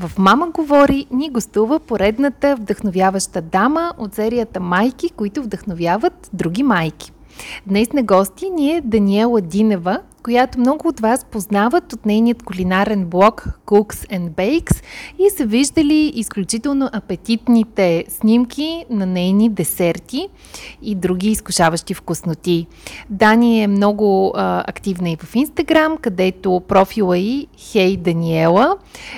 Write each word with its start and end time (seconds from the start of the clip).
в 0.00 0.18
Мама 0.18 0.50
говори 0.50 1.06
ни 1.10 1.30
гостува 1.30 1.80
поредната 1.80 2.56
вдъхновяваща 2.56 3.42
дама 3.42 3.92
от 3.98 4.14
серията 4.14 4.60
Майки, 4.60 5.10
които 5.10 5.42
вдъхновяват 5.42 6.30
други 6.32 6.62
майки. 6.62 7.12
Днес 7.66 7.92
на 7.92 8.02
гости 8.02 8.50
ни 8.50 8.76
е 8.76 8.80
Даниела 8.80 9.40
Динева, 9.40 10.00
която 10.22 10.58
много 10.58 10.88
от 10.88 11.00
вас 11.00 11.24
познават 11.24 11.92
от 11.92 12.06
нейният 12.06 12.42
кулинарен 12.42 13.06
блог 13.06 13.44
Cooks 13.66 14.18
and 14.18 14.30
Bakes 14.30 14.82
и 15.18 15.30
са 15.30 15.44
виждали 15.44 16.12
изключително 16.14 16.90
апетитните 16.92 18.04
снимки 18.08 18.84
на 18.90 19.06
нейни 19.06 19.48
десерти 19.48 20.28
и 20.82 20.94
други 20.94 21.30
изкушаващи 21.30 21.94
вкусноти. 21.94 22.66
Дани 23.10 23.62
е 23.62 23.66
много 23.66 24.32
а, 24.36 24.64
активна 24.66 25.10
и 25.10 25.16
в 25.16 25.34
Инстаграм, 25.34 25.96
където 25.96 26.62
профила 26.68 27.18
и 27.18 27.46
Хей 27.58 27.96
Даниела 27.96 28.76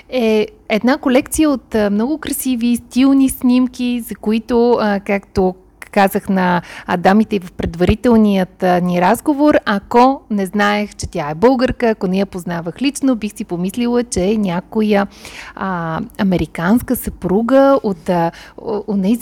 е 0.09 0.48
една 0.69 0.98
колекция 0.98 1.50
от 1.50 1.77
много 1.91 2.19
красиви, 2.19 2.77
стилни 2.77 3.28
снимки, 3.28 4.00
за 4.00 4.14
които, 4.14 4.78
както 5.06 5.55
казах 5.92 6.28
на 6.28 6.62
дамите 6.98 7.41
в 7.41 7.53
предварителният 7.53 8.64
ни 8.83 9.00
разговор, 9.00 9.55
ако 9.64 10.20
не 10.30 10.47
знаех, 10.47 10.94
че 10.94 11.06
тя 11.06 11.30
е 11.30 11.34
българка, 11.34 11.89
ако 11.89 12.06
не 12.06 12.19
я 12.19 12.27
познавах 12.27 12.83
лично, 12.83 13.17
бих 13.17 13.33
си 13.36 13.44
помислила, 13.44 14.05
че 14.05 14.25
е 14.25 14.36
някоя 14.36 15.06
а, 15.55 16.00
американска 16.19 16.97
съпруга 16.97 17.80
от 17.83 18.11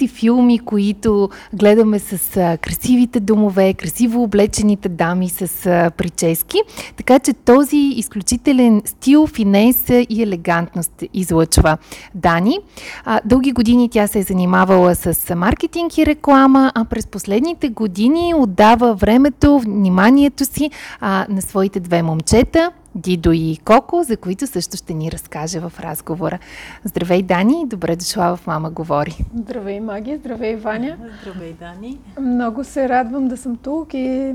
тези 0.01 0.09
филми, 0.09 0.59
които 0.59 1.29
гледаме 1.53 1.99
с 1.99 2.37
а, 2.37 2.57
красивите 2.57 3.21
домове, 3.21 3.75
красиво 3.75 4.23
облечените 4.23 4.89
дами 4.89 5.29
с 5.29 5.67
а, 5.67 5.91
прически. 5.91 6.59
Така 6.97 7.19
че 7.19 7.33
този 7.33 7.77
изключителен 7.77 8.83
стил, 8.85 9.27
финес 9.27 9.85
и 9.89 10.23
елегантност 10.23 11.05
излъчва 11.15 11.79
Дани. 12.15 12.59
А, 13.05 13.21
дълги 13.25 13.53
години 13.53 13.89
тя 13.89 14.07
се 14.07 14.19
е 14.19 14.23
занимавала 14.23 14.95
с 14.95 15.35
маркетинг 15.35 15.99
и 15.99 16.07
реклама, 16.07 16.60
реклама, 16.61 16.73
а 16.75 16.85
през 16.85 17.07
последните 17.07 17.69
години 17.69 18.35
отдава 18.35 18.95
времето, 18.95 19.59
вниманието 19.59 20.45
си 20.45 20.71
а, 21.01 21.27
на 21.29 21.43
своите 21.43 21.81
две 21.81 22.03
момчета, 22.03 22.73
Дидо 22.95 23.33
и 23.33 23.59
Коко, 23.65 24.03
за 24.03 24.17
които 24.17 24.47
също 24.47 24.77
ще 24.77 24.95
ни 24.95 25.13
разкаже 25.13 25.61
в 25.61 25.73
разговора. 25.81 26.39
Здравей, 26.85 27.23
Дани, 27.23 27.67
добре 27.67 27.97
дошла 27.97 28.37
в 28.37 28.47
Мама 28.47 28.71
говори. 28.71 29.17
Здравей, 29.37 29.81
Маги, 29.81 30.17
здравей, 30.17 30.57
Ваня. 30.57 30.97
Здравей, 31.23 31.55
Дани. 31.61 31.99
Много 32.21 32.65
се 32.65 32.89
радвам 32.89 33.29
да 33.29 33.37
съм 33.37 33.57
тук 33.57 33.95
и 33.95 34.35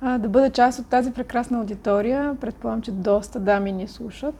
а, 0.00 0.18
да 0.18 0.28
бъда 0.28 0.50
част 0.50 0.78
от 0.78 0.86
тази 0.86 1.12
прекрасна 1.12 1.58
аудитория. 1.58 2.36
Предполагам, 2.40 2.82
че 2.82 2.90
доста 2.90 3.40
дами 3.40 3.72
ни 3.72 3.88
слушат. 3.88 4.34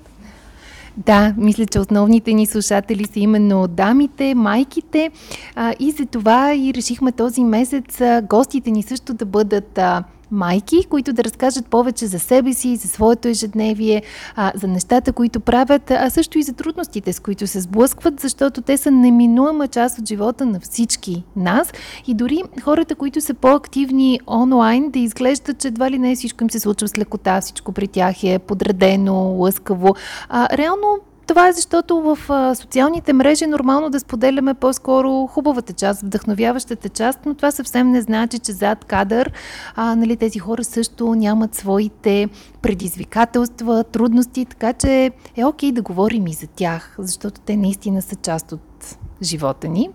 Да, 0.97 1.35
мисля, 1.39 1.67
че 1.67 1.81
основните 1.81 2.33
ни 2.33 2.47
слушатели 2.47 3.05
са 3.05 3.21
именно 3.21 3.69
дамите, 3.69 4.35
майките 4.35 5.11
а, 5.55 5.75
и 5.81 5.91
за 5.91 6.07
това 6.07 6.55
и 6.55 6.75
решихме 6.75 7.13
този 7.13 7.45
месец 7.45 8.01
а, 8.01 8.23
гостите 8.29 8.71
ни 8.71 8.83
също 8.83 9.15
да 9.15 9.25
бъдат 9.25 9.79
а, 9.79 10.05
майки, 10.33 10.85
които 10.85 11.13
да 11.13 11.25
разкажат 11.25 11.67
повече 11.67 12.07
за 12.07 12.19
себе 12.19 12.53
си, 12.53 12.77
за 12.77 12.89
своето 12.89 13.29
ежедневие, 13.29 14.03
а, 14.37 14.53
за 14.55 14.69
нещата, 14.69 15.13
които 15.13 15.41
правят, 15.41 15.91
а 15.91 16.11
също 16.11 16.39
и 16.39 16.43
за 16.43 16.53
трудностите, 16.53 17.13
с 17.13 17.21
които 17.21 17.47
се 17.47 17.61
сблъскват, 17.61 18.21
защото 18.21 18.63
те 18.63 18.77
са 18.77 18.91
неминуема 18.91 19.69
част 19.69 19.99
от 19.99 20.09
живота 20.09 20.47
на 20.47 20.61
всички 20.61 21.25
нас. 21.37 21.73
И 22.07 22.15
дори 22.15 22.43
хората, 22.63 22.95
които 22.95 23.21
са 23.21 23.35
по-активни 23.35 24.21
онлайн, 24.27 24.91
да 24.91 24.99
изглеждат, 24.99 25.59
че 25.59 25.69
едва 25.69 25.91
ли 25.91 25.99
не 25.99 26.17
всичко 26.17 26.45
им 26.45 26.51
се 26.51 26.61
случва 26.61 26.89
с 26.89 26.99
лекота, 26.99 27.41
всичко 27.41 27.73
при 27.73 27.89
тях 27.89 28.25
е 28.25 28.39
подредено, 28.39 29.15
лъскаво. 29.15 29.95
А, 30.29 30.57
реално 30.57 30.99
това 31.27 31.49
е 31.49 31.53
защото 31.53 32.01
в 32.01 32.19
социалните 32.57 33.13
мрежи 33.13 33.45
е 33.45 33.47
нормално 33.47 33.91
да 33.91 34.01
споделяме 34.01 34.55
по-скоро 34.55 35.27
хубавата 35.27 35.73
част, 35.73 36.03
вдъхновяващата 36.03 36.89
част, 36.89 37.19
но 37.27 37.35
това 37.35 37.51
съвсем 37.51 37.91
не 37.91 38.01
значи, 38.01 38.39
че 38.39 38.53
зад 38.53 38.85
кадър 38.85 39.33
а, 39.75 39.95
нали, 39.97 40.17
тези 40.17 40.39
хора 40.39 40.65
също 40.65 41.15
нямат 41.15 41.55
своите 41.55 42.29
предизвикателства, 42.63 43.85
трудности, 43.85 44.45
така 44.45 44.73
че 44.73 45.11
е 45.37 45.45
окей 45.45 45.73
да 45.73 45.83
говорим 45.83 46.27
и 46.27 46.33
за 46.33 46.47
тях, 46.47 46.95
защото 46.99 47.41
те 47.41 47.57
наистина 47.57 48.03
са 48.03 48.17
част 48.17 48.53
от 48.53 48.97
живота 49.23 49.69
ни. 49.69 49.91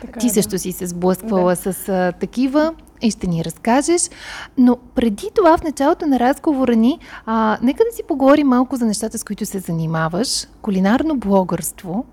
Така, 0.00 0.20
Ти 0.20 0.26
е, 0.26 0.30
също 0.30 0.50
да. 0.50 0.58
си 0.58 0.72
се 0.72 0.86
сблъсквала 0.86 1.54
да. 1.54 1.72
с 1.72 1.88
а, 1.88 2.12
такива 2.12 2.74
и 3.02 3.10
ще 3.10 3.26
ни 3.26 3.44
разкажеш. 3.44 4.10
Но 4.58 4.76
преди 4.94 5.30
това, 5.34 5.56
в 5.56 5.62
началото 5.62 6.06
на 6.06 6.18
разговора 6.18 6.76
ни, 6.76 6.98
а, 7.26 7.58
нека 7.62 7.84
да 7.90 7.96
си 7.96 8.02
поговорим 8.08 8.46
малко 8.46 8.76
за 8.76 8.84
нещата, 8.84 9.18
с 9.18 9.24
които 9.24 9.46
се 9.46 9.58
занимаваш. 9.58 10.46
Кулинарно 10.62 11.16
блогърство. 11.16 12.04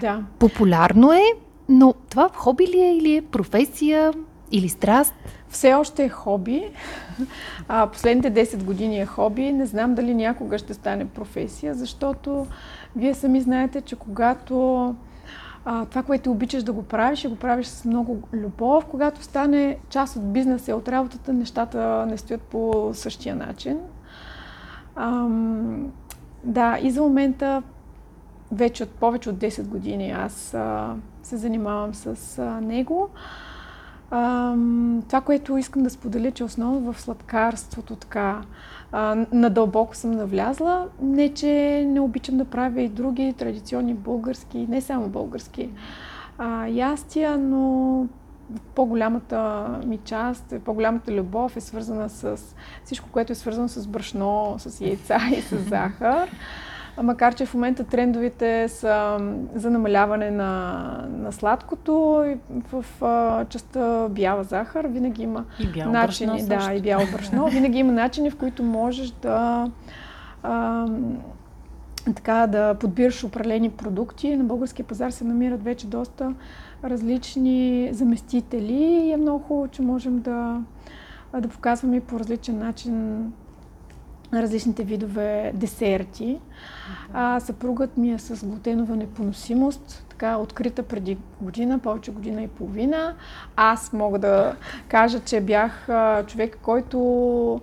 Да. 0.00 0.20
Популярно 0.38 1.12
е, 1.12 1.24
но 1.68 1.94
това 2.10 2.30
хоби 2.34 2.66
ли 2.66 2.80
е 2.80 2.96
или 2.96 3.16
е 3.16 3.22
професия 3.22 4.12
или 4.52 4.68
страст? 4.68 5.14
Все 5.48 5.74
още 5.74 6.04
е 6.04 6.08
хоби. 6.08 6.64
А, 7.68 7.86
последните 7.86 8.46
10 8.46 8.62
години 8.62 9.00
е 9.00 9.06
хоби. 9.06 9.52
Не 9.52 9.66
знам 9.66 9.94
дали 9.94 10.14
някога 10.14 10.58
ще 10.58 10.74
стане 10.74 11.04
професия, 11.04 11.74
защото 11.74 12.46
вие 12.96 13.14
сами 13.14 13.40
знаете, 13.40 13.80
че 13.80 13.96
когато 13.96 14.94
а, 15.70 15.84
това, 15.86 16.02
което 16.02 16.30
обичаш 16.30 16.62
да 16.62 16.72
го 16.72 16.82
правиш 16.82 17.24
и 17.24 17.28
го 17.28 17.36
правиш 17.36 17.66
с 17.66 17.84
много 17.84 18.28
любов. 18.32 18.86
Когато 18.86 19.22
стане 19.22 19.78
част 19.90 20.16
от 20.16 20.32
бизнеса 20.32 20.70
и 20.70 20.74
от 20.74 20.88
работата, 20.88 21.32
нещата 21.32 22.06
не 22.06 22.16
стоят 22.16 22.42
по 22.42 22.90
същия 22.92 23.36
начин. 23.36 23.78
Ам, 24.96 25.92
да, 26.44 26.78
и 26.82 26.90
за 26.90 27.02
момента 27.02 27.62
вече 28.52 28.82
от 28.82 28.90
повече 28.90 29.30
от 29.30 29.36
10 29.36 29.66
години 29.66 30.10
аз 30.10 30.54
а, 30.54 30.94
се 31.22 31.36
занимавам 31.36 31.94
с 31.94 32.38
а, 32.38 32.60
него. 32.60 33.08
А, 34.10 34.54
това, 35.08 35.20
което 35.20 35.56
искам 35.56 35.82
да 35.82 35.90
споделя, 35.90 36.30
че 36.30 36.44
основно 36.44 36.92
в 36.92 37.00
сладкарството 37.00 37.96
така 37.96 38.40
а, 38.92 39.26
надълбоко 39.32 39.96
съм 39.96 40.10
навлязла. 40.10 40.88
Не, 41.02 41.34
че 41.34 41.84
не 41.88 42.00
обичам 42.00 42.36
да 42.36 42.44
правя 42.44 42.82
и 42.82 42.88
други 42.88 43.34
традиционни 43.38 43.94
български, 43.94 44.66
не 44.68 44.80
само 44.80 45.08
български 45.08 45.70
а, 46.38 46.66
ястия, 46.66 47.38
но 47.38 48.06
по-голямата 48.74 49.68
ми 49.86 49.98
част, 50.04 50.54
по-голямата 50.64 51.12
любов 51.12 51.56
е 51.56 51.60
свързана 51.60 52.08
с 52.08 52.38
всичко, 52.84 53.08
което 53.12 53.32
е 53.32 53.36
свързано 53.36 53.68
с 53.68 53.86
брашно, 53.86 54.54
с 54.58 54.80
яйца 54.80 55.18
и 55.36 55.42
с 55.42 55.58
захар. 55.58 56.30
Макар, 57.02 57.34
че 57.34 57.46
в 57.46 57.54
момента 57.54 57.84
трендовите 57.84 58.68
са 58.68 59.18
за 59.54 59.70
намаляване 59.70 60.30
на, 60.30 60.82
на 61.10 61.32
сладкото 61.32 62.22
и 62.26 62.36
в 62.72 62.84
а, 63.04 63.44
частта 63.44 64.08
бяла 64.08 64.44
захар 64.44 64.84
винаги 64.84 65.22
има 65.22 65.44
и 65.60 65.66
бяло 65.66 65.92
начини. 65.92 66.32
Брашно 66.46 66.66
да, 66.68 66.74
и 66.74 66.82
бяло 66.82 67.02
брашно. 67.12 67.46
Винаги 67.46 67.78
има 67.78 67.92
начини, 67.92 68.30
в 68.30 68.36
които 68.36 68.62
можеш 68.62 69.10
да 69.10 69.70
а, 70.42 70.86
така 72.14 72.46
да 72.46 72.74
подбираш 72.74 73.24
определени 73.24 73.70
продукти. 73.70 74.36
На 74.36 74.44
българския 74.44 74.86
пазар 74.86 75.10
се 75.10 75.24
намират 75.24 75.64
вече 75.64 75.86
доста 75.86 76.34
различни 76.84 77.88
заместители 77.92 78.72
и 78.72 79.12
е 79.12 79.16
много 79.16 79.38
хубаво, 79.38 79.68
че 79.68 79.82
можем 79.82 80.20
да, 80.20 80.60
да 81.40 81.48
показваме 81.48 82.00
по 82.00 82.18
различен 82.18 82.58
начин 82.58 83.22
различните 84.32 84.84
видове 84.84 85.52
десерти. 85.54 86.40
А, 87.12 87.40
съпругът 87.40 87.96
ми 87.96 88.12
е 88.12 88.18
с 88.18 88.46
глутенова 88.46 88.96
непоносимост, 88.96 90.06
така 90.08 90.36
открита 90.36 90.82
преди 90.82 91.18
година, 91.40 91.78
повече 91.78 92.12
година 92.12 92.42
и 92.42 92.48
половина. 92.48 93.14
Аз 93.56 93.92
мога 93.92 94.18
да 94.18 94.56
кажа, 94.88 95.20
че 95.20 95.40
бях 95.40 95.88
а, 95.88 96.24
човек, 96.26 96.58
който 96.62 97.60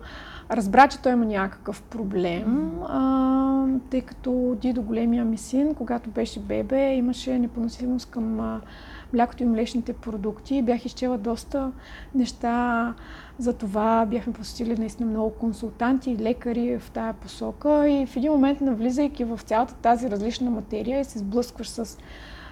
разбра, 0.52 0.88
че 0.88 1.02
той 1.02 1.12
има 1.12 1.26
някакъв 1.26 1.82
проблем, 1.82 2.72
а, 2.88 3.66
тъй 3.90 4.02
като 4.02 4.58
Дидо, 4.62 4.82
големия 4.82 5.26
ми 5.26 5.38
син, 5.38 5.76
когато 5.76 6.10
беше 6.10 6.40
бебе, 6.40 6.96
имаше 6.96 7.40
непоносимост 7.40 8.12
към 8.12 8.40
а, 8.40 8.62
млякото 9.14 9.44
и 9.44 9.46
млечните 9.46 9.94
продукти. 9.94 10.62
Бях 10.62 10.86
изчела 10.86 11.18
доста 11.18 11.72
неща 12.16 12.94
за 13.40 13.54
това 13.54 14.06
бяхме 14.06 14.34
посетили 14.34 14.76
наистина 14.78 15.10
много 15.10 15.30
консултанти 15.30 16.12
и 16.12 16.18
лекари 16.18 16.78
в 16.78 16.92
тая 16.92 17.14
посока 17.14 17.90
и 17.90 18.06
в 18.06 18.16
един 18.16 18.32
момент 18.32 18.62
навлизайки 18.62 19.24
в 19.24 19.40
цялата 19.44 19.74
тази 19.76 20.12
различна 20.12 20.52
материя 20.52 21.00
и 21.00 21.06
се 21.06 21.20
сблъскваш 21.20 21.70
с 21.70 21.98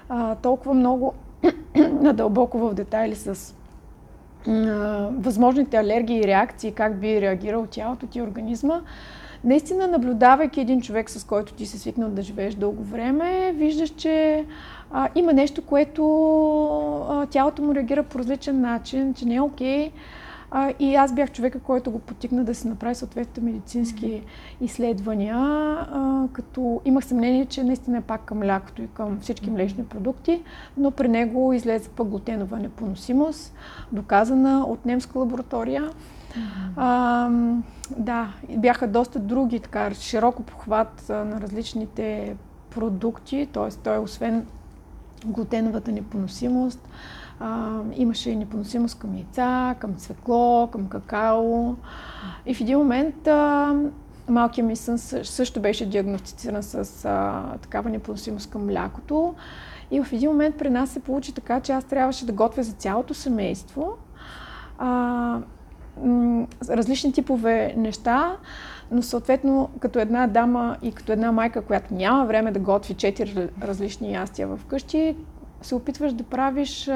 а, 0.09 0.35
толкова 0.35 0.73
много 0.73 1.13
надълбоко 2.01 2.57
в 2.57 2.73
детайли 2.73 3.15
с 3.15 3.55
а, 4.47 4.51
възможните 5.17 5.77
алергии 5.77 6.19
и 6.19 6.27
реакции, 6.27 6.71
как 6.71 6.99
би 6.99 7.21
реагирал 7.21 7.65
тялото 7.65 8.07
ти 8.07 8.21
организма, 8.21 8.81
наистина 9.43 9.87
наблюдавайки 9.87 10.61
един 10.61 10.81
човек, 10.81 11.09
с 11.09 11.23
който 11.23 11.53
ти 11.53 11.65
си 11.65 11.79
свикнал 11.79 12.09
да 12.09 12.21
живееш 12.21 12.55
дълго 12.55 12.83
време, 12.83 13.53
виждаш, 13.55 13.89
че 13.89 14.45
а, 14.91 15.09
има 15.15 15.33
нещо, 15.33 15.61
което 15.61 16.03
а, 17.09 17.25
тялото 17.25 17.61
му 17.61 17.75
реагира 17.75 18.03
по 18.03 18.19
различен 18.19 18.61
начин, 18.61 19.13
че 19.13 19.25
не 19.25 19.35
е 19.35 19.41
окей. 19.41 19.89
Okay, 19.89 19.91
а, 20.55 20.73
и 20.79 20.95
аз 20.95 21.13
бях 21.13 21.31
човека, 21.31 21.59
който 21.59 21.91
го 21.91 21.99
потикна 21.99 22.43
да 22.43 22.55
се 22.55 22.67
направи 22.67 22.95
съответните 22.95 23.41
медицински 23.41 24.05
mm-hmm. 24.05 24.65
изследвания, 24.65 25.37
а, 25.37 26.27
като 26.33 26.81
имах 26.85 27.05
съмнение, 27.05 27.45
че 27.45 27.63
наистина 27.63 27.97
е 27.97 28.01
пак 28.01 28.21
към 28.21 28.37
млякото 28.37 28.81
и 28.81 28.87
към 28.87 29.19
всички 29.19 29.49
млечни 29.49 29.85
продукти, 29.85 30.43
но 30.77 30.91
при 30.91 31.07
него 31.07 31.53
излезе 31.53 31.89
пък 31.89 32.07
глутенова 32.07 32.59
непоносимост, 32.59 33.55
доказана 33.91 34.65
от 34.67 34.85
немска 34.85 35.19
лаборатория. 35.19 35.83
Mm-hmm. 35.83 36.73
А, 36.75 37.29
да, 37.97 38.33
бяха 38.57 38.87
доста 38.87 39.19
други, 39.19 39.59
така, 39.59 39.93
широко 39.93 40.43
похват 40.43 41.05
на 41.09 41.41
различните 41.41 42.35
продукти, 42.69 43.47
т.е. 43.53 43.71
той 43.83 43.97
освен 43.97 44.45
глутеновата 45.25 45.91
непоносимост, 45.91 46.89
а, 47.39 47.79
имаше 47.95 48.35
непоносимост 48.35 48.99
към 48.99 49.15
яйца, 49.15 49.75
към 49.79 49.95
цвекло, 49.95 50.69
към 50.71 50.87
какао. 50.87 51.75
И 52.45 52.53
в 52.53 52.61
един 52.61 52.77
момент 52.77 53.27
а, 53.27 53.75
малкият 54.29 54.67
ми 54.67 54.75
сън 54.75 54.97
също 54.97 55.59
беше 55.59 55.89
диагностициран 55.89 56.63
с 56.63 57.05
а, 57.05 57.43
такава 57.61 57.89
непоносимост 57.89 58.49
към 58.49 58.65
млякото. 58.65 59.35
И 59.91 60.01
в 60.01 60.13
един 60.13 60.29
момент 60.29 60.57
при 60.57 60.69
нас 60.69 60.89
се 60.89 60.99
получи 60.99 61.33
така, 61.33 61.59
че 61.59 61.71
аз 61.71 61.83
трябваше 61.83 62.25
да 62.25 62.33
готвя 62.33 62.63
за 62.63 62.71
цялото 62.73 63.13
семейство 63.13 63.97
а, 64.77 65.39
различни 66.69 67.13
типове 67.13 67.73
неща, 67.77 68.37
но 68.91 69.01
съответно 69.01 69.69
като 69.79 69.99
една 69.99 70.27
дама 70.27 70.77
и 70.81 70.91
като 70.91 71.11
една 71.11 71.31
майка, 71.31 71.61
която 71.61 71.93
няма 71.93 72.25
време 72.25 72.51
да 72.51 72.59
готви 72.59 72.93
четири 72.93 73.49
различни 73.61 74.13
ястия 74.13 74.47
в 74.47 74.59
къщи, 74.67 75.15
се 75.65 75.75
опитваш 75.75 76.13
да 76.13 76.23
правиш 76.23 76.89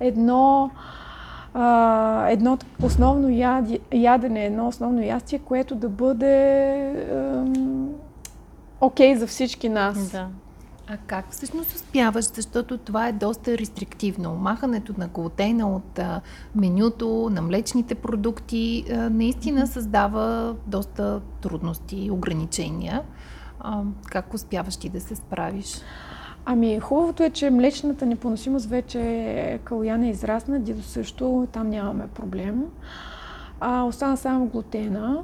едно, 0.00 0.70
едно 2.28 2.58
основно 2.82 3.28
ядене, 3.92 4.46
едно 4.46 4.68
основно 4.68 5.02
ястие, 5.02 5.38
което 5.38 5.74
да 5.74 5.88
бъде 5.88 7.06
окей 8.80 9.14
okay 9.14 9.18
за 9.18 9.26
всички 9.26 9.68
нас. 9.68 10.10
Да. 10.10 10.28
А 10.86 10.96
как 10.96 11.30
всъщност 11.30 11.74
успяваш, 11.74 12.24
защото 12.24 12.78
това 12.78 13.08
е 13.08 13.12
доста 13.12 13.58
рестриктивно. 13.58 14.34
Махането 14.34 14.94
на 14.98 15.08
глутена 15.08 15.68
от 15.68 15.98
а, 15.98 16.20
менюто, 16.54 17.28
на 17.32 17.42
млечните 17.42 17.94
продукти, 17.94 18.84
а, 18.90 19.10
наистина 19.10 19.66
създава 19.66 20.56
доста 20.66 21.20
трудности 21.40 21.96
и 21.96 22.10
ограничения. 22.10 23.02
А, 23.60 23.82
как 24.04 24.34
успяваш 24.34 24.76
ти 24.76 24.88
да 24.88 25.00
се 25.00 25.16
справиш? 25.16 25.80
Ами, 26.46 26.80
хубавото 26.80 27.22
е, 27.22 27.30
че 27.30 27.50
млечната 27.50 28.06
непоносимост 28.06 28.66
вече 28.66 29.00
е 29.00 29.58
калояна 29.58 30.08
израсна, 30.08 30.60
дидо 30.60 30.82
също, 30.82 31.48
там 31.52 31.68
нямаме 31.68 32.06
проблем. 32.06 32.64
А, 33.60 33.82
остана 33.82 34.16
само 34.16 34.46
глутена, 34.46 35.22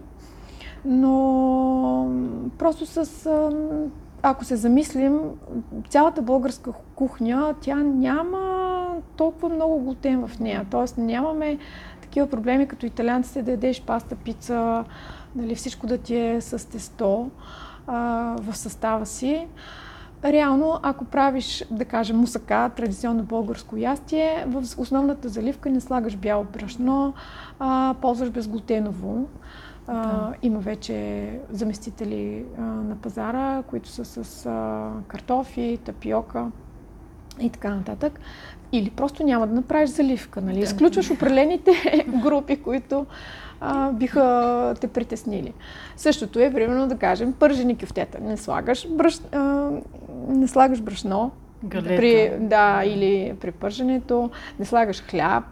но 0.84 2.11
просто 2.58 2.87
с... 2.87 3.26
Ако 4.22 4.44
се 4.44 4.56
замислим, 4.56 5.20
цялата 5.88 6.22
българска 6.22 6.72
кухня, 6.94 7.55
тя 7.61 7.76
няма 7.76 8.70
толкова 9.16 9.49
много 9.49 9.81
глутен 9.81 10.26
в 10.26 10.40
нея. 10.40 10.66
Тоест 10.70 10.99
нямаме 10.99 11.58
такива 12.00 12.26
проблеми, 12.26 12.69
като 12.69 12.87
италианците 12.87 13.43
да 13.43 13.50
ядеш 13.50 13.82
паста, 13.82 14.16
пица, 14.16 14.84
нали, 15.37 15.55
всичко 15.55 15.87
да 15.87 15.99
ти 15.99 16.16
е 16.16 16.40
с 16.40 16.70
тесто 16.70 17.31
а, 17.87 18.37
в 18.40 18.56
състава 18.56 19.06
си. 19.06 19.46
Реално, 20.25 20.81
ако 20.82 21.05
правиш, 21.05 21.64
да 21.70 21.84
кажем, 21.84 22.17
мусака, 22.17 22.70
традиционно 22.76 23.22
българско 23.22 23.76
ястие, 23.76 24.44
в 24.46 24.62
основната 24.78 25.28
заливка 25.28 25.70
не 25.70 25.81
слагаш 25.81 26.17
бяло 26.17 26.44
брашно, 26.44 27.14
а, 27.58 27.94
ползваш 28.00 28.31
безглутеново. 28.31 29.28
Да. 29.87 30.34
Има 30.43 30.58
вече 30.58 31.28
заместители 31.50 32.44
а, 32.58 32.61
на 32.62 32.96
пазара, 32.96 33.62
които 33.62 33.88
са 33.88 34.05
с 34.05 34.46
а, 34.46 34.90
картофи, 35.08 35.78
тапиока 35.84 36.46
и 37.40 37.50
така 37.50 37.75
нататък. 37.75 38.20
Или 38.72 38.90
просто 38.90 39.25
няма 39.25 39.46
да 39.46 39.54
направиш 39.54 39.90
заливка, 39.90 40.40
нали? 40.40 40.60
Изключваш 40.60 41.10
определените 41.10 42.04
групи, 42.22 42.56
които 42.56 43.06
а, 43.60 43.92
биха 43.92 44.75
те 44.81 44.88
притеснили. 44.88 45.52
Същото 45.96 46.40
е, 46.40 46.52
примерно, 46.52 46.88
да 46.88 46.96
кажем, 46.96 47.32
пържени 47.32 47.78
кюфтета. 47.78 48.20
Не 48.20 48.37
слагаш, 48.37 48.88
бръш, 48.88 49.20
а, 49.32 49.70
не 50.28 50.48
слагаш 50.48 50.81
брашно, 50.81 51.31
При, 51.96 52.32
да, 52.40 52.82
или 52.84 53.34
при 53.40 53.52
пърженето, 53.52 54.31
не 54.58 54.64
слагаш 54.64 55.02
хляб, 55.02 55.44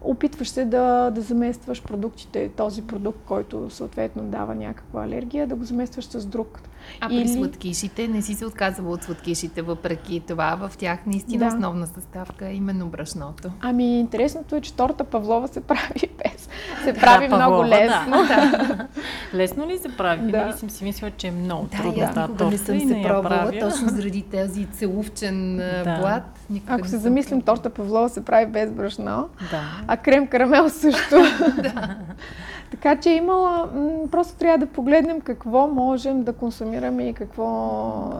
опитваш 0.00 0.48
се 0.48 0.64
да, 0.64 1.10
да 1.10 1.20
заместваш 1.20 1.82
продуктите, 1.82 2.48
този 2.48 2.86
продукт, 2.86 3.18
който 3.26 3.70
съответно 3.70 4.22
дава 4.22 4.54
някаква 4.54 5.04
алергия, 5.04 5.46
да 5.46 5.54
го 5.54 5.64
заместваш 5.64 6.04
с 6.04 6.26
друг. 6.26 6.60
А 7.00 7.08
Или... 7.10 7.22
при 7.22 7.28
сладкишите 7.28 8.08
не 8.08 8.22
си 8.22 8.34
се 8.34 8.46
отказала 8.46 8.90
от 8.90 9.02
сладкишите, 9.02 9.62
въпреки 9.62 10.20
това 10.20 10.56
в 10.56 10.76
тях 10.76 10.98
наистина 11.06 11.48
да. 11.48 11.56
основна 11.56 11.86
съставка 11.86 12.48
е 12.48 12.54
именно 12.54 12.86
брашното. 12.86 13.50
Ами 13.60 14.00
интересното 14.00 14.56
е, 14.56 14.60
че 14.60 14.74
торта 14.74 15.04
Павлова 15.04 15.48
се 15.48 15.60
прави 15.60 15.94
без. 16.24 16.48
Се 16.84 16.92
прави 16.92 17.28
да, 17.28 17.36
много 17.36 17.52
Павлова, 17.52 17.68
лесно. 17.68 18.16
Да. 18.28 18.86
Лесно 19.34 19.66
ли 19.66 19.78
се 19.78 19.96
прави? 19.96 20.20
Да. 20.20 20.26
Винаги 20.26 20.58
съм 20.58 20.70
си 20.70 20.84
мисля, 20.84 21.10
че 21.16 21.26
е 21.26 21.30
много 21.30 21.66
да, 21.66 21.76
трудно. 21.76 22.12
Да, 22.14 22.44
аз 22.44 22.50
не 22.50 22.58
съм 22.58 22.80
се 22.80 23.02
пробвала, 23.02 23.52
точно 23.60 23.88
заради 23.88 24.22
този 24.22 24.66
целувчен 24.66 25.56
да. 25.56 25.98
плат. 26.00 26.38
Ако 26.66 26.88
се 26.88 26.98
замислим, 26.98 27.42
торта 27.42 27.70
Павлова 27.70 28.08
се 28.08 28.24
прави 28.24 28.46
без 28.46 28.70
брашно, 28.70 29.28
да. 29.50 29.62
а 29.86 29.96
крем 29.96 30.26
карамел 30.26 30.70
също. 30.70 31.16
да. 31.62 31.96
Така 32.70 32.96
че 32.96 33.10
има, 33.10 33.68
просто 34.10 34.36
трябва 34.38 34.58
да 34.58 34.72
погледнем 34.72 35.20
какво 35.20 35.68
можем 35.68 36.22
да 36.22 36.32
консумираме 36.32 37.08
и 37.08 37.12
какво 37.12 37.44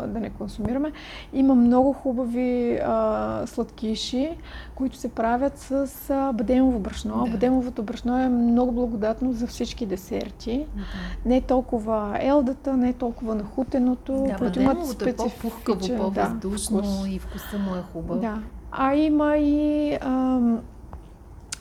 да 0.06 0.20
не 0.20 0.30
консумираме. 0.30 0.92
Има 1.32 1.54
много 1.54 1.92
хубави 1.92 2.80
а, 2.84 3.42
сладкиши, 3.46 4.30
които 4.74 4.96
се 4.96 5.08
правят 5.08 5.58
с 5.58 5.90
а, 6.10 6.32
бадемово 6.32 6.78
брашно. 6.78 7.24
Да. 7.24 7.30
Бадемовото 7.30 7.82
брашно 7.82 8.18
е 8.18 8.28
много 8.28 8.72
благодатно 8.72 9.32
за 9.32 9.46
всички 9.46 9.86
десерти. 9.86 10.66
Да. 10.76 10.82
Не 11.30 11.40
толкова 11.40 12.18
елдата, 12.20 12.76
не 12.76 12.92
толкова 12.92 13.34
нахутеното. 13.34 14.12
Да, 14.12 14.38
бадемовото 14.38 15.08
е 15.08 15.12
по-пухкаво, 15.12 15.80
по-въздушно 15.96 17.02
да, 17.02 17.08
и 17.08 17.18
вкуса 17.18 17.58
му 17.58 17.74
е 17.74 17.82
хубав. 17.92 18.20
Да. 18.20 18.38
А 18.72 18.94
има 18.94 19.36
и... 19.36 19.92
А, 20.00 20.40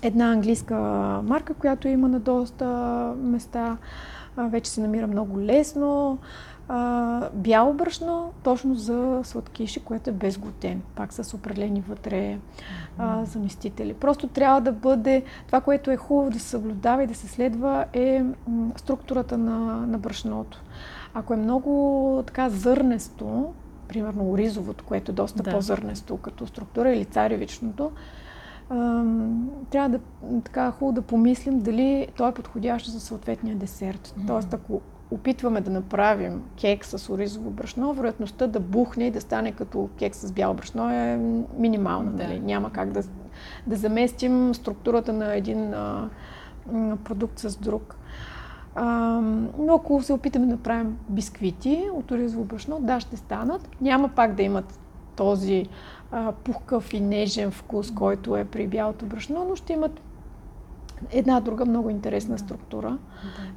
една 0.07 0.31
английска 0.31 0.75
марка, 1.23 1.53
която 1.53 1.87
има 1.87 2.07
на 2.07 2.19
доста 2.19 2.67
места. 3.17 3.77
Вече 4.37 4.71
се 4.71 4.81
намира 4.81 5.07
много 5.07 5.39
лесно. 5.41 6.17
Бяло 7.33 7.73
брашно, 7.73 8.31
точно 8.43 8.75
за 8.75 9.19
сладкиши, 9.23 9.83
което 9.83 10.09
е 10.09 10.13
без 10.13 10.37
глутен. 10.37 10.81
Пак 10.95 11.13
с 11.13 11.33
определени 11.33 11.81
вътре 11.81 12.37
а, 12.97 13.25
заместители. 13.25 13.93
Просто 13.93 14.27
трябва 14.27 14.61
да 14.61 14.71
бъде, 14.71 15.23
това, 15.47 15.61
което 15.61 15.91
е 15.91 15.97
хубаво 15.97 16.29
да 16.29 16.39
се 16.39 16.47
съблюдава 16.47 17.03
и 17.03 17.07
да 17.07 17.15
се 17.15 17.27
следва 17.27 17.85
е 17.93 18.23
структурата 18.75 19.37
на, 19.37 19.87
на 19.87 19.97
брашното. 19.97 20.63
Ако 21.13 21.33
е 21.33 21.37
много 21.37 22.23
така 22.27 22.49
зърнесто, 22.49 23.53
примерно 23.87 24.31
оризовото, 24.31 24.83
което 24.83 25.11
е 25.11 25.15
доста 25.15 25.43
да. 25.43 25.51
по-зърнесто 25.51 26.17
като 26.17 26.47
структура 26.47 26.93
или 26.93 27.05
царевичното, 27.05 27.91
трябва 29.69 29.89
да 29.89 30.00
така 30.43 30.71
хубаво 30.71 30.91
да 30.91 31.01
помислим 31.01 31.59
дали 31.59 32.07
той 32.17 32.29
е 32.29 32.33
подходящ 32.33 32.88
за 32.88 33.00
съответния 33.00 33.55
десерт. 33.55 34.07
Mm-hmm. 34.07 34.27
Тоест, 34.27 34.53
ако 34.53 34.81
опитваме 35.12 35.62
да 35.62 35.71
направим 35.71 36.43
кек 36.62 36.86
с 36.86 37.13
оризово 37.13 37.50
брашно, 37.50 37.93
вероятността 37.93 38.47
да 38.47 38.59
бухне 38.59 39.07
и 39.07 39.12
да 39.12 39.21
стане 39.21 39.51
като 39.51 39.89
кек 40.00 40.15
с 40.15 40.31
бяло 40.31 40.53
брашно 40.53 40.89
е 40.89 41.19
минимална. 41.57 42.12
Да. 42.12 42.24
Нали? 42.24 42.39
Няма 42.39 42.71
как 42.71 42.91
да, 42.91 43.03
да 43.67 43.75
заместим 43.75 44.53
структурата 44.53 45.13
на 45.13 45.36
един 45.36 45.74
а, 45.74 46.09
продукт 47.03 47.39
с 47.39 47.57
друг. 47.57 47.95
А, 48.75 48.86
но 49.59 49.75
ако 49.75 50.01
се 50.01 50.13
опитаме 50.13 50.45
да 50.45 50.51
направим 50.51 50.97
бисквити 51.09 51.83
от 51.93 52.12
оризово 52.12 52.43
брашно, 52.43 52.79
да, 52.81 53.00
ще 53.00 53.17
станат. 53.17 53.69
Няма 53.81 54.09
пак 54.09 54.36
да 54.36 54.43
имат 54.43 54.79
този 55.15 55.65
а, 56.11 56.31
пухкав 56.31 56.93
и 56.93 56.99
нежен 56.99 57.51
вкус, 57.51 57.91
който 57.91 58.37
е 58.37 58.45
при 58.45 58.67
бялото 58.67 59.05
брашно, 59.05 59.45
но 59.49 59.55
ще 59.55 59.73
имат 59.73 60.01
една 61.11 61.39
друга 61.39 61.65
много 61.65 61.89
интересна 61.89 62.37
структура. 62.37 62.89
Да. 62.89 62.97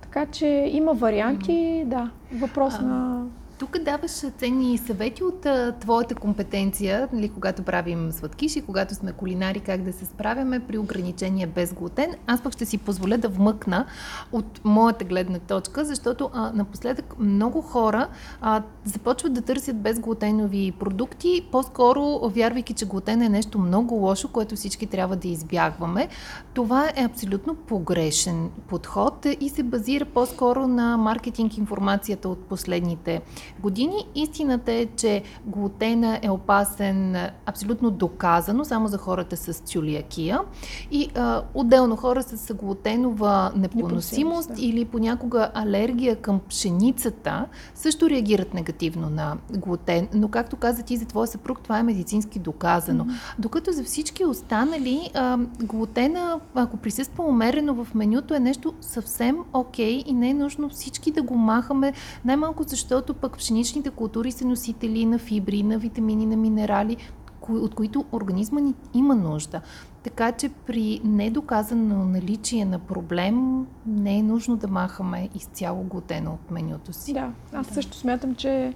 Така 0.01 0.27
че 0.27 0.47
има 0.73 0.93
варианти, 0.93 1.85
да, 1.87 2.11
въпрос 2.33 2.75
а, 2.79 2.83
на 2.83 3.27
Тук 3.61 3.79
даваш 3.79 4.11
ценни 4.11 4.79
съвети 4.79 5.25
от 5.25 5.47
а, 5.47 5.73
твоята 5.81 6.15
компетенция, 6.15 7.09
нали, 7.13 7.29
когато 7.29 7.63
правим 7.63 8.13
сладкиши, 8.13 8.63
когато 8.63 8.95
сме 8.95 9.13
кулинари, 9.13 9.61
как 9.61 9.83
да 9.83 9.93
се 9.93 10.05
справяме 10.05 10.61
при 10.61 10.79
ограничения 10.79 11.49
без 11.49 11.75
глутен. 11.75 12.15
Аз 12.27 12.43
пък 12.43 12.53
ще 12.53 12.67
си 12.67 12.79
позволя 12.79 13.17
да 13.17 13.29
вмъкна 13.29 13.87
от 14.33 14.61
моята 14.65 15.05
гледна 15.05 15.39
точка, 15.39 15.85
защото 15.85 16.31
а, 16.33 16.53
напоследък 16.55 17.19
много 17.19 17.61
хора 17.61 18.09
а, 18.41 18.63
започват 18.85 19.33
да 19.33 19.43
търсят 19.43 19.81
безглутенови 19.81 20.73
продукти, 20.73 21.47
по-скоро 21.53 22.29
вярвайки, 22.29 22.75
че 22.75 22.87
глутен 22.87 23.23
е 23.23 23.29
нещо 23.29 23.59
много 23.59 23.95
лошо, 23.95 24.29
което 24.29 24.57
всички 24.57 24.87
трябва 24.87 25.17
да 25.17 25.29
избягваме. 25.29 26.09
Това 26.55 26.93
е 26.97 27.05
абсолютно 27.05 27.55
погрешен 27.55 28.51
подход 28.69 29.27
и 29.41 29.49
се 29.49 29.63
базира 29.63 30.05
по-скоро 30.05 30.67
на 30.67 30.97
маркетинг 30.97 31.57
информацията 31.57 32.29
от 32.29 32.39
последните 32.39 33.21
години. 33.61 34.07
Истината 34.15 34.73
е, 34.73 34.87
че 34.87 35.23
глутена 35.47 36.21
е 36.23 36.31
опасен 36.31 37.17
абсолютно 37.47 37.91
доказано 37.91 38.65
само 38.65 38.89
за 38.89 38.99
хората 38.99 39.37
с 39.37 39.53
цюлиакия 39.53 40.41
и 40.91 41.09
а, 41.15 41.43
отделно 41.55 41.97
хора 41.97 42.23
с 42.23 42.55
глутенова 42.55 43.53
непоносимост 43.57 44.55
да. 44.55 44.63
или 44.63 44.85
понякога 44.85 45.51
алергия 45.55 46.17
към 46.17 46.41
пшеницата 46.49 47.47
също 47.75 48.11
реагират 48.11 48.55
негативно 48.55 49.11
на 49.11 49.37
глутен. 49.51 50.09
Но 50.15 50.29
както 50.29 50.57
каза 50.57 50.83
ти 50.83 50.97
за 50.97 51.05
твоя 51.07 51.27
съпруг, 51.27 51.61
това 51.61 51.79
е 51.79 51.83
медицински 51.83 52.39
доказано. 52.39 53.05
Mm-hmm. 53.05 53.35
Докато 53.39 53.73
за 53.73 53.85
всички 53.85 54.25
останали 54.25 55.11
а, 55.15 55.39
глутена, 55.63 56.41
ако 56.55 56.77
присъства 56.77 57.25
умерено 57.25 57.85
в 57.85 57.95
менюто, 57.95 58.35
е 58.35 58.39
нещо 58.39 58.75
съвсем 58.81 59.37
окей 59.53 59.99
okay 59.99 60.05
и 60.07 60.13
не 60.13 60.31
е 60.31 60.35
нужно 60.35 60.69
всички 60.69 61.11
да 61.11 61.23
го 61.23 61.35
махаме, 61.37 61.93
най-малко 62.25 62.63
защото 62.67 63.15
пък 63.15 63.37
пшеничните 63.41 63.91
култури 63.91 64.33
са 64.33 64.45
носители 64.45 65.07
на 65.07 65.19
фибри, 65.19 65.63
на 65.63 65.79
витамини, 65.79 66.27
на 66.27 66.37
минерали, 66.37 66.97
от 67.49 67.75
които 67.75 68.05
организма 68.13 68.61
ни 68.61 68.75
има 68.95 69.15
нужда. 69.15 69.61
Така 70.03 70.33
че 70.33 70.49
при 70.49 71.01
недоказано 71.05 72.05
наличие 72.05 72.65
на 72.65 72.79
проблем 72.79 73.67
не 73.87 74.19
е 74.19 74.23
нужно 74.23 74.57
да 74.57 74.69
махаме 74.69 75.29
изцяло 75.35 75.83
глутена 75.83 76.31
от 76.31 76.51
менюто 76.51 76.93
си. 76.93 77.13
Да, 77.13 77.33
аз 77.53 77.67
да. 77.69 77.75
също 77.75 77.97
смятам, 77.97 78.35
че 78.35 78.75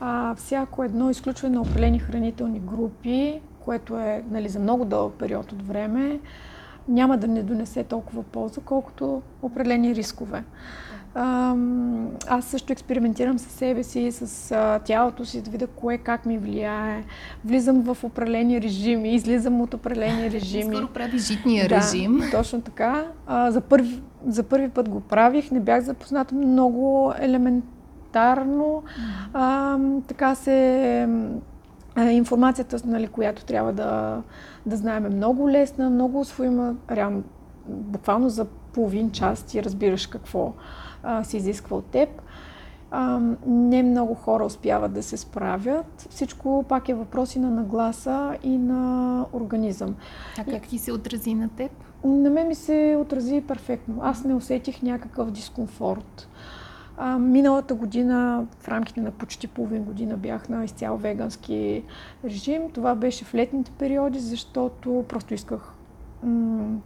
а, 0.00 0.34
всяко 0.34 0.84
едно 0.84 1.10
изключване 1.10 1.54
на 1.54 1.60
определени 1.60 1.98
хранителни 1.98 2.60
групи, 2.60 3.40
което 3.60 3.98
е 3.98 4.24
нали, 4.30 4.48
за 4.48 4.58
много 4.58 4.84
дълъг 4.84 5.14
период 5.18 5.52
от 5.52 5.68
време, 5.68 6.20
няма 6.88 7.18
да 7.18 7.28
не 7.28 7.42
донесе 7.42 7.84
толкова 7.84 8.22
полза, 8.22 8.60
колкото 8.64 9.22
определени 9.42 9.94
рискове. 9.94 10.44
Аз 11.14 12.44
също 12.44 12.72
експериментирам 12.72 13.38
със 13.38 13.52
себе 13.52 13.82
си, 13.82 14.12
с 14.12 14.54
тялото 14.84 15.24
си, 15.24 15.42
да 15.42 15.50
видя 15.50 15.66
кое 15.66 15.98
как 15.98 16.26
ми 16.26 16.38
влияе. 16.38 17.04
Влизам 17.44 17.82
в 17.82 18.04
определени 18.04 18.62
режими, 18.62 19.14
излизам 19.14 19.60
от 19.60 19.74
определени 19.74 20.30
режими. 20.30 20.76
Скоро 20.76 20.88
прави 20.88 21.18
житния 21.18 21.68
да, 21.68 21.76
режим. 21.76 22.22
точно 22.30 22.60
така. 22.60 23.04
За, 23.48 23.60
първи, 23.60 24.02
за 24.26 24.42
първи 24.42 24.68
път 24.68 24.88
го 24.88 25.00
правих, 25.00 25.50
не 25.50 25.60
бях 25.60 25.82
запозната 25.84 26.34
много 26.34 27.12
елементарно. 27.18 28.82
А, 29.32 29.78
така 30.06 30.34
се 30.34 31.08
информацията, 32.10 32.76
нали, 32.84 33.08
която 33.08 33.44
трябва 33.44 33.72
да, 33.72 34.22
да 34.66 34.76
знаем 34.76 35.06
е 35.06 35.08
много 35.08 35.50
лесна, 35.50 35.90
много 35.90 36.20
освоима, 36.20 36.74
реално, 36.90 37.22
буквално 37.68 38.28
за 38.28 38.44
половин 38.44 39.10
час 39.10 39.42
ти 39.42 39.62
разбираш 39.62 40.06
какво 40.06 40.52
а, 41.02 41.24
се 41.24 41.36
изисква 41.36 41.76
от 41.76 41.86
теб. 41.86 42.22
А, 42.90 43.20
не 43.46 43.82
много 43.82 44.14
хора 44.14 44.44
успяват 44.44 44.92
да 44.92 45.02
се 45.02 45.16
справят. 45.16 46.06
Всичко 46.10 46.64
пак 46.68 46.88
е 46.88 46.94
въпроси 46.94 47.38
на 47.38 47.50
нагласа 47.50 48.36
и 48.42 48.58
на 48.58 49.26
организъм. 49.32 49.96
А 50.38 50.44
как 50.44 50.62
ти 50.62 50.78
се 50.78 50.92
отрази 50.92 51.34
на 51.34 51.48
теб? 51.48 51.70
На 52.04 52.30
мен 52.30 52.48
ми 52.48 52.54
се 52.54 52.98
отрази 53.00 53.44
перфектно. 53.48 53.98
Аз 54.02 54.24
не 54.24 54.34
усетих 54.34 54.82
някакъв 54.82 55.30
дискомфорт. 55.30 56.28
А, 56.96 57.18
миналата 57.18 57.74
година, 57.74 58.46
в 58.60 58.68
рамките 58.68 59.00
на 59.00 59.10
почти 59.10 59.46
половин 59.46 59.82
година, 59.82 60.16
бях 60.16 60.48
на 60.48 60.64
изцяло 60.64 60.98
вегански 60.98 61.84
режим. 62.24 62.70
Това 62.70 62.94
беше 62.94 63.24
в 63.24 63.34
летните 63.34 63.70
периоди, 63.70 64.18
защото 64.18 65.04
просто 65.08 65.34
исках 65.34 65.72
м- 66.22 66.78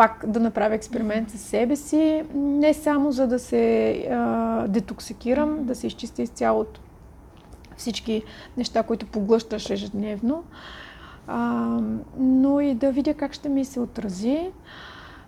пак 0.00 0.24
да 0.26 0.40
направя 0.40 0.74
експеримент 0.74 1.30
с 1.30 1.38
себе 1.38 1.76
си, 1.76 2.24
не 2.34 2.74
само 2.74 3.12
за 3.12 3.26
да 3.26 3.38
се 3.38 3.92
а, 4.10 4.68
детоксикирам, 4.68 5.64
да 5.64 5.74
се 5.74 5.86
изчистя 5.86 6.22
изцяло 6.22 6.60
от 6.60 6.80
всички 7.76 8.22
неща, 8.56 8.82
които 8.82 9.06
поглъщаш 9.06 9.70
ежедневно, 9.70 10.44
а, 11.26 11.38
но 12.18 12.60
и 12.60 12.74
да 12.74 12.92
видя 12.92 13.14
как 13.14 13.32
ще 13.32 13.48
ми 13.48 13.64
се 13.64 13.80
отрази. 13.80 14.50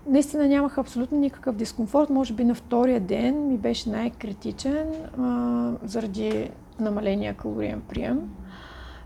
Наистина 0.06 0.48
нямах 0.48 0.78
абсолютно 0.78 1.18
никакъв 1.18 1.56
дискомфорт. 1.56 2.10
Може 2.10 2.34
би 2.34 2.44
на 2.44 2.54
втория 2.54 3.00
ден 3.00 3.48
ми 3.48 3.58
беше 3.58 3.90
най-критичен 3.90 4.86
а, 5.18 5.72
заради 5.84 6.50
намаления 6.80 7.34
калориен 7.34 7.82
прием, 7.88 8.20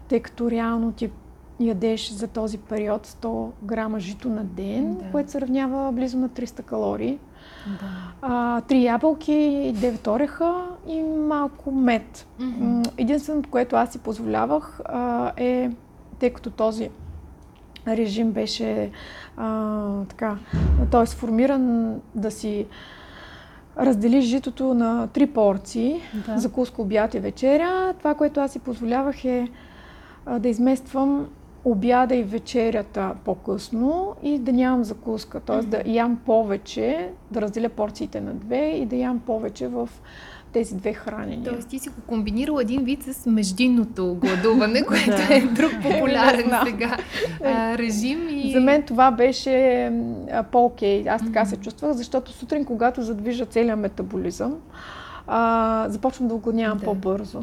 тъй 0.08 0.20
като 0.20 0.50
реално 0.50 0.92
ти 0.92 1.10
ядеш 1.60 2.10
за 2.10 2.28
този 2.28 2.58
период 2.58 3.06
100 3.06 3.50
грама 3.62 4.00
жито 4.00 4.28
на 4.28 4.44
ден, 4.44 4.94
да. 4.94 5.04
което 5.12 5.30
се 5.30 5.40
равнява 5.40 5.92
близо 5.92 6.18
на 6.18 6.28
300 6.28 6.62
калории. 6.62 7.18
Да. 7.66 7.86
А, 8.22 8.60
три 8.60 8.84
ябълки, 8.84 9.32
9 9.76 10.08
ореха 10.08 10.64
и 10.86 11.02
малко 11.02 11.70
мед. 11.70 12.26
Mm-hmm. 12.40 12.92
Единственото, 12.98 13.50
което 13.50 13.76
аз 13.76 13.92
си 13.92 13.98
позволявах 13.98 14.80
а, 14.84 15.32
е, 15.36 15.70
тъй 16.18 16.30
като 16.30 16.50
този 16.50 16.90
режим 17.88 18.32
беше 18.32 18.90
а, 19.36 20.04
така, 20.08 20.36
т.е. 20.90 21.06
сформиран 21.06 21.94
да 22.14 22.30
си 22.30 22.66
раздели 23.78 24.20
житото 24.20 24.74
на 24.74 25.06
три 25.06 25.26
порции, 25.26 26.00
да. 26.26 26.38
закуска, 26.38 26.82
обяд 26.82 27.14
и 27.14 27.20
вечеря. 27.20 27.94
Това, 27.98 28.14
което 28.14 28.40
аз 28.40 28.52
си 28.52 28.58
позволявах 28.58 29.24
е 29.24 29.48
да 30.38 30.48
измествам 30.48 31.26
обяда 31.66 32.14
и 32.14 32.22
вечерята 32.22 33.14
по-късно 33.24 34.16
и 34.22 34.38
да 34.38 34.52
нямам 34.52 34.84
закуска. 34.84 35.40
Т.е. 35.40 35.62
да 35.62 35.82
ям 35.86 36.16
повече, 36.26 37.10
да 37.30 37.40
разделя 37.40 37.68
порциите 37.68 38.20
на 38.20 38.34
две 38.34 38.70
и 38.70 38.86
да 38.86 38.96
ям 38.96 39.18
повече 39.18 39.68
в 39.68 39.88
тези 40.52 40.74
две 40.74 40.92
хранения. 40.92 41.52
Тоест 41.52 41.68
ти 41.68 41.78
си 41.78 41.88
го 41.88 41.94
комбинирал 42.06 42.58
един 42.58 42.84
вид 42.84 43.02
с 43.02 43.26
междинното 43.26 44.16
гладуване, 44.20 44.82
което 44.86 45.32
е 45.32 45.40
друг 45.40 45.72
популярен 45.82 46.52
сега 46.66 46.96
а, 47.44 47.78
режим. 47.78 48.28
И... 48.30 48.52
За 48.52 48.60
мен 48.60 48.82
това 48.82 49.10
беше 49.10 49.92
по-окей. 50.52 51.08
Аз 51.08 51.24
така 51.24 51.44
се 51.44 51.56
чувствах, 51.56 51.92
защото 51.92 52.32
сутрин, 52.32 52.64
когато 52.64 53.02
задвижа 53.02 53.46
целият 53.46 53.78
метаболизъм, 53.78 54.54
а, 55.26 55.86
започвам 55.88 56.28
да 56.28 56.34
огладнявам 56.34 56.78
да. 56.78 56.84
по-бързо. 56.84 57.42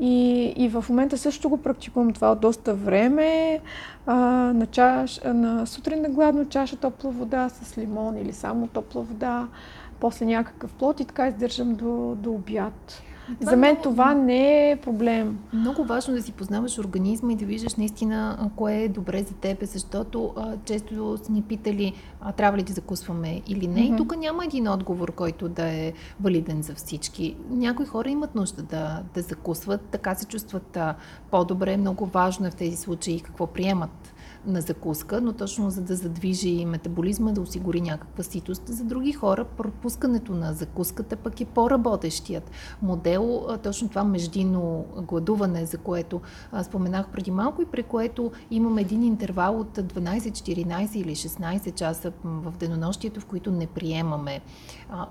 И, 0.00 0.44
и 0.56 0.68
в 0.68 0.84
момента 0.88 1.18
също 1.18 1.48
го 1.48 1.56
практикувам 1.56 2.12
това 2.12 2.32
от 2.32 2.40
доста 2.40 2.74
време. 2.74 3.60
А, 4.06 4.14
на, 4.54 4.66
чаш, 4.66 5.20
на 5.24 5.66
сутрин 5.66 6.02
на 6.02 6.08
гладно 6.08 6.44
чаша 6.44 6.76
топла 6.76 7.10
вода 7.10 7.48
с 7.48 7.78
лимон 7.78 8.16
или 8.16 8.32
само 8.32 8.66
топла 8.66 9.02
вода, 9.02 9.48
после 10.00 10.26
някакъв 10.26 10.72
плод 10.72 11.00
и 11.00 11.04
така 11.04 11.28
издържам 11.28 11.74
до, 11.74 12.16
до 12.18 12.32
обяд. 12.32 13.02
Това 13.40 13.50
За 13.50 13.56
мен 13.56 13.70
много... 13.70 13.82
това 13.82 14.14
не 14.14 14.70
е 14.70 14.76
проблем. 14.76 15.38
Много 15.52 15.84
важно 15.84 16.14
да 16.14 16.22
си 16.22 16.32
познаваш 16.32 16.78
организма 16.78 17.32
и 17.32 17.36
да 17.36 17.44
виждаш 17.44 17.74
наистина 17.74 18.50
кое 18.56 18.74
е 18.74 18.88
добре 18.88 19.22
за 19.22 19.34
теб, 19.34 19.58
защото 19.62 20.32
а, 20.36 20.56
често 20.64 21.18
са 21.22 21.32
ни 21.32 21.42
питали 21.42 21.92
а, 22.20 22.32
трябва 22.32 22.58
ли 22.58 22.62
да 22.62 22.72
закусваме 22.72 23.42
или 23.46 23.68
не. 23.68 23.80
Mm-hmm. 23.80 23.94
И 23.94 23.96
тук 23.96 24.16
няма 24.16 24.44
един 24.44 24.68
отговор, 24.68 25.12
който 25.12 25.48
да 25.48 25.64
е 25.64 25.92
валиден 26.20 26.62
за 26.62 26.74
всички. 26.74 27.36
Някои 27.50 27.86
хора 27.86 28.10
имат 28.10 28.34
нужда 28.34 28.62
да, 28.62 29.02
да 29.14 29.22
закусват, 29.22 29.80
така 29.80 30.14
се 30.14 30.26
чувстват 30.26 30.76
а, 30.76 30.94
по-добре. 31.30 31.76
Много 31.76 32.06
важно 32.06 32.46
е 32.46 32.50
в 32.50 32.54
тези 32.54 32.76
случаи 32.76 33.20
какво 33.20 33.46
приемат 33.46 34.07
на 34.48 34.60
закуска, 34.60 35.20
но 35.20 35.32
точно 35.32 35.70
за 35.70 35.80
да 35.80 35.96
задвижи 35.96 36.64
метаболизма, 36.64 37.32
да 37.32 37.40
осигури 37.40 37.80
някаква 37.80 38.24
ситост. 38.24 38.62
За 38.66 38.84
други 38.84 39.12
хора 39.12 39.44
пропускането 39.44 40.32
на 40.32 40.52
закуската 40.52 41.16
пък 41.16 41.40
е 41.40 41.44
по-работещият 41.44 42.50
модел, 42.82 43.46
точно 43.62 43.88
това 43.88 44.04
междинно 44.04 44.84
гладуване, 44.96 45.66
за 45.66 45.78
което 45.78 46.20
споменах 46.62 47.08
преди 47.08 47.30
малко 47.30 47.62
и 47.62 47.66
при 47.66 47.82
което 47.82 48.32
имам 48.50 48.78
един 48.78 49.02
интервал 49.02 49.60
от 49.60 49.78
12, 49.78 50.18
14 50.18 50.96
или 50.96 51.14
16 51.14 51.74
часа 51.74 52.12
в 52.24 52.52
денонощието, 52.58 53.20
в 53.20 53.26
които 53.26 53.50
не 53.50 53.66
приемаме 53.66 54.40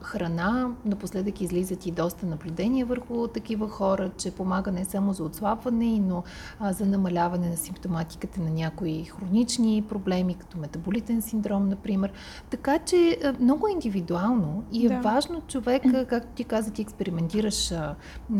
храна. 0.01 0.69
Напоследък 0.85 1.41
излизат 1.41 1.85
и 1.85 1.91
доста 1.91 2.25
наблюдения 2.25 2.85
върху 2.85 3.27
такива 3.27 3.69
хора, 3.69 4.11
че 4.17 4.31
помага 4.31 4.71
не 4.71 4.85
само 4.85 5.13
за 5.13 5.23
отслабване, 5.23 5.99
но 5.99 6.23
за 6.71 6.85
намаляване 6.85 7.49
на 7.49 7.57
симптоматиката 7.57 8.41
на 8.41 8.49
някои 8.49 9.03
хронични 9.03 9.83
проблеми, 9.89 10.35
като 10.35 10.57
метаболитен 10.57 11.21
синдром, 11.21 11.69
например. 11.69 12.11
Така 12.49 12.79
че 12.79 13.17
много 13.39 13.67
е 13.67 13.71
индивидуално 13.71 14.63
и 14.71 14.85
е 14.85 14.89
да. 14.89 14.99
важно 14.99 15.41
човек, 15.47 15.83
както 16.09 16.29
ти 16.35 16.43
каза, 16.43 16.71
ти 16.71 16.81
експериментираш 16.81 17.73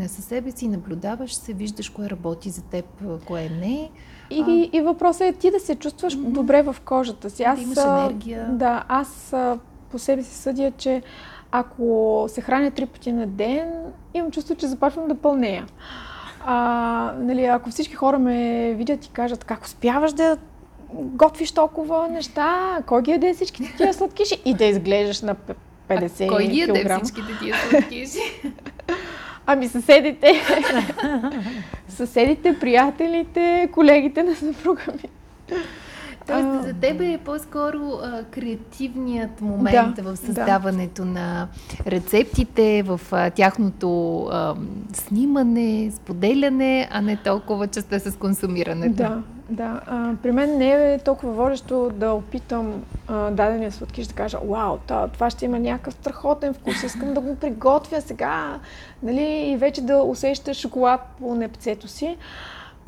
със 0.06 0.24
себе 0.24 0.50
си, 0.50 0.68
наблюдаваш 0.68 1.34
се, 1.34 1.52
виждаш 1.52 1.88
кое 1.88 2.10
работи 2.10 2.50
за 2.50 2.62
теб, 2.62 2.84
кое 3.26 3.48
не. 3.48 3.90
И, 4.30 4.70
а... 4.72 4.76
и 4.76 4.80
въпросът 4.80 5.20
е 5.20 5.32
ти 5.32 5.50
да 5.50 5.60
се 5.60 5.74
чувстваш 5.74 6.16
mm-hmm. 6.16 6.32
добре 6.32 6.62
в 6.62 6.76
кожата 6.84 7.30
си. 7.30 7.42
Аз, 7.42 7.58
да 7.58 7.62
имаш 7.62 7.78
енергия. 7.78 8.48
Да, 8.52 8.84
аз 8.88 9.34
по 9.90 9.98
себе 9.98 10.22
си 10.22 10.36
съдя, 10.36 10.72
че 10.78 11.02
ако 11.50 12.24
се 12.28 12.40
храня 12.40 12.70
три 12.70 12.86
пъти 12.86 13.12
на 13.12 13.26
ден, 13.26 13.72
имам 14.14 14.30
чувство, 14.30 14.54
че 14.54 14.66
започвам 14.66 15.08
да 15.08 15.14
пълнея. 15.14 15.66
А, 16.46 17.12
нали, 17.18 17.44
ако 17.44 17.70
всички 17.70 17.94
хора 17.94 18.18
ме 18.18 18.72
видят 18.76 19.06
и 19.06 19.10
кажат 19.10 19.44
как 19.44 19.64
успяваш 19.64 20.12
да 20.12 20.36
готвиш 20.94 21.52
толкова 21.52 22.08
неща, 22.08 22.78
кой 22.86 23.02
ги 23.02 23.10
яде 23.10 23.34
всичките 23.34 23.76
тия 23.76 23.94
сладкиши 23.94 24.42
и 24.44 24.54
да 24.54 24.64
изглеждаш 24.64 25.20
на 25.20 25.36
50 25.88 26.26
а 26.26 26.28
кой 26.28 26.46
ги 26.46 26.60
яде 26.60 26.98
всичките 27.02 27.38
тия 27.40 27.56
сладкиши? 27.56 28.42
Ами 29.46 29.68
съседите. 29.68 30.32
съседите, 31.88 32.58
приятелите, 32.58 33.68
колегите 33.72 34.22
на 34.22 34.34
съпруга 34.34 34.82
ми. 35.02 35.08
Тоест, 36.28 36.48
а, 36.48 36.62
за 36.62 36.72
теб 36.72 37.00
е 37.00 37.18
по-скоро 37.24 37.92
а, 38.02 38.24
креативният 38.24 39.40
момент 39.40 39.94
да, 39.96 40.02
в 40.02 40.16
създаването 40.16 41.02
да. 41.02 41.08
на 41.08 41.48
рецептите, 41.86 42.82
в 42.82 43.00
а, 43.12 43.30
тяхното 43.30 44.22
а, 44.24 44.54
снимане, 44.92 45.90
споделяне, 45.94 46.88
а 46.90 47.00
не 47.00 47.16
толкова 47.16 47.66
частта 47.66 47.98
с 47.98 48.16
консумирането. 48.16 48.96
Да, 48.96 49.22
да. 49.50 49.80
А, 49.86 50.14
при 50.22 50.32
мен 50.32 50.58
не 50.58 50.94
е 50.94 50.98
толкова 50.98 51.32
водещо 51.32 51.90
да 51.94 52.12
опитам 52.12 52.82
а, 53.08 53.30
дадения 53.30 53.72
сладкиш 53.72 54.06
да 54.06 54.14
кажа, 54.14 54.38
вау, 54.44 54.76
това, 55.12 55.30
ще 55.30 55.44
има 55.44 55.58
някакъв 55.58 55.94
страхотен 55.94 56.54
вкус, 56.54 56.82
искам 56.82 57.14
да 57.14 57.20
го 57.20 57.36
приготвя 57.36 58.00
сега, 58.00 58.58
нали, 59.02 59.50
и 59.52 59.56
вече 59.56 59.80
да 59.80 60.02
усеща 60.02 60.54
шоколад 60.54 61.00
по 61.20 61.34
непцето 61.34 61.88
си. 61.88 62.16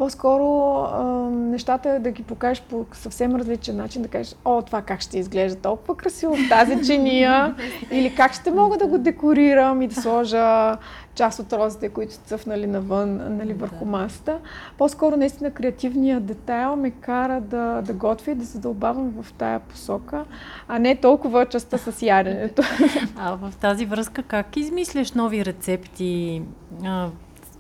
По-скоро 0.01 0.73
а, 0.83 1.03
нещата 1.31 1.99
да 2.01 2.11
ги 2.11 2.23
покажеш 2.23 2.63
по 2.63 2.87
съвсем 2.93 3.37
различен 3.37 3.77
начин, 3.77 4.03
да 4.03 4.09
кажеш, 4.09 4.35
о, 4.45 4.63
това 4.63 4.83
как 4.83 5.01
ще 5.01 5.19
изглежда 5.19 5.61
толкова 5.61 5.97
красиво 5.97 6.37
в 6.37 6.49
тази 6.49 6.87
чиния, 6.87 7.55
или 7.91 8.15
как 8.15 8.35
ще 8.35 8.51
мога 8.51 8.77
да 8.77 8.87
го 8.87 8.99
декорирам 8.99 9.83
и 9.83 9.89
да 9.89 10.01
сложа 10.01 10.77
част 11.15 11.39
от 11.39 11.53
розите, 11.53 11.89
които 11.89 12.13
са 12.13 12.21
цъфнали 12.21 12.67
навън, 12.67 13.37
нали, 13.37 13.53
върху 13.53 13.85
масата. 13.85 14.39
По-скоро 14.79 15.17
наистина 15.17 15.51
креативният 15.51 16.27
детайл 16.27 16.77
ме 16.77 16.91
кара 16.91 17.41
да, 17.41 17.83
да 17.83 17.93
готвя 17.93 18.33
и 18.33 18.35
да 18.35 18.45
задълбавам 18.45 19.23
в 19.23 19.33
тая 19.33 19.61
посока, 19.61 20.25
а 20.69 20.79
не 20.79 20.97
толкова 20.97 21.47
частта 21.47 21.79
с 21.79 22.03
яденето. 22.03 22.63
А 23.17 23.35
в 23.35 23.53
тази 23.61 23.87
връзка 23.87 24.23
как 24.23 24.57
измисляш 24.57 25.13
нови 25.13 25.45
рецепти? 25.45 26.43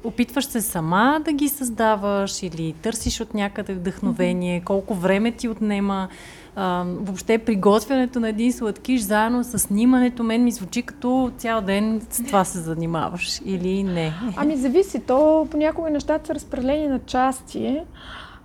Опитваш 0.04 0.44
се 0.44 0.60
сама 0.60 1.20
да 1.24 1.32
ги 1.32 1.48
създаваш 1.48 2.42
или 2.42 2.72
търсиш 2.72 3.20
от 3.20 3.34
някъде 3.34 3.74
вдъхновение? 3.74 4.62
Колко 4.64 4.94
време 4.94 5.32
ти 5.32 5.48
отнема? 5.48 6.08
А, 6.56 6.84
въобще 6.86 7.38
приготвянето 7.38 8.20
на 8.20 8.28
един 8.28 8.52
сладкиш 8.52 9.00
заедно 9.00 9.44
с 9.44 9.58
снимането, 9.58 10.22
мен 10.22 10.44
ми 10.44 10.52
звучи 10.52 10.82
като 10.82 11.30
цял 11.38 11.60
ден 11.60 12.02
с 12.10 12.24
това 12.24 12.44
се 12.44 12.58
занимаваш 12.58 13.40
или 13.44 13.82
не? 13.82 14.12
Ами 14.36 14.56
зависи. 14.56 15.00
То 15.00 15.48
понякога 15.50 15.90
нещата 15.90 16.26
са 16.26 16.34
разпределени 16.34 16.86
на 16.86 16.98
части. 16.98 17.80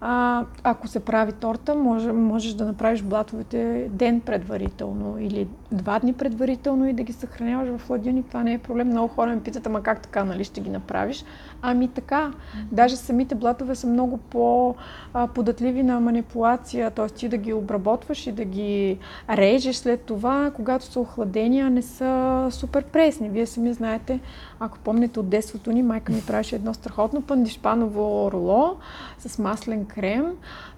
А, 0.08 0.46
ако 0.64 0.88
се 0.88 1.00
прави 1.00 1.32
торта, 1.32 1.76
може, 1.76 2.12
можеш 2.12 2.54
да 2.54 2.66
направиш 2.66 3.02
блатовете 3.02 3.90
ден 3.92 4.22
предварително 4.22 5.18
или 5.20 5.48
два 5.72 6.00
дни 6.00 6.14
предварително 6.14 6.90
и 6.90 6.94
да 6.94 7.04
ги 7.04 7.14
съхраняваш 7.14 7.70
в 7.70 7.88
хладилник. 7.88 8.26
Това 8.26 8.44
не 8.44 8.54
е 8.54 8.58
проблем. 8.58 8.88
Много 8.88 9.08
хора 9.08 9.36
ме 9.36 9.44
питат, 9.44 9.68
ама 9.68 9.84
как 9.84 10.02
така, 10.02 10.24
нали 10.24 10.44
ще 10.44 10.62
ги 10.62 10.70
направиш? 10.70 11.26
Ами 11.62 11.88
така. 11.88 12.32
Даже 12.72 12.96
самите 12.96 13.36
блатове 13.36 13.76
са 13.76 13.88
много 13.88 14.18
по-податливи 14.18 15.84
на 15.84 16.00
манипулация, 16.00 16.92
т.е. 16.92 17.08
ти 17.08 17.30
да 17.30 17.38
ги 17.38 17.54
обработваш 17.54 18.28
и 18.28 18.32
да 18.32 18.46
ги 18.46 18.98
режеш 19.30 19.76
след 19.76 20.02
това, 20.02 20.52
когато 20.56 20.86
са 20.86 21.00
охладени, 21.00 21.60
а 21.60 21.70
не 21.70 21.82
са 21.82 22.48
супер 22.52 22.84
пресни. 22.84 23.30
Вие 23.30 23.46
сами 23.46 23.74
знаете, 23.74 24.20
ако 24.60 24.80
помните 24.80 25.20
от 25.20 25.30
детството 25.30 25.72
ни, 25.72 25.84
майка 25.84 26.12
ми 26.12 26.22
правеше 26.28 26.56
едно 26.56 26.74
страхотно 26.74 27.22
пандишпаново 27.22 28.32
роло 28.32 28.76
с 29.20 29.39
маслен 29.39 29.86
крем. 29.86 30.26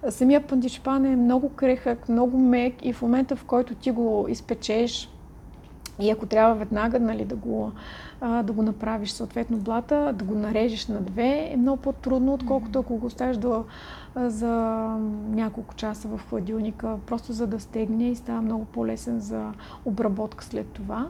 Самия 0.08 0.46
пандишпан 0.46 1.04
е 1.04 1.16
много 1.16 1.48
крехък, 1.48 2.08
много 2.08 2.38
мек 2.38 2.74
и 2.82 2.92
в 2.92 3.02
момента, 3.02 3.36
в 3.36 3.44
който 3.44 3.74
ти 3.74 3.90
го 3.90 4.26
изпечеш, 4.28 5.10
и 6.00 6.10
ако 6.10 6.26
трябва 6.26 6.54
веднага 6.54 7.00
нали, 7.00 7.24
да, 7.24 7.36
го, 7.36 7.72
а, 8.20 8.42
да 8.42 8.52
го 8.52 8.62
направиш 8.62 9.10
съответно 9.10 9.56
блата, 9.56 10.12
да 10.14 10.24
го 10.24 10.34
нарежеш 10.34 10.86
на 10.86 11.00
две, 11.00 11.50
е 11.52 11.56
много 11.56 11.82
по-трудно, 11.82 12.34
отколкото 12.34 12.78
ако 12.78 12.96
го 12.96 13.06
оставиш 13.06 13.36
да, 13.36 13.64
за 14.16 14.48
няколко 15.30 15.74
часа 15.74 16.08
в 16.08 16.20
хладилника, 16.28 16.96
просто 17.06 17.32
за 17.32 17.46
да 17.46 17.60
стегне 17.60 18.10
и 18.10 18.16
става 18.16 18.42
много 18.42 18.64
по-лесен 18.64 19.20
за 19.20 19.52
обработка 19.84 20.44
след 20.44 20.66
това. 20.66 21.06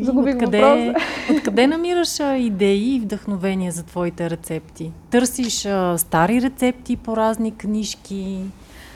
Загубих 0.00 0.34
откъде, 0.34 0.94
откъде 1.36 1.66
намираш 1.66 2.20
а, 2.20 2.36
идеи 2.36 2.94
и 2.94 3.00
вдъхновения 3.00 3.72
за 3.72 3.82
твоите 3.82 4.30
рецепти? 4.30 4.92
Търсиш 5.10 5.66
а, 5.66 5.98
стари 5.98 6.42
рецепти 6.42 6.96
по 6.96 7.16
разни 7.16 7.56
книжки? 7.56 8.40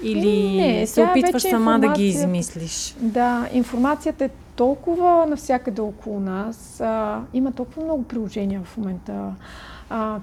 Или 0.03 0.57
не, 0.57 0.87
се 0.87 1.03
опитваш 1.03 1.43
сама 1.43 1.79
да 1.79 1.89
ги 1.89 2.07
измислиш? 2.07 2.95
Да, 3.01 3.49
информацията 3.53 4.25
е 4.25 4.29
толкова 4.57 5.27
навсякъде 5.27 5.81
около 5.81 6.21
нас. 6.21 6.81
А, 6.81 7.23
има 7.33 7.53
толкова 7.53 7.85
много 7.85 8.03
приложения 8.03 8.63
в 8.63 8.77
момента. 8.77 9.35
А, 9.91 10.21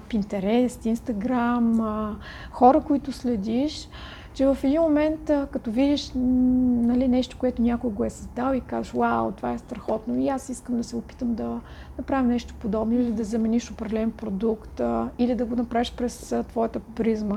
а, 1.80 2.14
хора, 2.50 2.80
които 2.80 3.12
следиш, 3.12 3.88
че 4.34 4.46
в 4.46 4.58
един 4.62 4.80
момент, 4.80 5.30
а, 5.30 5.46
като 5.46 5.70
видиш 5.70 6.12
нали, 6.14 7.08
нещо, 7.08 7.36
което 7.38 7.62
някой 7.62 7.90
го 7.90 8.04
е 8.04 8.10
създал 8.10 8.54
и 8.54 8.60
кажеш, 8.60 8.92
вау, 8.92 9.32
това 9.32 9.52
е 9.52 9.58
страхотно 9.58 10.20
и 10.20 10.28
аз 10.28 10.48
искам 10.48 10.76
да 10.76 10.84
се 10.84 10.96
опитам 10.96 11.34
да 11.34 11.60
направя 11.98 12.22
нещо 12.22 12.54
подобно 12.60 12.94
или 12.94 13.12
да 13.12 13.24
замениш 13.24 13.70
определен 13.70 14.10
продукт 14.10 14.80
а, 14.80 15.08
или 15.18 15.34
да 15.34 15.44
го 15.44 15.56
направиш 15.56 15.92
през 15.96 16.32
а, 16.32 16.42
твоята 16.42 16.80
призма. 16.80 17.36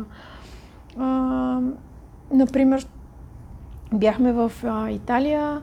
А, 0.98 1.60
например, 2.32 2.88
бяхме 3.94 4.34
в 4.34 4.52
а, 4.64 4.90
Италия, 4.90 5.62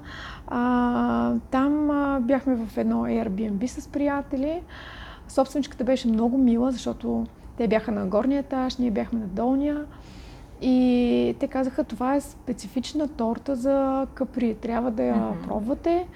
а, 0.50 1.32
там 1.50 1.90
а, 1.90 2.20
бяхме 2.20 2.56
в 2.56 2.78
едно 2.78 3.04
Airbnb 3.04 3.66
с 3.66 3.88
приятели. 3.88 4.60
Собственичката 5.28 5.84
беше 5.84 6.08
много 6.08 6.38
мила, 6.38 6.70
защото 6.70 7.26
те 7.56 7.68
бяха 7.68 7.92
на 7.92 8.06
горния 8.06 8.38
етаж, 8.38 8.76
ние 8.76 8.90
бяхме 8.90 9.18
на 9.18 9.26
долния. 9.26 9.84
И 10.62 11.36
те 11.40 11.48
казаха, 11.48 11.84
това 11.84 12.14
е 12.14 12.20
специфична 12.20 13.08
торта 13.08 13.56
за 13.56 14.06
капри, 14.14 14.54
трябва 14.54 14.90
да 14.90 15.02
я 15.02 15.14
mm-hmm. 15.14 15.46
пробвате. 15.46 16.06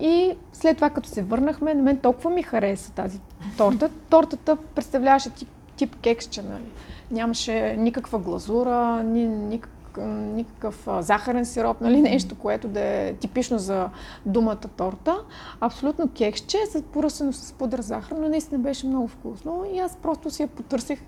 И 0.00 0.32
след 0.52 0.76
това, 0.76 0.90
като 0.90 1.08
се 1.08 1.22
върнахме, 1.22 1.74
на 1.74 1.82
мен 1.82 1.96
толкова 1.96 2.30
ми 2.30 2.42
хареса 2.42 2.92
тази 2.92 3.20
торта. 3.56 3.90
Тортата 4.10 4.56
представляваше 4.56 5.30
тип, 5.30 5.48
тип 5.76 5.96
кексче, 5.96 6.42
нали? 6.42 6.64
Нямаше 7.10 7.76
никаква 7.78 8.18
глазура, 8.18 9.02
ни, 9.02 9.26
никак, 9.26 9.70
никакъв 10.00 10.88
захарен 11.00 11.46
сироп, 11.46 11.80
нали, 11.80 12.02
нещо, 12.02 12.34
което 12.34 12.68
да 12.68 12.80
е 12.80 13.14
типично 13.14 13.58
за 13.58 13.88
думата 14.26 14.56
торта. 14.56 15.16
Абсолютно 15.60 16.08
кексче, 16.08 16.58
поръсено 16.92 17.32
с 17.32 17.52
пудър 17.52 17.80
захар, 17.80 18.16
но 18.16 18.28
наистина 18.28 18.58
беше 18.58 18.86
много 18.86 19.08
вкусно. 19.08 19.64
И 19.74 19.78
аз 19.78 19.96
просто 19.96 20.30
си 20.30 20.42
я 20.42 20.48
потърсих 20.48 21.00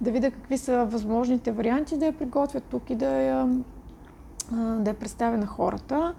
да 0.00 0.10
видя 0.10 0.30
какви 0.30 0.58
са 0.58 0.84
възможните 0.84 1.52
варианти 1.52 1.96
да 1.96 2.06
я 2.06 2.12
приготвя 2.12 2.60
тук 2.60 2.90
и 2.90 2.94
да 2.94 3.06
я, 3.06 3.48
да 4.52 4.90
я 4.90 4.94
представя 4.94 5.36
на 5.36 5.46
хората. 5.46 6.14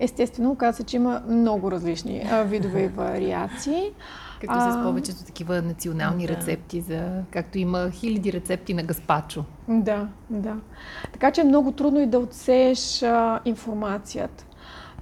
Естествено, 0.00 0.50
оказа 0.50 0.76
се, 0.76 0.84
че 0.84 0.96
има 0.96 1.22
много 1.28 1.70
различни 1.70 2.28
видове 2.44 2.82
и 2.82 2.88
вариации. 2.96 3.92
Като 4.40 4.52
а... 4.56 4.72
с 4.72 4.82
повечето 4.82 5.24
такива 5.24 5.62
национални 5.62 6.26
да. 6.26 6.36
рецепти, 6.36 6.80
за, 6.80 7.22
както 7.30 7.58
има 7.58 7.90
хиляди 7.90 8.32
рецепти 8.32 8.74
на 8.74 8.82
гаспачо. 8.82 9.44
Да, 9.68 10.08
да. 10.30 10.56
Така 11.12 11.30
че 11.30 11.40
е 11.40 11.44
много 11.44 11.72
трудно 11.72 12.00
и 12.00 12.06
да 12.06 12.18
отсееш 12.18 13.02
а, 13.02 13.40
информацията. 13.44 14.44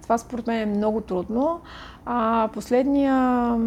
Това 0.02 0.18
според 0.18 0.46
мен 0.46 0.60
е 0.60 0.76
много 0.76 1.00
трудно. 1.00 1.60
А, 2.06 2.48
последния 2.52 3.14
а, 3.14 3.58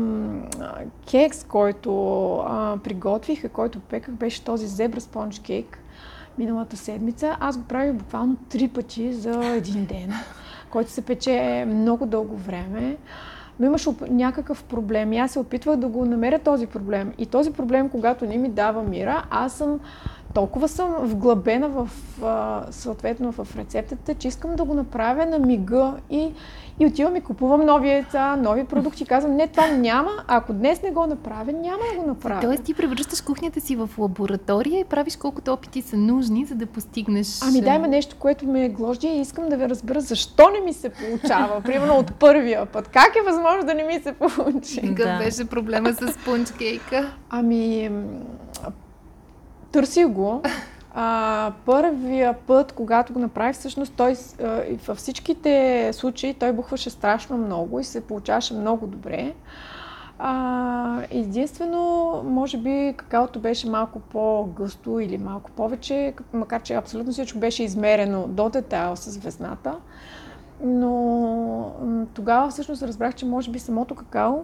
кекс, 1.11 1.43
който 1.43 1.91
а, 2.35 2.77
приготвих 2.83 3.43
и 3.43 3.49
който 3.49 3.79
пеках, 3.79 4.15
беше 4.15 4.43
този 4.43 4.67
зебра 4.67 5.01
спонж 5.01 5.39
кейк 5.39 5.79
миналата 6.37 6.77
седмица. 6.77 7.37
Аз 7.39 7.57
го 7.57 7.63
правих 7.63 7.93
буквално 7.93 8.35
три 8.49 8.67
пъти 8.67 9.13
за 9.13 9.45
един 9.45 9.85
ден, 9.85 10.13
който 10.69 10.91
се 10.91 11.01
пече 11.01 11.65
много 11.67 12.05
дълго 12.05 12.37
време 12.37 12.97
но 13.59 13.65
имаш 13.65 13.87
някакъв 14.09 14.63
проблем. 14.63 15.13
И 15.13 15.17
аз 15.17 15.31
се 15.31 15.39
опитвах 15.39 15.75
да 15.75 15.87
го 15.87 16.05
намеря 16.05 16.39
този 16.39 16.67
проблем. 16.67 17.13
И 17.17 17.25
този 17.25 17.51
проблем, 17.51 17.89
когато 17.89 18.25
не 18.25 18.37
ми 18.37 18.49
дава 18.49 18.83
мира, 18.83 19.23
аз 19.29 19.53
съм 19.53 19.79
толкова 20.33 20.67
съм 20.67 20.95
вглъбена 20.99 21.69
в, 21.69 21.89
а, 22.23 22.63
съответно 22.71 23.31
в 23.31 23.47
рецептата, 23.57 24.13
че 24.13 24.27
искам 24.27 24.55
да 24.55 24.63
го 24.63 24.73
направя 24.73 25.25
на 25.25 25.39
мига 25.39 25.93
и, 26.09 26.31
и 26.79 26.85
отивам 26.85 27.15
и 27.15 27.21
купувам 27.21 27.65
нови 27.65 27.89
яйца, 27.89 28.35
нови 28.35 28.63
продукти. 28.63 29.05
Казвам, 29.05 29.35
не, 29.35 29.47
това 29.47 29.67
няма. 29.67 30.11
Ако 30.27 30.53
днес 30.53 30.81
не 30.81 30.91
го 30.91 31.07
направя, 31.07 31.51
няма 31.51 31.83
да 31.93 32.01
го 32.01 32.07
направя. 32.07 32.41
Тоест 32.41 32.63
ти 32.63 32.73
превръщаш 32.73 33.21
кухнята 33.21 33.61
си 33.61 33.75
в 33.75 33.89
лаборатория 33.97 34.79
и 34.79 34.83
правиш 34.83 35.15
колкото 35.15 35.53
опити 35.53 35.81
са 35.81 35.97
нужни, 35.97 36.45
за 36.45 36.55
да 36.55 36.65
постигнеш... 36.65 37.27
Ами 37.41 37.61
да, 37.61 37.73
има 37.73 37.87
нещо, 37.87 38.15
което 38.19 38.47
ме 38.47 38.69
гложди 38.69 39.07
и 39.07 39.21
искам 39.21 39.49
да 39.49 39.57
ви 39.57 39.69
разбера 39.69 40.01
защо 40.01 40.49
не 40.49 40.59
ми 40.59 40.73
се 40.73 40.89
получава. 40.89 41.61
Примерно 41.61 41.95
от 41.95 42.15
първия 42.15 42.65
път. 42.65 42.87
Как 42.87 43.15
е 43.15 43.31
възможно 43.31 43.65
да 43.65 43.73
не 43.73 43.83
ми 43.83 43.99
се 44.03 44.13
получи? 44.13 44.81
Какъв 44.81 45.05
да. 45.05 45.17
беше 45.17 45.45
проблема 45.45 45.93
с 45.93 46.17
пунчкейка? 46.25 47.13
Ами, 47.29 47.89
търси 49.77 50.05
го. 50.05 50.41
А, 50.93 51.51
първия 51.65 52.33
път, 52.33 52.71
когато 52.71 53.13
го 53.13 53.19
направих, 53.19 53.55
всъщност 53.55 53.93
той 53.93 54.15
а, 54.43 54.61
във 54.87 54.97
всичките 54.97 55.89
случаи 55.93 56.33
той 56.33 56.53
бухваше 56.53 56.89
страшно 56.89 57.37
много 57.37 57.79
и 57.79 57.83
се 57.83 58.01
получаваше 58.01 58.53
много 58.53 58.87
добре. 58.87 59.33
А, 60.19 61.01
единствено, 61.09 62.13
може 62.25 62.57
би 62.57 62.93
какаото 62.97 63.39
беше 63.39 63.69
малко 63.69 63.99
по-гъсто 63.99 64.99
или 64.99 65.17
малко 65.17 65.51
повече, 65.51 66.13
макар 66.33 66.61
че 66.61 66.73
абсолютно 66.73 67.11
всичко 67.11 67.39
беше 67.39 67.63
измерено 67.63 68.27
до 68.27 68.49
детайл 68.49 68.95
с 68.95 69.17
везната. 69.17 69.75
Но 70.63 71.71
тогава 72.13 72.49
всъщност 72.49 72.83
разбрах, 72.83 73.15
че 73.15 73.25
може 73.25 73.51
би 73.51 73.59
самото 73.59 73.95
какао 73.95 74.43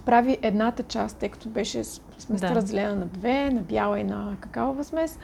прави 0.00 0.38
едната 0.42 0.82
част, 0.82 1.16
тъй 1.16 1.28
като 1.28 1.48
беше 1.48 1.84
сместа 2.18 2.48
да. 2.48 2.54
разделена 2.54 2.96
на 2.96 3.06
две, 3.06 3.50
на 3.50 3.60
бяла 3.60 4.00
и 4.00 4.04
на 4.04 4.36
какаова 4.40 4.84
смес. 4.84 5.18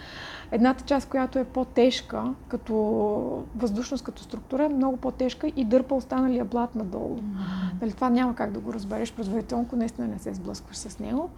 Едната 0.53 0.85
част, 0.85 1.09
която 1.09 1.39
е 1.39 1.45
по-тежка, 1.45 2.35
като 2.49 2.75
въздушност, 3.57 4.05
като 4.05 4.23
структура, 4.23 4.65
е 4.65 4.69
много 4.69 4.97
по-тежка 4.97 5.53
и 5.57 5.65
дърпа 5.65 5.95
останалия 5.95 6.45
блат 6.45 6.75
надолу. 6.75 7.17
Mm-hmm. 7.17 7.95
Това 7.95 8.11
няма 8.11 8.35
как 8.35 8.53
да 8.53 8.61
го 8.61 8.73
разбереш 8.73 9.13
предварително, 9.13 9.65
ако 9.65 9.77
наистина 9.77 10.07
не 10.07 10.19
се 10.19 10.35
сблъскваш 10.35 10.77
с 10.77 10.99
него. 10.99 11.31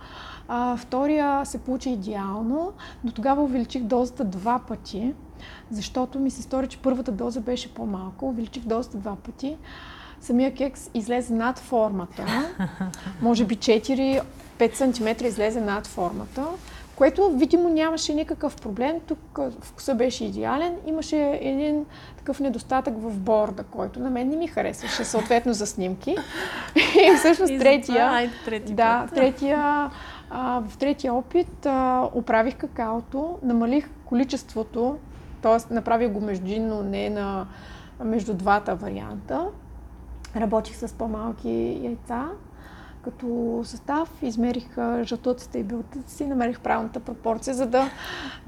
А, 0.49 0.77
втория 0.77 1.46
се 1.46 1.59
получи 1.59 1.90
идеално, 1.90 2.72
но 3.05 3.12
тогава 3.12 3.42
увеличих 3.42 3.83
дозата 3.83 4.25
два 4.25 4.61
пъти, 4.68 5.14
защото 5.70 6.18
ми 6.18 6.31
се 6.31 6.42
стори, 6.42 6.68
че 6.68 6.79
първата 6.79 7.12
доза 7.12 7.40
беше 7.40 7.75
по-малко. 7.75 8.29
Увеличих 8.29 8.64
дозата 8.66 8.99
два 8.99 9.16
пъти 9.16 9.57
самия 10.20 10.55
кекс 10.55 10.90
излезе 10.94 11.35
над 11.35 11.59
формата. 11.59 12.24
Може 13.22 13.44
би 13.44 13.57
4-5 13.57 14.22
см 14.74 15.24
излезе 15.24 15.61
над 15.61 15.87
формата, 15.87 16.46
което 16.96 17.31
видимо 17.31 17.68
нямаше 17.68 18.14
никакъв 18.14 18.57
проблем. 18.57 19.00
Тук 19.07 19.40
вкуса 19.61 19.94
беше 19.94 20.24
идеален. 20.24 20.76
Имаше 20.87 21.38
един 21.42 21.87
такъв 22.16 22.40
недостатък 22.40 22.94
в 22.98 23.18
борда, 23.18 23.62
който 23.62 24.00
на 24.00 24.11
мен 24.11 24.29
не 24.29 24.37
ми 24.37 24.48
харесваше, 24.48 25.05
съответно 25.05 25.52
за 25.52 25.66
снимки. 25.66 26.16
И 26.76 27.16
всъщност 27.18 27.59
третия, 27.59 28.31
да, 28.68 29.07
третия, 29.14 29.90
а, 30.31 30.62
в 30.68 30.76
третия 30.79 31.14
опит 31.14 31.66
а, 31.66 32.09
оправих 32.14 32.57
какаото, 32.57 33.38
намалих 33.42 33.88
количеството, 34.05 34.96
т.е. 35.42 35.74
направих 35.74 36.11
го 36.11 36.20
междинно, 36.20 36.83
не 36.83 37.11
на 37.11 37.46
между 38.05 38.35
двата 38.35 38.74
варианта 38.74 39.46
Работих 40.37 40.77
с 40.77 40.94
по-малки 40.94 41.81
яйца. 41.83 42.27
Като 43.05 43.61
състав 43.64 44.11
измерих 44.22 44.77
жълтуците 45.03 45.59
и 45.59 45.62
белтъците 45.62 46.12
си, 46.12 46.27
намерих 46.27 46.61
правилната 46.61 47.01
пропорция, 47.01 47.55
за 47.55 47.66
да, 47.66 47.90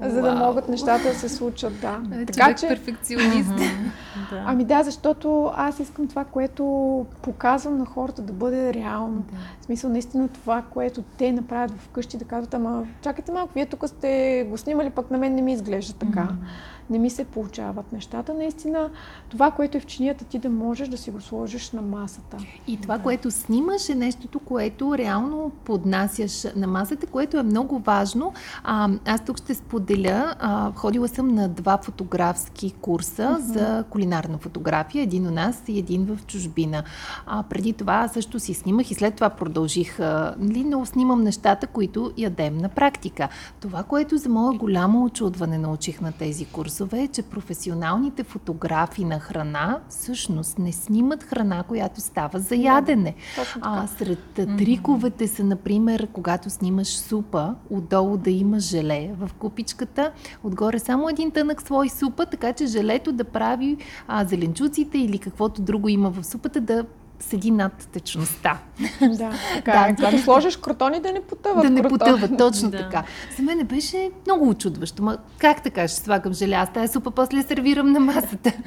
за 0.01 0.21
да 0.21 0.35
могат 0.35 0.69
нещата 0.69 1.07
да 1.07 1.15
се 1.15 1.29
случат. 1.29 1.81
Да. 1.81 2.01
Е, 2.11 2.25
така, 2.25 2.55
че... 2.55 2.67
перфекционист. 2.67 3.55
да. 4.29 4.43
Ами 4.45 4.65
да, 4.65 4.83
защото 4.83 5.51
аз 5.55 5.79
искам 5.79 6.07
това, 6.07 6.25
което 6.25 7.05
показвам 7.21 7.77
на 7.77 7.85
хората 7.85 8.21
да 8.21 8.33
бъде 8.33 8.73
реално. 8.73 9.23
Да. 9.31 9.37
В 9.61 9.65
смисъл, 9.65 9.89
наистина 9.89 10.27
това, 10.27 10.61
което 10.61 11.01
те 11.01 11.31
направят 11.31 11.81
вкъщи, 11.81 12.17
да 12.17 12.25
казват, 12.25 12.53
ама 12.53 12.87
чакайте 13.01 13.31
малко, 13.31 13.53
вие 13.53 13.65
тук 13.65 13.87
сте 13.87 14.45
го 14.49 14.57
снимали, 14.57 14.89
пък 14.89 15.11
на 15.11 15.17
мен 15.17 15.35
не 15.35 15.41
ми 15.41 15.53
изглежда 15.53 15.93
така. 15.93 16.21
Mm-hmm 16.21 16.69
не 16.89 16.99
ми 16.99 17.09
се 17.09 17.23
получават 17.23 17.91
нещата. 17.91 18.33
Наистина, 18.33 18.89
това, 19.29 19.51
което 19.51 19.77
е 19.77 19.79
в 19.79 19.85
чинията, 19.85 20.25
ти 20.25 20.39
да 20.39 20.49
можеш 20.49 20.87
да 20.87 20.97
си 20.97 21.11
го 21.11 21.21
сложиш 21.21 21.71
на 21.71 21.81
масата. 21.81 22.37
И 22.67 22.81
това, 22.81 22.97
да. 22.97 23.03
което 23.03 23.31
снимаш 23.31 23.89
е 23.89 23.95
нещото, 23.95 24.39
което 24.39 24.97
реално 24.97 25.51
поднасяш 25.65 26.43
на 26.55 26.67
масата, 26.67 27.07
което 27.07 27.37
е 27.37 27.43
много 27.43 27.79
важно. 27.79 28.33
А, 28.63 28.89
аз 29.05 29.25
тук 29.25 29.37
ще 29.37 29.55
споделя, 29.55 30.35
а, 30.39 30.71
ходила 30.75 31.07
съм 31.07 31.27
на 31.27 31.49
два 31.49 31.77
фотографски 31.77 32.71
курса 32.71 33.37
uh-huh. 33.39 33.39
за 33.39 33.83
кулинарна 33.89 34.37
фотография, 34.37 35.03
един 35.03 35.27
у 35.27 35.31
нас 35.31 35.63
и 35.67 35.79
един 35.79 36.05
в 36.05 36.25
чужбина. 36.25 36.83
А, 37.25 37.43
преди 37.43 37.73
това 37.73 38.07
също 38.07 38.39
си 38.39 38.53
снимах 38.53 38.91
и 38.91 38.95
след 38.95 39.15
това 39.15 39.29
продължих, 39.29 39.99
а, 39.99 40.35
нали, 40.39 40.63
но 40.63 40.85
снимам 40.85 41.23
нещата, 41.23 41.67
които 41.67 42.11
ядем 42.17 42.57
на 42.57 42.69
практика. 42.69 43.29
Това, 43.59 43.83
което 43.83 44.17
за 44.17 44.29
мое 44.29 44.57
голямо 44.57 45.03
очудване 45.03 45.57
научих 45.57 46.01
на 46.01 46.11
тези 46.11 46.45
курси, 46.45 46.78
курсове 46.79 47.03
е, 47.03 47.07
че 47.07 47.21
професионалните 47.21 48.23
фотографи 48.23 49.05
на 49.05 49.19
храна 49.19 49.79
всъщност 49.89 50.59
не 50.59 50.71
снимат 50.71 51.23
храна, 51.23 51.63
която 51.63 52.01
става 52.01 52.39
за 52.39 52.55
ядене. 52.55 53.15
А, 53.61 53.87
сред 53.87 54.19
триковете 54.33 55.27
са, 55.27 55.43
например, 55.43 56.07
когато 56.13 56.49
снимаш 56.49 56.87
супа, 56.87 57.55
отдолу 57.69 58.17
да 58.17 58.31
има 58.31 58.59
желе 58.59 59.11
в 59.19 59.29
купичката, 59.33 60.11
отгоре 60.43 60.79
само 60.79 61.09
един 61.09 61.31
тънък 61.31 61.61
слой 61.61 61.89
супа, 61.89 62.25
така 62.25 62.53
че 62.53 62.65
желето 62.65 63.11
да 63.11 63.23
прави 63.23 63.77
а, 64.07 64.25
зеленчуците 64.25 64.97
или 64.97 65.19
каквото 65.19 65.61
друго 65.61 65.89
има 65.89 66.09
в 66.09 66.23
супата 66.23 66.61
да 66.61 66.85
седи 67.19 67.51
над 67.51 67.87
течността. 67.91 68.59
Да, 69.01 69.31
така 69.55 69.71
да, 69.71 69.87
е. 69.87 69.95
Когато 69.95 70.17
сложиш 70.17 70.57
кротони 70.57 70.99
да 71.01 71.11
не 71.11 71.21
потъват. 71.21 71.63
Да 71.63 71.69
не 71.69 71.81
потъват, 71.81 72.37
точно 72.37 72.69
да. 72.71 72.77
така. 72.77 73.03
За 73.37 73.43
мен 73.43 73.67
беше 73.67 74.11
много 74.25 74.49
очудващо. 74.49 75.03
Ма 75.03 75.17
как 75.37 75.63
така 75.63 75.87
ще 75.87 76.01
слагам 76.01 76.33
желя? 76.33 76.55
Аз 76.55 76.73
тази 76.73 76.93
супа 76.93 77.11
после 77.11 77.43
сервирам 77.43 77.91
на 77.91 77.99
масата. 77.99 78.53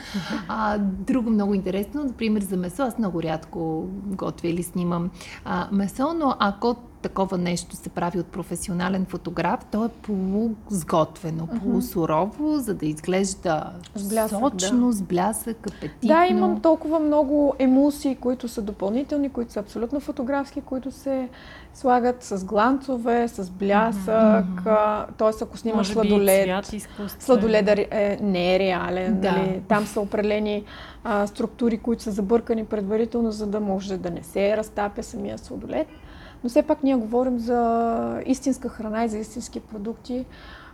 А, 0.48 0.78
друго 0.78 1.30
много 1.30 1.54
интересно, 1.54 2.04
например 2.04 2.42
за 2.42 2.56
месо, 2.56 2.82
аз 2.82 2.98
много 2.98 3.22
рядко 3.22 3.86
готвя 4.06 4.48
или 4.48 4.62
снимам 4.62 5.10
а, 5.44 5.68
месо, 5.72 6.14
но 6.14 6.34
ако 6.38 6.76
такова 7.02 7.38
нещо 7.38 7.76
се 7.76 7.88
прави 7.88 8.18
от 8.18 8.26
професионален 8.26 9.06
фотограф, 9.06 9.60
то 9.70 9.84
е 9.84 9.88
полусготвено, 9.88 11.46
uh-huh. 11.46 11.60
полусурово, 11.60 12.58
за 12.58 12.74
да 12.74 12.86
изглежда 12.86 13.72
с 13.94 14.08
блясък, 14.08 14.38
сочно, 14.38 14.86
да. 14.86 14.92
с 14.92 15.02
блясък, 15.02 15.66
апетитно. 15.66 16.08
Да, 16.08 16.26
имам 16.26 16.60
толкова 16.60 16.98
много 16.98 17.54
емулсии, 17.58 18.16
които 18.16 18.48
са 18.48 18.62
допълнителни, 18.62 19.30
които 19.30 19.52
са 19.52 19.60
абсолютно 19.60 20.00
фотографски, 20.00 20.60
които 20.60 20.90
се 20.90 21.28
слагат 21.74 22.22
с 22.22 22.44
гланцове, 22.44 23.28
с 23.28 23.50
блясък, 23.50 24.46
uh-huh. 24.64 25.06
т.е. 25.18 25.30
ако 25.42 25.56
снимаш 25.56 25.76
Може 25.88 25.92
сладолед, 25.92 26.66
сладолед 27.18 27.68
е, 27.68 28.18
не 28.22 28.56
е 28.56 28.58
реален, 28.58 29.20
да. 29.20 29.32
нали? 29.32 29.62
там 29.68 29.86
са 29.86 30.00
определени 30.00 30.64
а, 31.04 31.26
структури, 31.26 31.78
които 31.78 32.02
са 32.02 32.10
забъркани 32.10 32.64
предварително, 32.64 33.30
за 33.30 33.46
да 33.46 33.60
може 33.60 33.96
да 33.96 34.10
не 34.10 34.22
се 34.22 34.56
разтапя 34.56 35.02
самия 35.02 35.38
сладолед. 35.38 35.86
Но 36.44 36.50
все 36.50 36.62
пак 36.62 36.82
ние 36.82 36.96
говорим 36.96 37.38
за 37.38 38.22
истинска 38.26 38.68
храна 38.68 39.04
и 39.04 39.08
за 39.08 39.18
истински 39.18 39.60
продукти. 39.60 40.24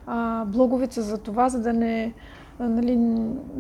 А, 0.07 0.45
блоговица 0.45 1.03
за 1.03 1.19
това, 1.19 1.49
за 1.49 1.63
да 1.63 1.73
не, 1.73 2.13
нали, 2.61 2.99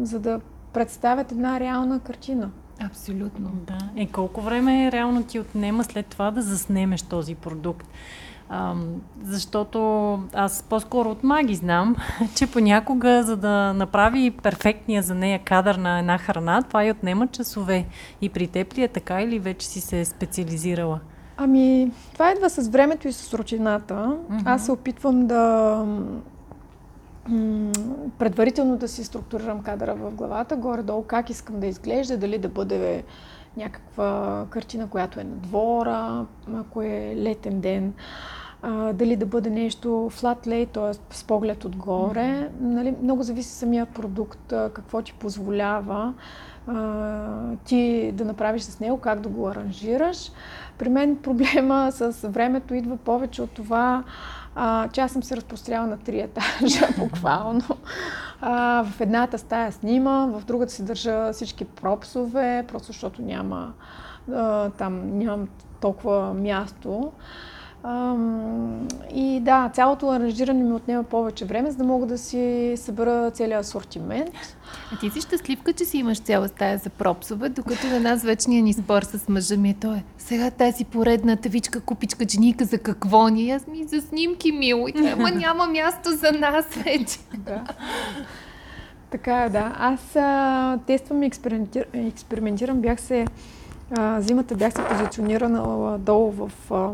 за 0.02 0.20
да 0.20 0.40
представят 0.72 1.32
една 1.32 1.60
реална 1.60 2.00
картина. 2.00 2.50
Абсолютно. 2.86 3.50
Да. 3.66 3.78
Е, 3.96 4.06
колко 4.06 4.40
време 4.40 4.92
реално 4.92 5.22
ти 5.22 5.40
отнема 5.40 5.84
след 5.84 6.06
това 6.06 6.30
да 6.30 6.42
заснемеш 6.42 7.02
този 7.02 7.34
продукт? 7.34 7.86
А, 8.48 8.74
защото 9.22 9.78
аз 10.34 10.62
по-скоро 10.62 11.10
от 11.10 11.24
маги 11.24 11.54
знам, 11.54 11.96
че 12.36 12.46
понякога, 12.46 13.22
за 13.22 13.36
да 13.36 13.72
направи 13.72 14.30
перфектния 14.30 15.02
за 15.02 15.14
нея 15.14 15.38
кадър 15.44 15.74
на 15.74 15.98
една 15.98 16.18
храна, 16.18 16.62
това 16.62 16.84
и 16.84 16.90
отнема 16.90 17.26
часове. 17.26 17.86
И 18.20 18.28
при 18.28 18.46
теб 18.46 18.74
ли 18.74 18.82
е 18.82 18.88
така 18.88 19.22
или 19.22 19.38
вече 19.38 19.66
си 19.66 19.80
се 19.80 20.04
специализирала? 20.04 21.00
Ами, 21.40 21.92
това 22.12 22.32
идва 22.32 22.50
с 22.50 22.68
времето 22.68 23.08
и 23.08 23.12
с 23.12 23.34
рутината. 23.34 23.94
Mm-hmm. 23.94 24.42
Аз 24.44 24.64
се 24.64 24.72
опитвам 24.72 25.26
да 25.26 25.84
предварително 28.18 28.76
да 28.76 28.88
си 28.88 29.04
структурирам 29.04 29.62
кадъра 29.62 29.94
в 29.94 30.10
главата, 30.10 30.56
горе-долу 30.56 31.02
как 31.02 31.30
искам 31.30 31.60
да 31.60 31.66
изглежда, 31.66 32.16
дали 32.16 32.38
да 32.38 32.48
бъде 32.48 33.04
някаква 33.56 34.44
картина, 34.50 34.88
която 34.88 35.20
е 35.20 35.24
на 35.24 35.36
двора, 35.36 36.26
ако 36.54 36.82
е 36.82 37.14
летен 37.16 37.60
ден. 37.60 37.92
а, 38.62 38.92
дали 38.92 39.16
да 39.16 39.26
бъде 39.26 39.50
нещо 39.50 39.88
flat 39.88 40.46
lay, 40.46 40.68
т.е. 40.72 41.14
с 41.14 41.24
поглед 41.24 41.64
отгоре. 41.64 42.20
Mm-hmm. 42.20 42.50
Нали, 42.60 42.94
много 43.02 43.22
зависи 43.22 43.50
самия 43.50 43.86
продукт, 43.86 44.46
какво 44.48 45.02
ти 45.02 45.12
позволява 45.12 46.14
ти 47.64 48.12
да 48.14 48.24
направиш 48.24 48.62
с 48.62 48.80
него, 48.80 48.98
как 48.98 49.20
да 49.20 49.28
го 49.28 49.48
аранжираш. 49.48 50.32
При 50.78 50.88
мен 50.88 51.16
проблема 51.16 51.92
с 51.92 52.28
времето 52.28 52.74
идва 52.74 52.96
повече 52.96 53.42
от 53.42 53.50
това, 53.50 54.04
а, 54.54 54.88
че 54.88 55.00
аз 55.00 55.12
съм 55.12 55.22
се 55.22 55.36
разпростряла 55.36 55.86
на 55.86 55.98
три 55.98 56.20
етажа, 56.20 56.86
буквално. 56.98 57.64
А, 58.40 58.84
в 58.84 59.00
едната 59.00 59.38
стая 59.38 59.72
снимам, 59.72 60.40
в 60.40 60.44
другата 60.44 60.72
си 60.72 60.84
държа 60.84 61.32
всички 61.32 61.64
пропсове, 61.64 62.64
просто 62.68 62.86
защото 62.86 63.22
няма, 63.22 63.72
а, 64.32 64.70
там 64.70 65.18
нямам 65.18 65.48
толкова 65.80 66.34
място. 66.34 67.12
И 69.14 69.40
да, 69.40 69.70
цялото 69.74 70.10
аранжиране 70.10 70.62
ми 70.62 70.72
отнема 70.72 71.02
повече 71.02 71.44
време, 71.44 71.70
за 71.70 71.76
да 71.76 71.84
мога 71.84 72.06
да 72.06 72.18
си 72.18 72.74
събера 72.76 73.30
целият 73.30 73.64
асортимент. 73.64 74.30
А 74.92 74.98
ти 74.98 75.10
си 75.10 75.20
щастливка, 75.20 75.72
че 75.72 75.84
си 75.84 75.98
имаш 75.98 76.20
цяла 76.20 76.48
стая 76.48 76.78
за 76.78 76.90
пропсове, 76.90 77.48
докато 77.48 77.86
на 77.86 78.00
нас 78.00 78.22
вечния 78.22 78.62
ни 78.62 78.72
спор 78.72 79.02
с 79.02 79.28
мъжа 79.28 79.56
ми 79.56 79.70
е 79.70 79.74
той. 79.74 79.96
Е, 79.96 80.04
сега 80.18 80.50
тази 80.50 80.84
поредна 80.84 81.36
тавичка, 81.36 81.80
купичка, 81.80 82.26
дженика 82.26 82.64
за 82.64 82.78
какво 82.78 83.28
ни? 83.28 83.50
Аз 83.50 83.66
ми 83.66 83.84
за 83.84 84.00
снимки, 84.00 84.52
мило. 84.52 84.88
И 84.88 84.92
ама 85.12 85.30
няма 85.30 85.66
място 85.66 86.10
за 86.10 86.32
нас 86.32 86.66
вече. 86.84 87.18
Да. 87.36 87.64
Така 89.10 89.42
е, 89.42 89.48
да. 89.48 89.72
Аз 89.78 90.16
а, 90.16 90.78
тествам 90.86 91.22
и 91.22 91.26
експериментир, 91.26 91.86
експериментирам. 91.92 92.80
Бях 92.80 93.00
се, 93.00 93.26
а, 93.96 94.20
зимата 94.20 94.54
бях 94.54 94.72
се 94.72 94.84
позиционирана 94.84 95.98
долу 95.98 96.30
в 96.30 96.52
а, 96.70 96.90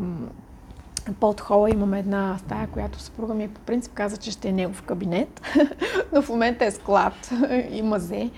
под 1.12 1.40
хола 1.40 1.70
имаме 1.70 1.98
една 1.98 2.38
стая, 2.38 2.66
която 2.66 2.98
съпруга 2.98 3.34
ми 3.34 3.48
по 3.48 3.60
принцип 3.60 3.92
каза, 3.94 4.16
че 4.16 4.30
ще 4.30 4.48
е 4.48 4.52
негов 4.52 4.82
кабинет, 4.82 5.40
но 6.12 6.22
в 6.22 6.28
момента 6.28 6.64
е 6.64 6.70
склад 6.70 7.30
и 7.70 7.82
мазе, 7.82 8.30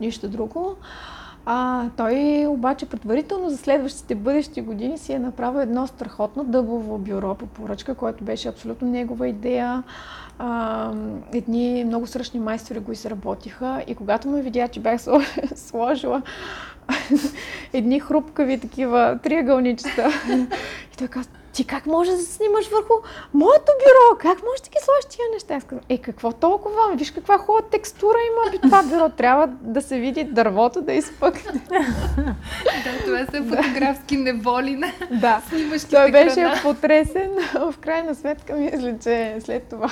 нищо 0.00 0.28
друго. 0.28 0.76
А, 1.48 1.84
той 1.96 2.46
обаче 2.46 2.86
предварително 2.86 3.50
за 3.50 3.56
следващите 3.56 4.14
бъдещи 4.14 4.60
години 4.60 4.98
си 4.98 5.12
е 5.12 5.18
направил 5.18 5.60
едно 5.60 5.86
страхотно 5.86 6.44
дъбово 6.44 6.98
бюро 6.98 7.34
по 7.34 7.46
поръчка, 7.46 7.94
което 7.94 8.24
беше 8.24 8.48
абсолютно 8.48 8.88
негова 8.88 9.28
идея. 9.28 9.82
А, 10.38 10.92
едни 11.34 11.84
много 11.84 12.06
сръчни 12.06 12.40
майстори 12.40 12.78
го 12.78 12.92
изработиха 12.92 13.84
и 13.86 13.94
когато 13.94 14.28
ме 14.28 14.42
видя, 14.42 14.68
че 14.68 14.80
бях 14.80 15.00
сложила 15.56 16.22
едни 17.72 18.00
хрупкави 18.00 18.60
такива 18.60 19.18
триъгълничета 19.22 20.10
и 20.92 20.96
той 20.98 21.08
каза, 21.08 21.28
ти 21.56 21.64
как 21.64 21.86
можеш 21.86 22.14
да 22.14 22.22
снимаш 22.22 22.68
върху 22.68 22.92
моето 23.34 23.72
бюро? 23.78 24.18
Как 24.18 24.42
можеш 24.42 24.60
да 24.60 24.70
ги 24.70 24.78
сложиш 24.84 25.04
тия 25.08 25.24
неща? 25.32 25.60
Казвам, 25.60 25.80
е, 25.88 25.98
какво 25.98 26.32
толкова? 26.32 26.94
Виж 26.94 27.10
каква 27.10 27.38
хубава 27.38 27.62
текстура 27.70 28.16
има 28.30 28.60
това 28.62 28.82
бюро. 28.82 29.08
Трябва 29.08 29.46
да 29.46 29.82
се 29.82 29.98
види 29.98 30.24
дървото 30.24 30.80
да 30.80 30.92
изпъкне. 30.92 31.60
да, 32.84 33.04
това 33.04 33.26
са 33.26 33.42
фотографски 33.42 34.16
неволи 34.16 34.76
на 34.76 34.92
да. 35.10 35.42
Той 35.90 36.10
беше 36.10 36.52
потресен. 36.62 37.30
В 37.54 37.74
крайна 37.80 38.14
сметка 38.14 38.54
мисля, 38.54 38.94
че 39.02 39.36
след 39.40 39.68
това 39.68 39.90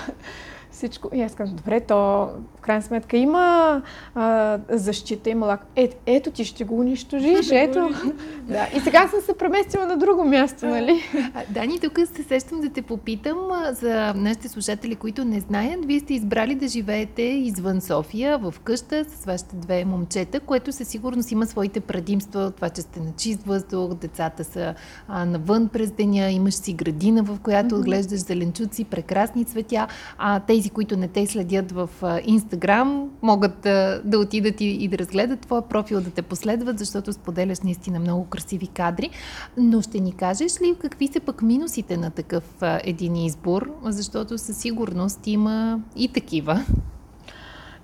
всичко. 0.74 1.08
И 1.14 1.22
аз 1.22 1.34
казвам, 1.34 1.56
добре, 1.56 1.80
то 1.80 2.28
в 2.56 2.60
крайна 2.60 2.82
сметка 2.82 3.16
има 3.16 3.82
а, 4.14 4.58
защита, 4.70 5.30
има 5.30 5.46
лак. 5.46 5.66
Е, 5.76 5.90
ето 6.06 6.30
ти 6.30 6.44
ще 6.44 6.64
го 6.64 6.80
унищожиш, 6.80 7.48
ето. 7.52 7.90
да. 8.42 8.68
И 8.76 8.80
сега 8.80 9.08
съм 9.08 9.20
се 9.20 9.38
преместила 9.38 9.87
на 9.87 9.96
друго 9.96 10.24
място, 10.24 10.66
нали? 10.66 11.02
Дани, 11.50 11.80
тук 11.80 11.98
се 12.14 12.22
сещам 12.22 12.60
да 12.60 12.68
те 12.68 12.82
попитам 12.82 13.37
за 13.72 14.14
нашите 14.16 14.48
слушатели, 14.48 14.96
които 14.96 15.24
не 15.24 15.40
знаят. 15.40 15.84
Вие 15.84 16.00
сте 16.00 16.14
избрали 16.14 16.54
да 16.54 16.68
живеете 16.68 17.22
извън 17.22 17.80
София, 17.80 18.38
в 18.38 18.54
къща 18.64 19.04
с 19.04 19.24
вашите 19.24 19.56
две 19.56 19.84
момчета, 19.84 20.40
което 20.40 20.72
със 20.72 20.88
сигурност 20.88 21.32
има 21.32 21.46
своите 21.46 21.80
предимства 21.80 22.50
това, 22.50 22.70
че 22.70 22.82
сте 22.82 23.00
на 23.00 23.12
чист 23.16 23.42
въздух, 23.42 23.94
децата 23.94 24.44
са 24.44 24.74
а, 25.08 25.24
навън 25.24 25.68
през 25.68 25.90
деня, 25.90 26.30
имаш 26.30 26.54
си 26.54 26.72
градина, 26.72 27.22
в 27.22 27.38
която 27.42 27.74
отглеждаш 27.74 28.20
зеленчуци, 28.20 28.84
прекрасни 28.84 29.44
цветя, 29.44 29.87
а 30.18 30.40
тези 30.40 30.63
тези, 30.64 30.72
които 30.72 30.96
не 30.96 31.09
те 31.09 31.27
следят 31.27 31.72
в 31.72 31.90
Инстаграм, 32.24 33.11
могат 33.22 33.61
да, 33.62 34.03
да 34.05 34.18
отидат 34.18 34.61
и, 34.61 34.64
и 34.64 34.88
да 34.88 34.98
разгледат 34.98 35.40
твоя 35.40 35.62
профил, 35.62 36.00
да 36.00 36.11
те 36.11 36.22
последват, 36.22 36.79
защото 36.79 37.12
споделяш 37.12 37.61
наистина 37.61 38.00
много 38.00 38.24
красиви 38.24 38.66
кадри. 38.66 39.11
Но 39.57 39.83
ще 39.83 40.00
ни 40.00 40.12
кажеш 40.12 40.61
ли 40.61 40.74
какви 40.81 41.09
са 41.09 41.20
пък 41.20 41.42
минусите 41.42 41.96
на 41.96 42.11
такъв 42.11 42.44
един 42.62 43.16
избор, 43.16 43.70
защото 43.85 44.38
със 44.38 44.57
сигурност 44.57 45.27
има 45.27 45.81
и 45.96 46.09
такива. 46.09 46.64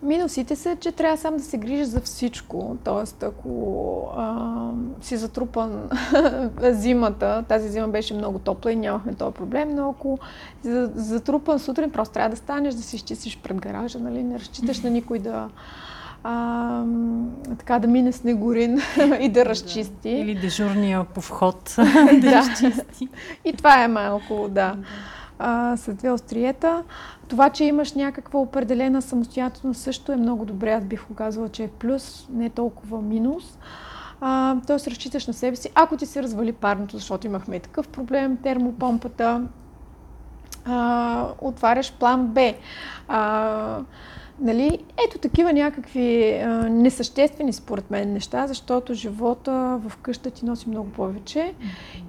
Минусите 0.02 0.56
са, 0.56 0.76
че 0.76 0.92
трябва 0.92 1.16
сам 1.16 1.36
да 1.36 1.42
се 1.42 1.58
грижиш 1.58 1.86
за 1.86 2.00
всичко. 2.00 2.76
Тоест, 2.84 3.22
ако 3.22 4.04
а, 4.16 4.70
си 5.00 5.16
затрупан 5.16 5.90
зимата, 6.62 7.44
тази 7.48 7.68
зима 7.68 7.88
беше 7.88 8.14
много 8.14 8.38
топла 8.38 8.72
и 8.72 8.76
нямахме 8.76 9.14
този 9.14 9.34
проблем, 9.34 9.74
но 9.74 9.90
ако 9.90 10.18
си 10.62 10.86
затрупан 10.94 11.58
сутрин, 11.58 11.90
просто 11.90 12.14
трябва 12.14 12.30
да 12.30 12.36
станеш, 12.36 12.74
да 12.74 12.82
си 12.82 12.96
изчистиш 12.96 13.38
пред 13.38 13.60
гаража, 13.60 13.98
нали? 13.98 14.22
не 14.22 14.38
разчиташ 14.38 14.80
на 14.80 14.90
никой 14.90 15.18
да, 15.18 15.48
а, 16.24 16.84
така 17.58 17.78
да 17.78 17.88
мине 17.88 18.12
снегорин 18.12 18.80
и 19.20 19.28
да 19.28 19.44
разчисти. 19.44 20.10
Или 20.10 20.34
дежурния 20.34 21.04
по 21.04 21.20
вход 21.20 21.74
да 22.20 22.32
разчисти. 22.32 23.08
И 23.44 23.52
това 23.52 23.84
е 23.84 23.88
малко, 23.88 24.48
да. 24.50 24.76
А, 25.38 25.76
с 25.76 25.94
две 25.94 26.10
остриета. 26.10 26.82
Това, 27.30 27.50
че 27.50 27.64
имаш 27.64 27.92
някаква 27.92 28.40
определена 28.40 29.02
самостоятелност 29.02 29.80
също 29.80 30.12
е 30.12 30.16
много 30.16 30.44
добре. 30.44 30.72
Аз 30.72 30.84
бих 30.84 31.04
казала, 31.16 31.48
че 31.48 31.64
е 31.64 31.68
плюс, 31.68 32.26
не 32.30 32.50
толкова 32.50 33.02
минус. 33.02 33.58
А, 34.20 34.56
Тоест 34.66 34.88
разчиташ 34.88 35.26
на 35.26 35.32
себе 35.32 35.56
си. 35.56 35.70
Ако 35.74 35.96
ти 35.96 36.06
се 36.06 36.22
развали 36.22 36.52
парното, 36.52 36.96
защото 36.96 37.26
имахме 37.26 37.56
и 37.56 37.60
такъв 37.60 37.88
проблем, 37.88 38.36
термопомпата, 38.36 39.42
а, 40.64 41.28
отваряш 41.40 41.92
план 41.92 42.26
Б. 42.26 42.54
А, 43.08 43.78
Нали, 44.40 44.78
ето 45.08 45.18
такива 45.18 45.52
някакви 45.52 46.34
а, 46.34 46.48
несъществени 46.68 47.52
според 47.52 47.90
мен 47.90 48.12
неща, 48.12 48.46
защото 48.46 48.94
живота 48.94 49.80
в 49.88 49.96
къща 49.96 50.30
ти 50.30 50.44
носи 50.44 50.68
много 50.68 50.90
повече. 50.90 51.54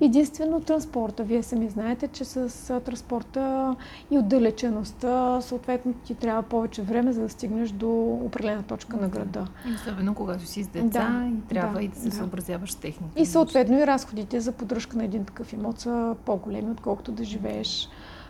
Единствено 0.01 0.61
транспорта. 0.61 1.23
Вие 1.23 1.43
сами 1.43 1.69
знаете, 1.69 2.07
че 2.07 2.25
с 2.25 2.69
а, 2.69 2.79
транспорта 2.79 3.75
и 4.11 4.17
отдалечеността, 4.17 5.41
съответно 5.41 5.93
ти 5.93 6.15
трябва 6.15 6.43
повече 6.43 6.81
време, 6.81 7.13
за 7.13 7.21
да 7.21 7.29
стигнеш 7.29 7.69
до 7.69 8.19
определена 8.25 8.63
точка 8.63 8.97
на 8.97 9.07
града. 9.07 9.47
И 9.69 9.73
особено 9.73 10.15
когато 10.15 10.45
си 10.45 10.63
с 10.63 10.67
деца 10.67 10.89
да, 10.89 11.27
и 11.27 11.47
трябва 11.49 11.73
да, 11.79 11.83
и 11.83 11.87
да 11.87 11.99
се 11.99 12.09
да. 12.09 12.15
съобразяваш 12.15 12.71
с 12.71 12.75
техните. 12.75 13.21
И 13.21 13.25
съответно 13.25 13.79
и 13.79 13.87
разходите 13.87 14.39
за 14.39 14.51
поддръжка 14.51 14.97
на 14.97 15.03
един 15.03 15.25
такъв 15.25 15.53
имот 15.53 15.79
са 15.79 16.15
по-големи, 16.25 16.71
отколкото 16.71 17.11
да 17.11 17.23
живееш 17.23 17.89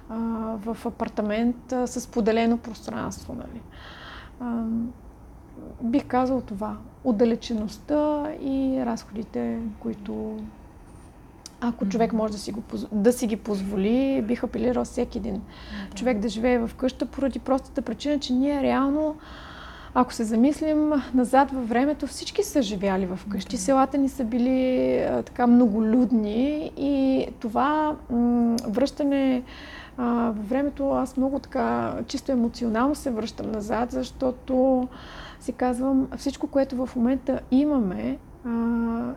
в 0.10 0.78
апартамент 0.86 1.72
а, 1.72 1.88
с 1.88 2.08
поделено 2.08 2.58
пространство. 2.58 3.34
Нали. 3.34 3.62
А, 4.40 4.64
бих 5.82 6.06
казал 6.06 6.42
това. 6.42 6.78
Отдалечеността 7.04 8.32
и 8.42 8.86
разходите, 8.86 9.60
които 9.80 10.38
ако 11.62 11.90
човек 11.90 12.14
може 12.14 12.34
да 12.34 12.40
си, 12.40 12.52
го, 12.52 12.64
да 12.92 13.14
си 13.14 13.28
ги 13.28 13.36
позволи, 13.36 14.24
бих 14.28 14.44
апелирал 14.44 14.84
всеки 14.84 15.18
един 15.18 15.34
да. 15.34 15.96
човек 15.96 16.20
да 16.20 16.30
живее 16.30 16.60
в 16.60 16.72
къща, 16.78 17.06
поради 17.06 17.40
простата 17.40 17.82
причина, 17.82 18.20
че 18.20 18.34
ние 18.34 18.62
реално, 18.62 19.16
ако 19.94 20.14
се 20.14 20.24
замислим 20.24 20.92
назад 21.14 21.52
във 21.52 21.70
времето, 21.70 22.08
всички 22.08 22.44
са 22.44 22.62
живяли 22.62 23.06
в 23.06 23.20
къщи. 23.30 23.56
Да. 23.56 23.62
Селата 23.62 23.98
ни 23.98 24.10
са 24.10 24.24
били 24.24 25.06
така 25.26 25.48
многолюдни 25.48 26.72
и 26.78 27.28
това 27.40 27.96
м- 28.10 28.56
връщане 28.68 29.44
а, 29.98 30.06
във 30.36 30.50
времето 30.50 30.92
аз 30.92 31.18
много 31.18 31.40
така 31.40 31.96
чисто 32.08 32.32
емоционално 32.32 32.96
се 32.96 33.12
връщам 33.12 33.52
назад, 33.52 33.92
защото 33.92 34.88
си 35.40 35.54
казвам, 35.54 36.08
всичко, 36.18 36.48
което 36.48 36.86
в 36.86 36.96
момента 36.96 37.40
имаме, 37.52 38.18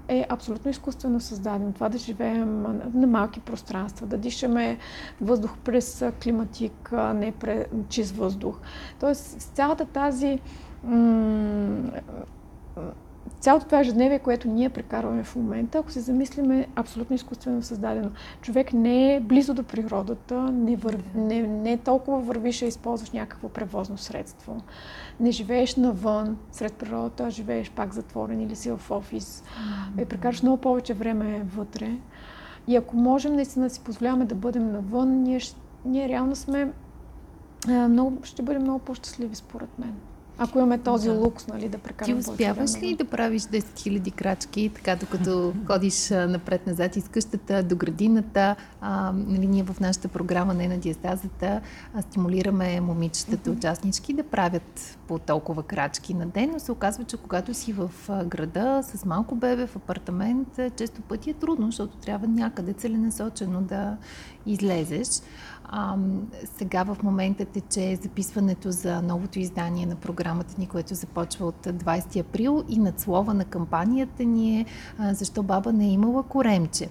е 0.09 0.27
абсолютно 0.29 0.71
изкуствено 0.71 1.21
създадено. 1.21 1.73
Това 1.73 1.89
да 1.89 1.99
живеем 1.99 2.63
на 2.95 3.07
малки 3.07 3.41
пространства, 3.41 4.07
да 4.07 4.19
дишаме 4.19 4.79
въздух 5.21 5.57
през 5.65 6.05
климатик, 6.23 6.93
не 7.15 7.33
през 7.33 7.67
чист 7.89 8.17
въздух. 8.17 8.59
Тоест, 9.01 9.41
цялата 9.41 9.85
тази 9.85 10.39
м- 10.85 11.91
цялото 13.41 13.67
това 13.67 13.81
ежедневие, 13.81 14.19
което 14.19 14.49
ние 14.49 14.69
прекарваме 14.69 15.25
в 15.25 15.37
момента, 15.37 15.79
ако 15.79 15.91
се 15.91 16.01
замислим, 16.01 16.51
е 16.51 16.67
абсолютно 16.77 17.17
изкуствено 17.17 17.63
създадено. 17.63 18.11
Човек 18.41 18.73
не 18.73 19.15
е 19.15 19.21
близо 19.21 19.55
до 19.55 19.63
природата, 19.63 20.43
не, 20.53 20.77
вър... 20.77 20.99
не, 21.15 21.43
не 21.43 21.77
толкова 21.77 22.21
вървиш 22.21 22.63
а 22.63 22.67
използваш 22.67 23.11
някакво 23.11 23.49
превозно 23.49 23.99
средство. 23.99 24.57
Не 25.21 25.31
живееш 25.31 25.77
навън, 25.77 26.37
сред 26.53 26.73
природата, 26.75 27.31
живееш 27.31 27.71
пак 27.71 27.95
затворен 27.95 28.41
или 28.41 28.57
си 28.57 28.71
в 28.71 28.91
офис. 28.91 29.45
И 30.01 30.05
прекараш 30.05 30.43
много 30.43 30.57
повече 30.57 30.95
време 30.95 31.47
вътре. 31.57 31.99
И 32.67 32.77
ако 32.77 32.97
можем 32.97 33.35
наистина 33.35 33.67
да 33.67 33.75
си 33.75 33.81
позволяваме 33.81 34.25
да 34.25 34.35
бъдем 34.35 34.73
навън, 34.73 35.23
ние, 35.23 35.41
ние 35.85 36.09
реално 36.09 36.37
сме 36.37 36.73
много, 37.69 38.19
ще 38.23 38.43
бъдем 38.43 38.63
много 38.63 38.79
по-щастливи, 38.79 39.35
според 39.35 39.79
мен. 39.79 39.95
Ако 40.39 40.59
имаме 40.59 40.79
този 40.79 41.09
да. 41.09 41.15
лукс, 41.15 41.47
нали, 41.47 41.69
да 41.69 41.79
прекараме 41.79 42.23
Ти 42.23 42.31
успяваш 42.31 42.83
ли 42.83 42.95
да 42.95 43.05
правиш 43.05 43.43
10 43.43 43.61
000 43.61 44.13
крачки, 44.13 44.71
така 44.75 44.97
докато 44.97 45.53
ходиш 45.67 46.11
напред-назад 46.11 46.97
из 46.97 47.09
къщата, 47.09 47.63
до 47.63 47.77
градината? 47.77 48.57
А, 48.81 49.13
нали, 49.13 49.47
ние 49.47 49.63
в 49.63 49.81
нашата 49.81 50.09
програма 50.09 50.55
Не 50.55 50.69
на 50.69 50.79
диастазата 50.79 51.61
а, 51.95 52.03
стимулираме 52.03 52.81
момичетата, 52.81 53.51
mm-hmm. 53.51 53.57
участнички 53.57 54.13
да 54.13 54.23
правят 54.23 54.99
по 55.09 55.19
толкова 55.19 55.63
крачки 55.63 56.15
на 56.15 56.27
ден, 56.27 56.51
но 56.53 56.59
се 56.61 56.73
оказва, 56.73 57.05
че 57.05 57.17
когато 57.17 57.55
си 57.55 57.73
в 57.73 57.91
града 58.25 58.83
с 58.83 59.05
малко 59.05 59.35
бебе 59.35 59.67
в 59.67 59.77
апартамент, 59.77 60.61
често 60.77 61.03
пъти 61.03 61.31
е 61.31 61.35
трудно, 61.35 61.67
защото 61.67 61.97
трябва 61.97 62.27
някъде 62.29 62.73
целенасочено 62.73 63.61
да 63.61 63.97
излезеш. 64.47 65.09
А, 65.65 65.97
сега 66.57 66.85
в 66.85 66.97
момента 67.03 67.45
тече 67.45 67.99
записването 68.03 68.71
за 68.71 69.03
новото 69.03 69.39
издание 69.39 69.87
на 69.87 69.97
програмата 69.97 70.55
ни, 70.59 70.67
което 70.67 70.95
започва 70.95 71.47
от 71.47 71.67
20 71.67 72.21
април 72.21 72.65
и 72.69 72.79
надслова 72.79 73.35
на 73.35 73.45
кампанията 73.45 74.25
ни 74.25 74.61
е 74.61 74.67
защо 75.13 75.43
баба 75.43 75.73
не 75.73 75.85
е 75.85 75.93
имала 75.93 76.23
коремче. 76.23 76.89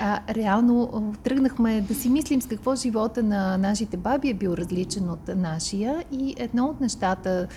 А, 0.00 0.20
реално 0.34 1.14
тръгнахме 1.22 1.80
да 1.80 1.94
си 1.94 2.08
мислим 2.08 2.42
с 2.42 2.46
какво 2.46 2.74
живота 2.74 3.22
на 3.22 3.58
нашите 3.58 3.96
баби 3.96 4.30
е 4.30 4.34
бил 4.34 4.50
различен 4.50 5.10
от 5.10 5.28
нашия 5.36 6.04
и 6.12 6.34
едно 6.38 6.66
от 6.66 6.80
нещата, 6.80 7.48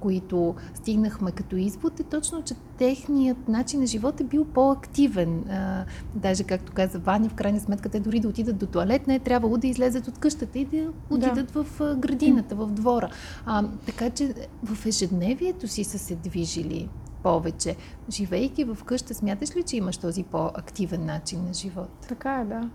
които 0.00 0.54
стигнахме 0.74 1.32
като 1.32 1.56
извод 1.56 2.00
е 2.00 2.02
точно, 2.02 2.42
че 2.42 2.54
техният 2.78 3.48
начин 3.48 3.80
на 3.80 3.86
живот 3.86 4.20
е 4.20 4.24
бил 4.24 4.44
по-активен. 4.44 5.44
А, 5.50 5.84
даже, 6.14 6.44
както 6.44 6.72
каза 6.72 6.98
Ваня, 6.98 7.28
в 7.28 7.34
крайна 7.34 7.60
сметка 7.60 7.88
те 7.88 8.00
дори 8.00 8.20
да 8.20 8.28
отидат 8.28 8.58
до 8.58 8.66
туалет, 8.66 9.06
не 9.06 9.14
е 9.14 9.18
трябвало 9.18 9.56
да 9.56 9.66
излезат 9.66 10.08
от 10.12 10.18
къщата 10.18 10.58
и 10.58 10.64
да 10.64 10.92
отидат 11.10 11.52
да. 11.52 11.64
в 11.64 11.96
градината, 11.96 12.54
в 12.54 12.66
двора. 12.66 13.10
А, 13.46 13.64
така 13.86 14.10
че 14.10 14.34
в 14.64 14.86
ежедневието 14.86 15.68
си 15.68 15.84
са 15.84 15.98
се 15.98 16.14
движили 16.14 16.88
повече. 17.22 17.76
Живейки 18.10 18.64
в 18.64 18.78
къща, 18.84 19.14
смяташ 19.14 19.56
ли, 19.56 19.62
че 19.62 19.76
имаш 19.76 19.96
този 19.96 20.22
по-активен 20.22 21.06
начин 21.06 21.44
на 21.44 21.54
живот? 21.54 21.90
Така 22.08 22.40
е, 22.40 22.44
да. 22.44 22.70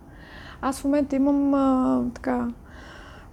Аз 0.61 0.79
в 0.79 0.83
момента 0.83 1.15
имам 1.15 1.53
а, 1.53 2.03
така 2.13 2.47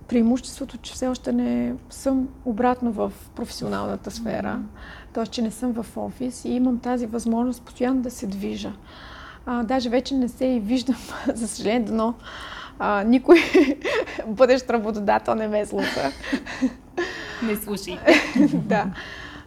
преимуществото, 0.09 0.79
че 0.79 0.93
все 0.93 1.09
още 1.09 1.33
не 1.33 1.75
съм 1.91 2.29
обратно 2.45 2.93
в 2.93 3.13
професионалната 3.35 4.11
сфера, 4.11 4.61
mm-hmm. 4.61 5.15
т.е. 5.15 5.27
че 5.27 5.43
не 5.43 5.51
съм 5.51 5.73
в 5.73 5.87
офис 5.97 6.45
и 6.45 6.49
имам 6.49 6.79
тази 6.79 7.07
възможност 7.07 7.63
постоянно 7.63 8.03
да 8.03 8.11
се 8.11 8.27
движа. 8.27 8.73
А, 9.47 9.63
даже 9.63 9.89
вече 9.89 10.15
не 10.15 10.29
се 10.29 10.47
и 10.47 10.61
виждам, 10.61 10.97
за 11.35 11.49
съжаление, 11.49 11.91
но 11.93 12.15
а, 12.79 13.05
никой 13.05 13.37
бъдещ 14.27 14.71
работодател 14.71 15.35
не 15.35 15.49
ме 15.49 15.67
слуша. 15.67 16.13
Не 17.43 17.57
слушай. 17.57 17.99
да. 18.55 18.87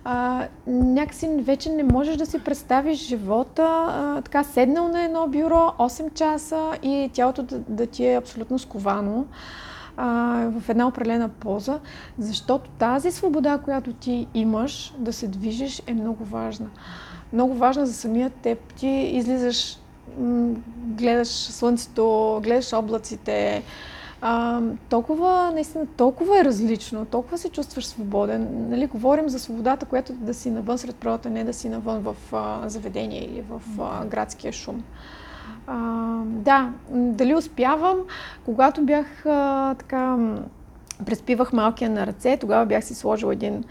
А, 0.03 0.47
някакси 0.67 1.27
вече 1.27 1.69
не 1.69 1.83
можеш 1.83 2.15
да 2.15 2.25
си 2.25 2.39
представиш 2.39 2.99
живота 2.99 3.85
а, 3.89 4.21
така 4.21 4.43
седнал 4.43 4.87
на 4.87 5.03
едно 5.03 5.27
бюро 5.27 5.73
8 5.79 6.13
часа 6.13 6.71
и 6.83 7.09
тялото 7.13 7.43
да, 7.43 7.59
да 7.59 7.85
ти 7.85 8.05
е 8.05 8.17
абсолютно 8.17 8.59
сковано 8.59 9.25
а, 9.97 10.07
в 10.59 10.69
една 10.69 10.87
определена 10.87 11.29
поза, 11.29 11.79
защото 12.19 12.69
тази 12.69 13.11
свобода, 13.11 13.57
която 13.57 13.93
ти 13.93 14.27
имаш 14.33 14.93
да 14.97 15.13
се 15.13 15.27
движиш 15.27 15.81
е 15.87 15.93
много 15.93 16.23
важна. 16.23 16.67
Много 17.33 17.53
важна 17.53 17.85
за 17.85 17.93
самия 17.93 18.29
теб. 18.29 18.73
Ти 18.73 18.87
излизаш 18.87 19.77
гледаш 20.77 21.27
слънцето, 21.27 22.39
гледаш 22.43 22.73
облаците. 22.73 23.63
А, 24.21 24.61
толкова, 24.89 25.51
наистина, 25.53 25.85
толкова 25.97 26.39
е 26.39 26.43
различно, 26.45 27.05
толкова 27.05 27.37
се 27.37 27.49
чувстваш 27.49 27.85
свободен. 27.85 28.69
Нали, 28.69 28.85
говорим 28.87 29.29
за 29.29 29.39
свободата, 29.39 29.85
която 29.85 30.13
да 30.13 30.33
си 30.33 30.51
навън 30.51 30.77
сред 30.77 30.95
природата, 30.95 31.29
не 31.29 31.43
да 31.43 31.53
си 31.53 31.69
навън 31.69 31.99
в 31.99 32.15
а, 32.33 32.69
заведение 32.69 33.23
или 33.23 33.43
в 33.49 33.61
а, 33.79 34.05
градския 34.05 34.53
шум. 34.53 34.83
А, 35.67 35.77
да, 36.25 36.69
дали 36.89 37.35
успявам? 37.35 37.97
Когато 38.45 38.81
бях 38.81 39.25
а, 39.25 39.75
така, 39.75 40.17
преспивах 41.05 41.53
малкия 41.53 41.89
на 41.89 42.07
ръце, 42.07 42.37
тогава 42.37 42.65
бях 42.65 42.83
си 42.83 42.95
сложила 42.95 43.33
един 43.33 43.63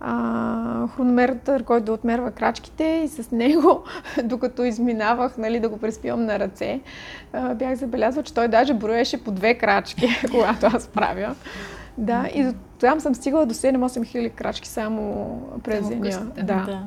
а, 0.00 0.88
хронометър, 0.88 1.64
който 1.64 1.84
да 1.84 1.92
отмерва 1.92 2.30
крачките 2.30 3.02
и 3.04 3.08
с 3.08 3.30
него, 3.30 3.84
докато 4.24 4.64
изминавах, 4.64 5.38
нали, 5.38 5.60
да 5.60 5.68
го 5.68 5.78
преспивам 5.78 6.24
на 6.24 6.38
ръце, 6.38 6.80
а, 7.32 7.54
бях 7.54 7.74
забелязала, 7.74 8.24
че 8.24 8.34
той 8.34 8.48
даже 8.48 8.74
броеше 8.74 9.24
по 9.24 9.30
две 9.30 9.54
крачки, 9.54 10.08
когато 10.30 10.66
аз 10.66 10.88
правя. 10.88 11.34
Да, 11.98 12.28
и 12.34 12.52
там 12.78 13.00
съм 13.00 13.14
стигала 13.14 13.46
до 13.46 13.54
7-8 13.54 14.04
хиляди 14.04 14.30
крачки 14.30 14.68
само 14.68 15.40
през 15.64 15.88
деня. 15.88 16.20
Да. 16.36 16.42
да. 16.42 16.82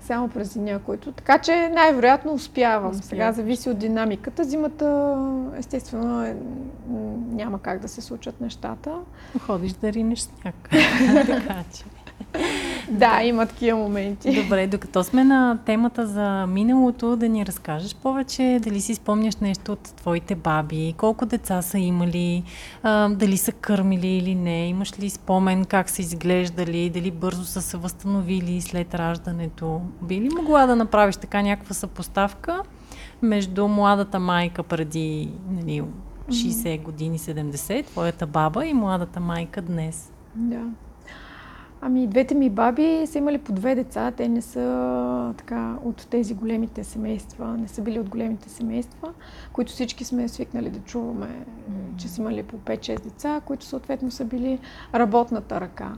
Само 0.00 0.28
през 0.28 0.54
деня, 0.54 0.78
които... 0.78 1.12
Така 1.12 1.38
че 1.38 1.68
най-вероятно 1.68 2.32
успявам. 2.32 2.90
Успя. 2.90 3.06
Сега 3.06 3.32
зависи 3.32 3.70
от 3.70 3.78
динамиката. 3.78 4.44
Зимата, 4.44 5.16
естествено, 5.58 6.24
е, 6.24 6.36
няма 7.30 7.58
как 7.58 7.78
да 7.78 7.88
се 7.88 8.00
случат 8.00 8.40
нещата. 8.40 8.94
Ходиш 9.40 9.72
да 9.72 9.92
ринеш 9.92 10.20
сняг. 10.20 10.54
така 11.26 11.64
че 11.74 11.84
да, 12.90 13.22
има 13.22 13.46
такива 13.46 13.78
моменти. 13.78 14.42
Добре, 14.42 14.66
докато 14.66 15.04
сме 15.04 15.24
на 15.24 15.58
темата 15.66 16.06
за 16.06 16.46
миналото, 16.46 17.16
да 17.16 17.28
ни 17.28 17.46
разкажеш 17.46 17.94
повече, 17.94 18.60
дали 18.62 18.80
си 18.80 18.94
спомняш 18.94 19.36
нещо 19.36 19.72
от 19.72 19.80
твоите 19.80 20.34
баби, 20.34 20.94
колко 20.96 21.26
деца 21.26 21.62
са 21.62 21.78
имали, 21.78 22.42
а, 22.82 23.08
дали 23.08 23.36
са 23.36 23.52
кърмили 23.52 24.08
или 24.08 24.34
не, 24.34 24.68
имаш 24.68 24.98
ли 24.98 25.10
спомен 25.10 25.64
как 25.64 25.90
са 25.90 26.02
изглеждали, 26.02 26.90
дали 26.90 27.10
бързо 27.10 27.44
са 27.44 27.62
се 27.62 27.76
възстановили 27.76 28.60
след 28.60 28.94
раждането. 28.94 29.80
Би 30.02 30.20
ли 30.20 30.28
могла 30.36 30.66
да 30.66 30.76
направиш 30.76 31.16
така 31.16 31.42
някаква 31.42 31.74
съпоставка 31.74 32.62
между 33.22 33.68
младата 33.68 34.18
майка 34.18 34.62
преди 34.62 35.30
нали, 35.50 35.82
60 36.28 36.82
години, 36.82 37.18
70, 37.18 37.86
твоята 37.86 38.26
баба 38.26 38.66
и 38.66 38.74
младата 38.74 39.20
майка 39.20 39.62
днес? 39.62 40.12
Да. 40.34 40.62
Ами, 41.84 42.06
двете 42.06 42.34
ми 42.34 42.50
баби 42.50 43.06
са 43.06 43.18
имали 43.18 43.38
по 43.38 43.52
две 43.52 43.74
деца. 43.74 44.10
Те 44.10 44.28
не 44.28 44.42
са 44.42 45.34
така 45.38 45.76
от 45.84 46.06
тези 46.10 46.34
големите 46.34 46.84
семейства, 46.84 47.56
не 47.56 47.68
са 47.68 47.82
били 47.82 47.98
от 47.98 48.08
големите 48.08 48.48
семейства, 48.48 49.08
които 49.52 49.72
всички 49.72 50.04
сме 50.04 50.28
свикнали 50.28 50.70
да 50.70 50.78
чуваме, 50.78 51.26
mm-hmm. 51.26 51.96
че 51.96 52.08
са 52.08 52.20
имали 52.20 52.42
по 52.42 52.56
5-6 52.56 53.02
деца, 53.02 53.40
които 53.44 53.64
съответно 53.64 54.10
са 54.10 54.24
били 54.24 54.58
работната 54.94 55.60
ръка. 55.60 55.92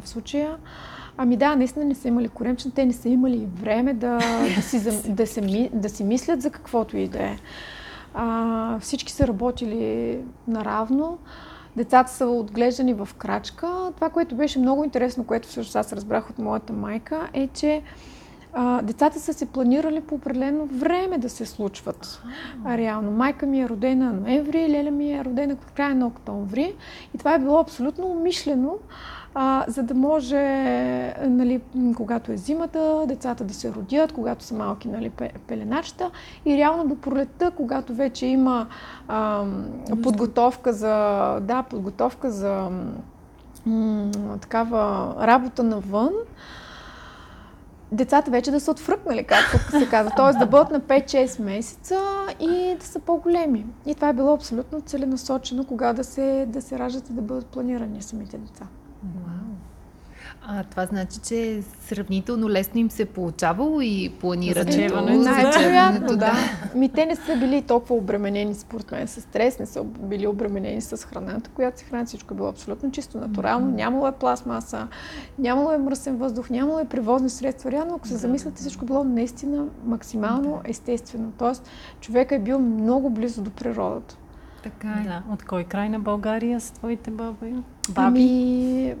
в 0.00 0.08
случая, 0.08 0.56
ами 1.16 1.36
да, 1.36 1.56
наистина 1.56 1.84
не 1.84 1.94
са 1.94 2.08
имали 2.08 2.28
коремчен, 2.28 2.70
те 2.70 2.86
не 2.86 2.92
са 2.92 3.08
имали 3.08 3.48
време 3.60 3.94
да, 3.94 4.18
да, 4.56 4.62
си, 4.62 4.84
да, 5.12 5.26
се, 5.26 5.70
да 5.72 5.88
си 5.88 6.04
мислят 6.04 6.42
за 6.42 6.50
каквото 6.50 6.96
и 6.96 7.08
да 7.08 7.22
е. 7.22 7.36
А, 8.14 8.78
всички 8.78 9.12
са 9.12 9.26
работили 9.26 10.18
наравно. 10.48 11.18
Децата 11.78 12.12
са 12.12 12.26
отглеждани 12.26 12.94
в 12.94 13.08
крачка. 13.18 13.92
Това, 13.94 14.10
което 14.10 14.34
беше 14.34 14.58
много 14.58 14.84
интересно, 14.84 15.24
което 15.24 15.48
всъщност 15.48 15.76
аз 15.76 15.92
разбрах 15.92 16.30
от 16.30 16.38
моята 16.38 16.72
майка, 16.72 17.28
е, 17.32 17.48
че 17.54 17.82
а, 18.52 18.82
децата 18.82 19.20
са 19.20 19.32
се 19.32 19.46
планирали 19.46 20.00
по 20.00 20.14
определено 20.14 20.66
време 20.66 21.18
да 21.18 21.28
се 21.28 21.46
случват. 21.46 22.22
А, 22.64 22.78
реално. 22.78 23.10
Майка 23.10 23.46
ми 23.46 23.60
е 23.60 23.68
родена 23.68 24.12
ноември, 24.12 24.68
Леля 24.68 24.90
ми 24.90 25.12
е 25.12 25.24
родена 25.24 25.56
в 25.56 25.72
края 25.72 25.94
на 25.94 26.06
октомври. 26.06 26.74
И 27.14 27.18
това 27.18 27.34
е 27.34 27.38
било 27.38 27.58
абсолютно 27.58 28.06
умишлено 28.06 28.74
а, 29.40 29.64
за 29.68 29.82
да 29.82 29.94
може, 29.94 30.36
нали, 31.20 31.60
когато 31.96 32.32
е 32.32 32.36
зимата, 32.36 33.04
децата 33.08 33.44
да 33.44 33.54
се 33.54 33.72
родят, 33.72 34.12
когато 34.12 34.44
са 34.44 34.54
малки 34.54 34.88
нали, 34.88 35.10
пеленачета 35.46 36.10
и 36.44 36.56
реално 36.56 36.88
до 36.88 36.96
пролетта, 36.96 37.50
когато 37.50 37.94
вече 37.94 38.26
има 38.26 38.66
а, 39.08 39.44
подготовка 40.02 40.72
за, 40.72 40.88
да, 41.40 41.62
подготовка 41.62 42.30
за 42.30 42.70
м- 43.66 44.10
такава 44.40 45.14
работа 45.26 45.62
навън, 45.62 46.12
децата 47.92 48.30
вече 48.30 48.50
да 48.50 48.60
са 48.60 48.70
отфръкнали, 48.70 49.24
както 49.24 49.70
се 49.70 49.88
казва. 49.88 50.12
Т.е. 50.16 50.38
да 50.38 50.46
бъдат 50.46 50.70
на 50.70 50.80
5-6 50.80 51.42
месеца 51.42 52.00
и 52.40 52.76
да 52.80 52.86
са 52.86 52.98
по-големи. 52.98 53.66
И 53.86 53.94
това 53.94 54.08
е 54.08 54.12
било 54.12 54.34
абсолютно 54.34 54.80
целенасочено, 54.80 55.64
кога 55.64 55.92
да 55.92 56.04
се, 56.04 56.46
да 56.48 56.62
се 56.62 56.78
раждат 56.78 57.10
и 57.10 57.12
да 57.12 57.22
бъдат 57.22 57.46
планирани 57.46 58.02
самите 58.02 58.38
деца. 58.38 58.66
Вау! 59.02 59.48
А 60.50 60.64
това 60.64 60.86
значи, 60.86 61.18
че 61.20 61.62
сравнително 61.62 62.50
лесно 62.50 62.80
им 62.80 62.90
се 62.90 63.02
е 63.02 63.06
получавало 63.06 63.80
и 63.80 64.12
планирането. 64.20 64.72
Зачеването. 64.72 65.18
Най-вероятно, 65.18 66.16
да. 66.16 66.32
Ми 66.74 66.88
те 66.88 67.06
не 67.06 67.16
са 67.16 67.36
били 67.36 67.62
толкова 67.62 67.94
обременени, 67.94 68.54
според 68.54 68.90
мен, 68.90 69.08
с 69.08 69.20
стрес, 69.20 69.58
не 69.58 69.66
са 69.66 69.84
били 69.84 70.26
обременени 70.26 70.80
с 70.80 70.96
храната, 70.96 71.50
която 71.50 71.78
се 71.78 71.84
хранят. 71.84 72.08
Всичко 72.08 72.34
е 72.34 72.36
било 72.36 72.48
абсолютно 72.48 72.90
чисто, 72.90 73.18
натурално. 73.18 73.70
Нямало 73.70 74.08
е 74.08 74.12
пластмаса, 74.12 74.88
нямало 75.38 75.72
е 75.72 75.78
мръсен 75.78 76.16
въздух, 76.16 76.50
нямало 76.50 76.78
е 76.78 76.84
превозни 76.84 77.30
средства. 77.30 77.70
Реално, 77.70 77.94
ако 77.94 78.08
се 78.08 78.16
замислите, 78.16 78.60
всичко 78.60 78.84
е 78.84 78.86
било 78.86 79.04
наистина 79.04 79.64
максимално 79.84 80.60
естествено. 80.64 81.32
Тоест, 81.38 81.68
човека 82.00 82.34
е 82.34 82.38
бил 82.38 82.58
много 82.58 83.10
близо 83.10 83.42
до 83.42 83.50
природата. 83.50 84.16
Така 84.70 85.00
е. 85.00 85.04
Да. 85.04 85.22
От 85.32 85.44
кой 85.44 85.64
край 85.64 85.88
на 85.88 86.00
България 86.00 86.60
са 86.60 86.74
твоите 86.74 87.10
баби? 87.10 87.54
Баби? 87.88 88.20
Ами, 88.20 88.94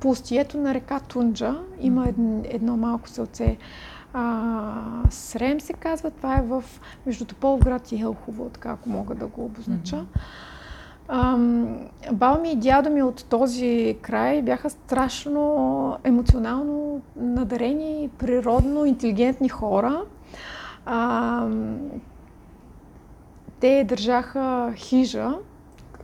по 0.00 0.10
устието 0.10 0.58
на 0.58 0.74
река 0.74 1.00
Тунджа 1.00 1.54
има 1.80 2.08
едно, 2.08 2.42
едно 2.44 2.76
малко 2.76 3.08
селце. 3.08 3.56
А, 4.14 4.72
Срем 5.10 5.60
се 5.60 5.72
казва, 5.72 6.10
това 6.10 6.38
е 6.38 6.42
в 6.42 6.64
между 7.06 7.24
Тополград 7.24 7.92
и 7.92 8.00
Елхово, 8.00 8.44
така 8.44 8.70
ако 8.70 8.88
мога 8.88 9.14
да 9.14 9.26
го 9.26 9.44
обознача. 9.44 10.04
Ам, 11.08 11.78
баба 12.12 12.40
ми 12.40 12.52
и 12.52 12.56
дядо 12.56 12.90
ми 12.90 13.02
от 13.02 13.24
този 13.24 13.96
край 14.02 14.42
бяха 14.42 14.70
страшно 14.70 15.98
емоционално 16.04 17.00
надарени, 17.16 18.10
природно, 18.18 18.84
интелигентни 18.84 19.48
хора. 19.48 20.02
Ам, 20.86 21.78
те 23.62 23.84
държаха 23.84 24.72
хижа, 24.76 25.32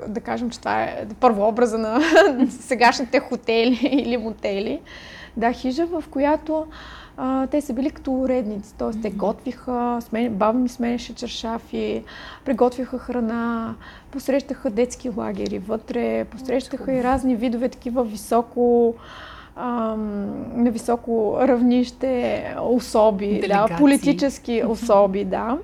да 0.08 0.20
кажем, 0.20 0.50
че 0.50 0.58
това 0.58 0.82
е 0.82 1.06
първо 1.20 1.48
образа 1.48 1.78
на 1.78 2.00
сегашните 2.50 3.20
хотели 3.20 3.78
или 3.82 4.16
мотели. 4.16 4.80
Да, 5.36 5.52
хижа, 5.52 5.86
в 5.86 6.04
която 6.10 6.66
а, 7.16 7.46
те 7.46 7.60
са 7.60 7.72
били 7.72 7.90
като 7.90 8.12
уредници, 8.12 8.74
т.е. 8.74 9.00
те 9.00 9.10
готвиха, 9.10 9.98
смен... 10.00 10.34
баба 10.34 10.58
ми 10.58 10.68
сменяше 10.68 11.14
чершафи, 11.14 12.04
приготвяха 12.44 12.98
храна, 12.98 13.74
посрещаха 14.10 14.70
детски 14.70 15.10
лагери 15.16 15.58
вътре, 15.58 16.24
посрещаха 16.24 16.92
и 16.92 17.02
разни 17.02 17.36
видове 17.36 17.68
такива 17.68 18.04
високо 18.04 18.94
на 19.56 20.70
високо 20.70 21.38
равнище 21.40 22.44
особи, 22.62 23.42
да, 23.48 23.68
политически 23.78 24.62
особи, 24.66 25.24
да. 25.24 25.58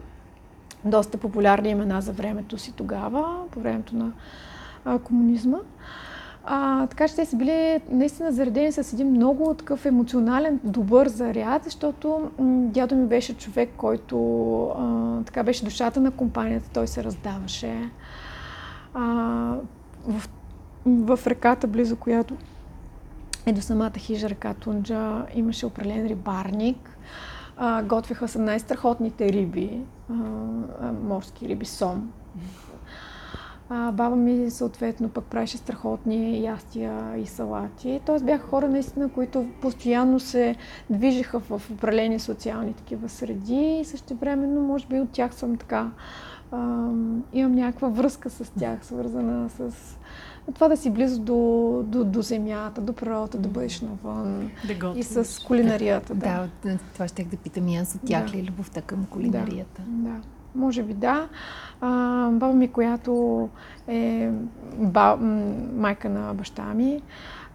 Доста 0.85 1.19
популярни 1.19 1.69
имена 1.69 2.01
за 2.01 2.13
времето 2.13 2.59
си 2.59 2.73
тогава, 2.73 3.45
по 3.51 3.61
времето 3.61 3.97
на 3.97 4.13
а, 4.85 4.99
комунизма. 4.99 5.59
А, 6.45 6.87
така 6.87 7.09
че 7.09 7.15
те 7.15 7.27
са 7.27 7.37
били 7.37 7.81
наистина 7.91 8.33
заредени 8.33 8.73
с 8.73 8.93
един 8.93 9.11
много 9.11 9.55
такъв 9.55 9.87
емоционален, 9.87 10.61
добър 10.65 11.09
заряд, 11.09 11.65
защото 11.65 12.31
м- 12.39 12.67
дядо 12.69 12.97
ми 12.97 13.07
беше 13.07 13.37
човек, 13.37 13.71
който 13.77 14.17
а, 14.67 15.23
така 15.25 15.43
беше 15.43 15.65
душата 15.65 16.01
на 16.01 16.11
компанията, 16.11 16.71
той 16.73 16.87
се 16.87 17.05
раздаваше. 17.05 17.91
А, 18.95 19.05
в, 20.07 20.29
в 20.87 21.27
реката, 21.27 21.67
близо 21.67 21.97
която 21.97 22.35
е 23.47 23.53
до 23.53 23.61
самата 23.61 23.99
хижа 23.99 24.29
река 24.29 24.55
Тунджа, 24.55 25.27
имаше 25.35 25.67
определен 25.67 26.07
рибарник. 26.07 26.99
А, 27.57 27.83
готвиха 27.83 28.29
се 28.29 28.39
най-страхотните 28.39 29.33
риби, 29.33 29.81
морски 31.03 31.49
риби, 31.49 31.67
сом. 31.67 32.13
А, 33.69 33.93
баба 33.93 34.17
ми 34.17 34.51
съответно 34.51 35.09
пък 35.09 35.25
правеше 35.25 35.57
страхотни 35.57 36.45
ястия 36.45 37.17
и 37.19 37.27
салати. 37.27 38.01
Тоест 38.07 38.25
бяха 38.25 38.47
хора 38.47 38.69
наистина, 38.69 39.09
които 39.09 39.47
постоянно 39.61 40.21
се 40.21 40.57
движеха 40.91 41.41
в 41.41 41.63
определени 41.73 42.19
социални 42.19 42.73
такива 42.73 43.09
среди 43.09 43.79
и 43.81 43.85
също 43.85 44.15
времено, 44.15 44.61
може 44.61 44.87
би 44.87 45.01
от 45.01 45.11
тях 45.11 45.35
съм 45.35 45.57
така, 45.57 45.91
а, 46.53 46.57
имам 47.33 47.55
някаква 47.55 47.89
връзка 47.89 48.31
с 48.31 48.53
тях, 48.59 48.87
свързана 48.87 49.51
с 49.51 49.71
това 50.47 50.69
да 50.69 50.77
си 50.77 50.91
близо 50.91 51.21
до, 51.21 51.35
до, 51.87 52.05
до 52.05 52.23
земята, 52.23 52.81
до 52.81 52.93
природата, 52.93 53.39
да 53.39 53.49
бъдеш 53.49 53.81
навън 53.81 54.51
Да 54.67 54.93
и 54.97 55.03
с 55.03 55.45
кулинарията. 55.45 56.15
Да, 56.15 56.49
Да, 56.63 56.71
от- 56.71 56.81
това 56.93 57.09
ще 57.09 57.25
да 57.25 57.37
питам 57.37 57.69
и 57.69 57.77
аз 57.77 57.95
от 57.95 58.01
тях 58.03 58.25
Да. 58.25 58.33
ли 58.33 58.41
е 58.41 58.45
любовта 58.45 58.81
към 58.81 59.07
кулинарията. 59.07 59.83
да. 59.87 60.11
Може 60.55 60.83
би 60.83 60.95
да. 60.95 61.29
А, 61.81 61.89
баба 62.29 62.55
ми, 62.55 62.69
която 62.69 63.49
е 63.89 64.31
ба, 64.79 65.17
м, 65.17 65.43
майка 65.77 66.09
на 66.09 66.35
баща 66.35 66.65
ми, 66.65 67.03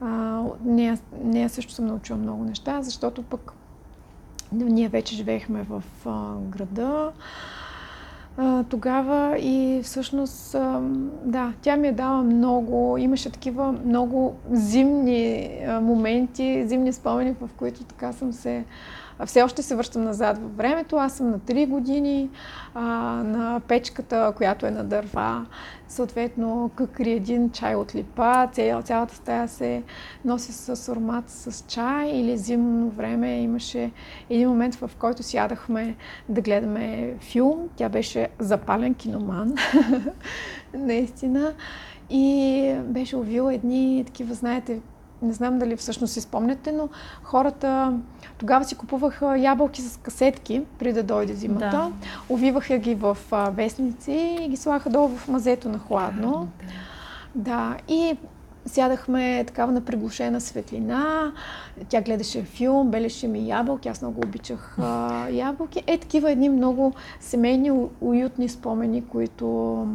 а, 0.01 0.41
нея, 0.65 0.99
нея 1.23 1.49
също 1.49 1.73
съм 1.73 1.85
научила 1.85 2.19
много 2.19 2.43
неща, 2.43 2.81
защото 2.81 3.23
пък 3.23 3.53
ние 4.51 4.87
вече 4.87 5.15
живеехме 5.15 5.63
в 5.63 5.83
а, 6.05 6.35
града 6.39 7.11
тогава 8.69 9.37
и 9.39 9.81
всъщност, 9.83 10.51
да, 11.25 11.53
тя 11.61 11.77
ми 11.77 11.87
е 11.87 11.91
дала 11.91 12.23
много, 12.23 12.97
имаше 12.97 13.29
такива 13.29 13.75
много 13.85 14.35
зимни 14.51 15.49
моменти, 15.81 16.67
зимни 16.67 16.93
спомени, 16.93 17.35
в 17.41 17.49
които 17.57 17.83
така 17.83 18.13
съм 18.13 18.33
се 18.33 18.63
все 19.25 19.43
още 19.43 19.61
се 19.61 19.75
връщам 19.75 20.03
назад 20.03 20.37
във 20.37 20.57
времето. 20.57 20.95
Аз 20.95 21.13
съм 21.13 21.29
на 21.29 21.39
3 21.39 21.67
години 21.67 22.29
а, 22.73 22.81
на 23.23 23.61
печката, 23.67 24.33
която 24.35 24.65
е 24.65 24.71
на 24.71 24.83
дърва. 24.83 25.45
Съответно, 25.87 26.71
къкри 26.75 27.11
един 27.11 27.51
чай 27.51 27.75
от 27.75 27.95
липа. 27.95 28.47
Цял, 28.47 28.81
цялата 28.81 29.15
стая 29.15 29.47
се 29.47 29.83
носи 30.25 30.53
с 30.53 30.89
аромат 30.89 31.29
с 31.29 31.65
чай 31.67 32.09
или 32.09 32.37
зимно 32.37 32.89
време. 32.89 33.41
Имаше 33.41 33.91
един 34.29 34.49
момент, 34.49 34.75
в 34.75 34.91
който 34.99 35.23
сядахме 35.23 35.95
да 36.29 36.41
гледаме 36.41 37.15
филм. 37.19 37.69
Тя 37.75 37.89
беше 37.89 38.27
запален 38.39 38.93
киноман. 38.93 39.55
Наистина. 40.73 41.53
И 42.09 42.75
беше 42.83 43.17
увила 43.17 43.53
едни 43.53 44.03
такива, 44.05 44.33
знаете, 44.33 44.81
не 45.21 45.33
знам 45.33 45.59
дали 45.59 45.75
всъщност 45.75 46.13
си 46.13 46.21
спомняте, 46.21 46.71
но 46.71 46.89
хората 47.23 47.93
тогава 48.37 48.65
си 48.65 48.75
купуваха 48.75 49.37
ябълки 49.37 49.81
с 49.81 49.97
касетки, 49.97 50.61
преди 50.79 50.93
да 50.93 51.03
дойде 51.03 51.33
зимата. 51.33 51.69
Да. 51.69 51.91
Увиваха 52.29 52.77
ги 52.77 52.95
в 52.95 53.17
вестници 53.51 54.37
и 54.41 54.49
ги 54.49 54.57
слагаха 54.57 54.89
долу 54.89 55.07
в 55.07 55.27
мазето 55.27 55.69
на 55.69 55.79
хладно. 55.79 56.47
Да, 57.35 57.77
и 57.87 58.17
сядахме 58.65 59.43
такава 59.47 59.71
на 59.71 59.81
приглушена 59.81 60.41
светлина. 60.41 61.31
Тя 61.89 62.01
гледаше 62.01 62.43
филм, 62.43 62.91
белеше 62.91 63.27
ми 63.27 63.49
ябълки. 63.49 63.89
Аз 63.89 64.01
много 64.01 64.21
обичах 64.25 64.75
а, 64.79 65.27
ябълки. 65.31 65.83
Е, 65.87 65.97
такива 65.97 66.31
едни 66.31 66.49
много 66.49 66.93
семейни, 67.19 67.71
уютни 68.01 68.49
спомени, 68.49 69.07
които 69.07 69.87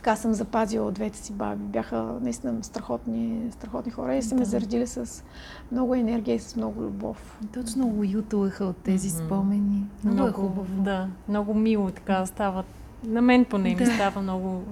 така 0.00 0.16
съм 0.16 0.32
запазила 0.34 0.86
от 0.86 0.94
двете 0.94 1.18
си 1.18 1.32
баби. 1.32 1.64
Бяха 1.64 2.14
наистина 2.20 2.54
страхотни, 2.62 3.40
страхотни 3.50 3.92
хора 3.92 4.14
и 4.14 4.22
са 4.22 4.34
ме 4.34 4.40
Да. 4.40 4.46
заредили 4.46 4.86
с 4.86 5.24
много 5.72 5.94
енергия 5.94 6.34
и 6.34 6.38
с 6.38 6.56
много 6.56 6.82
любов. 6.82 7.38
Точно 7.54 7.86
уютуваха 7.88 8.64
от 8.64 8.76
тези 8.76 9.08
Мгм. 9.08 9.16
спомени. 9.18 9.84
Много, 10.04 10.28
е 10.28 10.32
хубаво. 10.32 10.64
Да, 10.74 11.08
много 11.28 11.54
мило 11.54 11.90
така 11.90 12.26
става. 12.26 12.64
На 13.04 13.22
мен 13.22 13.44
поне 13.44 13.68
ми 13.68 13.74
Да. 13.76 13.86
става 13.86 14.22
много 14.22 14.62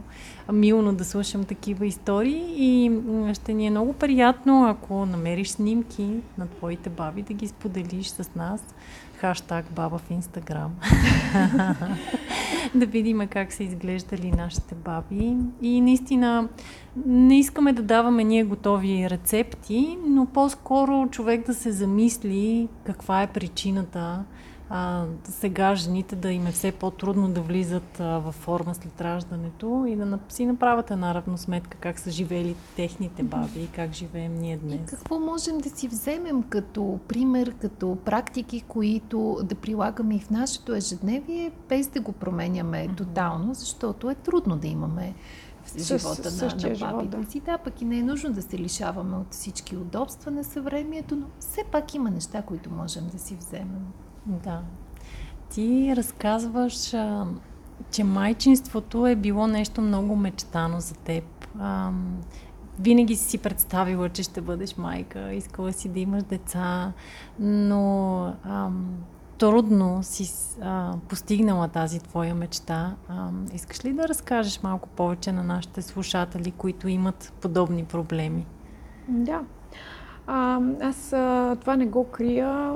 милно 0.52 0.94
да 0.94 1.04
слушам 1.04 1.44
такива 1.44 1.86
истории 1.86 2.44
и 2.56 3.00
ще 3.34 3.54
ни 3.54 3.66
е 3.66 3.70
много 3.70 3.92
приятно, 3.92 4.66
ако 4.66 5.06
намериш 5.06 5.48
снимки 5.48 6.08
на 6.38 6.46
твоите 6.48 6.90
баби, 6.90 7.22
да 7.22 7.34
ги 7.34 7.48
споделиш 7.48 8.08
с 8.08 8.30
нас. 8.36 8.60
Хаштаг 9.20 9.64
баба 9.70 9.98
в 9.98 10.10
Инстаграм. 10.10 10.74
да 12.74 12.86
видим 12.86 13.28
как 13.30 13.52
са 13.52 13.62
изглеждали 13.62 14.30
нашите 14.30 14.74
баби. 14.74 15.36
И 15.62 15.80
наистина 15.80 16.48
не 17.06 17.38
искаме 17.38 17.72
да 17.72 17.82
даваме 17.82 18.24
ние 18.24 18.44
готови 18.44 19.10
рецепти, 19.10 19.98
но 20.06 20.26
по-скоро 20.26 21.08
човек 21.10 21.46
да 21.46 21.54
се 21.54 21.72
замисли 21.72 22.68
каква 22.84 23.22
е 23.22 23.32
причината 23.32 24.24
а, 24.70 25.04
сега 25.24 25.74
жените 25.74 26.16
да 26.16 26.32
им 26.32 26.46
е 26.46 26.52
все 26.52 26.72
по-трудно 26.72 27.28
да 27.28 27.40
влизат 27.40 28.00
а, 28.00 28.18
във 28.18 28.34
форма 28.34 28.74
след 28.74 29.00
раждането 29.00 29.84
и 29.88 29.96
да 29.96 30.18
си 30.28 30.46
направят 30.46 30.90
една 30.90 31.14
равносметка 31.14 31.78
как 31.78 31.98
са 31.98 32.10
живели 32.10 32.56
техните 32.76 33.22
баби 33.22 33.62
и 33.62 33.68
как 33.68 33.92
живеем 33.92 34.34
ние 34.34 34.54
И 34.54 34.58
днес. 34.58 34.80
какво 34.86 35.18
можем 35.18 35.58
да 35.58 35.70
си 35.70 35.88
вземем 35.88 36.42
като 36.42 36.98
пример, 37.08 37.54
като 37.54 37.98
практики, 38.04 38.60
които 38.60 39.38
да 39.42 39.54
прилагаме 39.54 40.14
и 40.14 40.20
в 40.20 40.30
нашето 40.30 40.74
ежедневие, 40.74 41.52
без 41.68 41.88
да 41.88 42.00
го 42.00 42.12
променяме 42.12 42.88
тотално, 42.96 43.54
защото 43.54 44.10
е 44.10 44.14
трудно 44.14 44.56
да 44.56 44.66
имаме 44.66 45.14
в 45.64 45.70
С- 45.70 45.84
живота 45.98 46.30
на, 46.32 46.70
на 46.88 47.02
бабите 47.02 47.30
си. 47.30 47.40
Да, 47.40 47.58
пък 47.58 47.82
и 47.82 47.84
не 47.84 47.98
е 47.98 48.02
нужно 48.02 48.32
да 48.32 48.42
се 48.42 48.58
лишаваме 48.58 49.16
от 49.16 49.26
всички 49.30 49.76
удобства 49.76 50.30
на 50.30 50.44
съвремието, 50.44 51.16
но 51.16 51.26
все 51.40 51.64
пак 51.72 51.94
има 51.94 52.10
неща, 52.10 52.42
които 52.42 52.70
можем 52.70 53.08
да 53.12 53.18
си 53.18 53.36
вземем. 53.36 53.86
Да. 54.28 54.60
Ти 55.50 55.96
разказваш, 55.96 56.94
а, 56.94 57.26
че 57.90 58.04
майчинството 58.04 59.06
е 59.06 59.16
било 59.16 59.46
нещо 59.46 59.80
много 59.80 60.16
мечтано 60.16 60.80
за 60.80 60.94
теб. 60.94 61.24
А, 61.58 61.90
винаги 62.80 63.16
си 63.16 63.24
си 63.24 63.38
представила, 63.38 64.08
че 64.08 64.22
ще 64.22 64.40
бъдеш 64.40 64.76
майка, 64.76 65.32
искала 65.32 65.72
си 65.72 65.88
да 65.88 66.00
имаш 66.00 66.22
деца, 66.22 66.92
но 67.38 68.24
ам, 68.44 68.94
трудно 69.38 70.02
си 70.02 70.54
а, 70.62 70.94
постигнала 71.08 71.68
тази 71.68 72.00
твоя 72.00 72.34
мечта. 72.34 72.96
А, 73.08 73.30
искаш 73.54 73.84
ли 73.84 73.92
да 73.92 74.08
разкажеш 74.08 74.62
малко 74.62 74.88
повече 74.88 75.32
на 75.32 75.42
нашите 75.44 75.82
слушатели, 75.82 76.50
които 76.50 76.88
имат 76.88 77.32
подобни 77.40 77.84
проблеми? 77.84 78.46
Да. 79.08 79.40
А, 80.30 80.60
аз 80.80 81.12
а, 81.12 81.56
това 81.60 81.76
не 81.76 81.86
го 81.86 82.04
крия. 82.04 82.74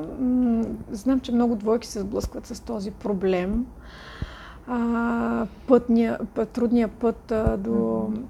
Знам, 0.91 1.21
че 1.21 1.33
много 1.33 1.57
двойки 1.57 1.87
се 1.89 2.01
сблъскват 2.01 2.47
с 2.47 2.61
този 2.61 2.91
проблем. 2.91 3.67
А, 4.67 5.47
пътния, 5.67 6.19
път, 6.35 6.49
трудния 6.49 6.89
път 6.89 7.33
а, 7.33 7.57
до 7.57 7.71
mm-hmm 7.71 8.23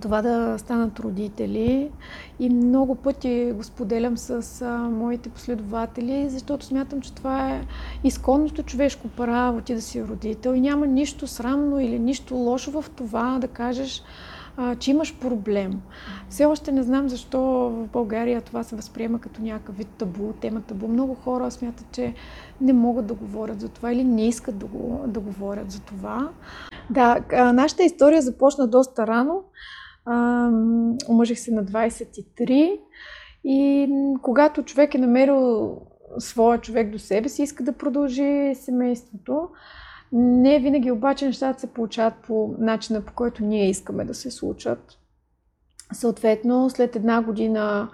това 0.00 0.22
да 0.22 0.58
станат 0.58 1.00
родители. 1.00 1.90
И 2.38 2.50
много 2.50 2.94
пъти 2.94 3.52
го 3.54 3.62
споделям 3.62 4.16
с 4.16 4.62
а, 4.62 4.78
моите 4.78 5.28
последователи, 5.28 6.28
защото 6.28 6.64
смятам, 6.64 7.00
че 7.00 7.12
това 7.12 7.50
е 7.50 7.66
изконното 8.04 8.62
човешко 8.62 9.08
право 9.08 9.60
ти 9.60 9.74
да 9.74 9.82
си 9.82 10.04
родител 10.04 10.54
и 10.54 10.60
няма 10.60 10.86
нищо 10.86 11.26
срамно 11.26 11.80
или 11.80 11.98
нищо 11.98 12.34
лошо 12.34 12.82
в 12.82 12.90
това 12.96 13.38
да 13.40 13.48
кажеш, 13.48 14.02
а, 14.62 14.76
че 14.76 14.90
имаш 14.90 15.18
проблем. 15.18 15.80
Все 16.28 16.44
още 16.44 16.72
не 16.72 16.82
знам 16.82 17.08
защо 17.08 17.40
в 17.70 17.88
България 17.92 18.40
това 18.40 18.62
се 18.62 18.76
възприема 18.76 19.20
като 19.20 19.42
някакъв 19.42 19.76
вид 19.76 19.88
табу, 19.98 20.32
тема 20.32 20.60
табу. 20.60 20.88
Много 20.88 21.14
хора 21.14 21.50
смятат, 21.50 21.86
че 21.92 22.14
не 22.60 22.72
могат 22.72 23.06
да 23.06 23.14
говорят 23.14 23.60
за 23.60 23.68
това 23.68 23.92
или 23.92 24.04
не 24.04 24.28
искат 24.28 24.58
да, 24.58 24.66
го, 24.66 25.04
да 25.06 25.20
говорят 25.20 25.70
за 25.70 25.80
това. 25.80 26.30
Да, 26.90 27.20
нашата 27.52 27.82
история 27.82 28.22
започна 28.22 28.68
доста 28.68 29.06
рано. 29.06 29.42
омъжих 31.08 31.38
се 31.38 31.54
на 31.54 31.64
23 31.64 32.78
и 33.44 33.88
когато 34.22 34.62
човек 34.62 34.94
е 34.94 34.98
намерил 34.98 35.76
своя 36.18 36.60
човек 36.60 36.90
до 36.90 36.98
себе 36.98 37.28
си, 37.28 37.42
иска 37.42 37.64
да 37.64 37.72
продължи 37.72 38.54
семейството. 38.54 39.48
Не 40.12 40.58
винаги 40.58 40.90
обаче 40.90 41.26
нещата 41.26 41.60
се 41.60 41.72
получават 41.72 42.14
по 42.26 42.54
начина, 42.58 43.00
по 43.00 43.12
който 43.12 43.44
ние 43.44 43.70
искаме 43.70 44.04
да 44.04 44.14
се 44.14 44.30
случат. 44.30 44.98
Съответно, 45.92 46.70
след 46.70 46.96
една 46.96 47.22
година 47.22 47.88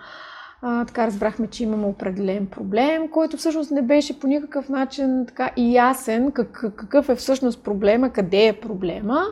а, 0.62 0.84
така 0.84 1.06
разбрахме, 1.06 1.46
че 1.46 1.62
имаме 1.62 1.86
определен 1.86 2.46
проблем, 2.46 3.08
който 3.08 3.36
всъщност 3.36 3.70
не 3.70 3.82
беше 3.82 4.20
по 4.20 4.26
никакъв 4.26 4.68
начин 4.68 5.24
така 5.26 5.50
и 5.56 5.74
ясен 5.74 6.32
как, 6.32 6.64
какъв 6.76 7.08
е 7.08 7.16
всъщност 7.16 7.64
проблема, 7.64 8.10
къде 8.10 8.46
е 8.46 8.60
проблема. 8.60 9.22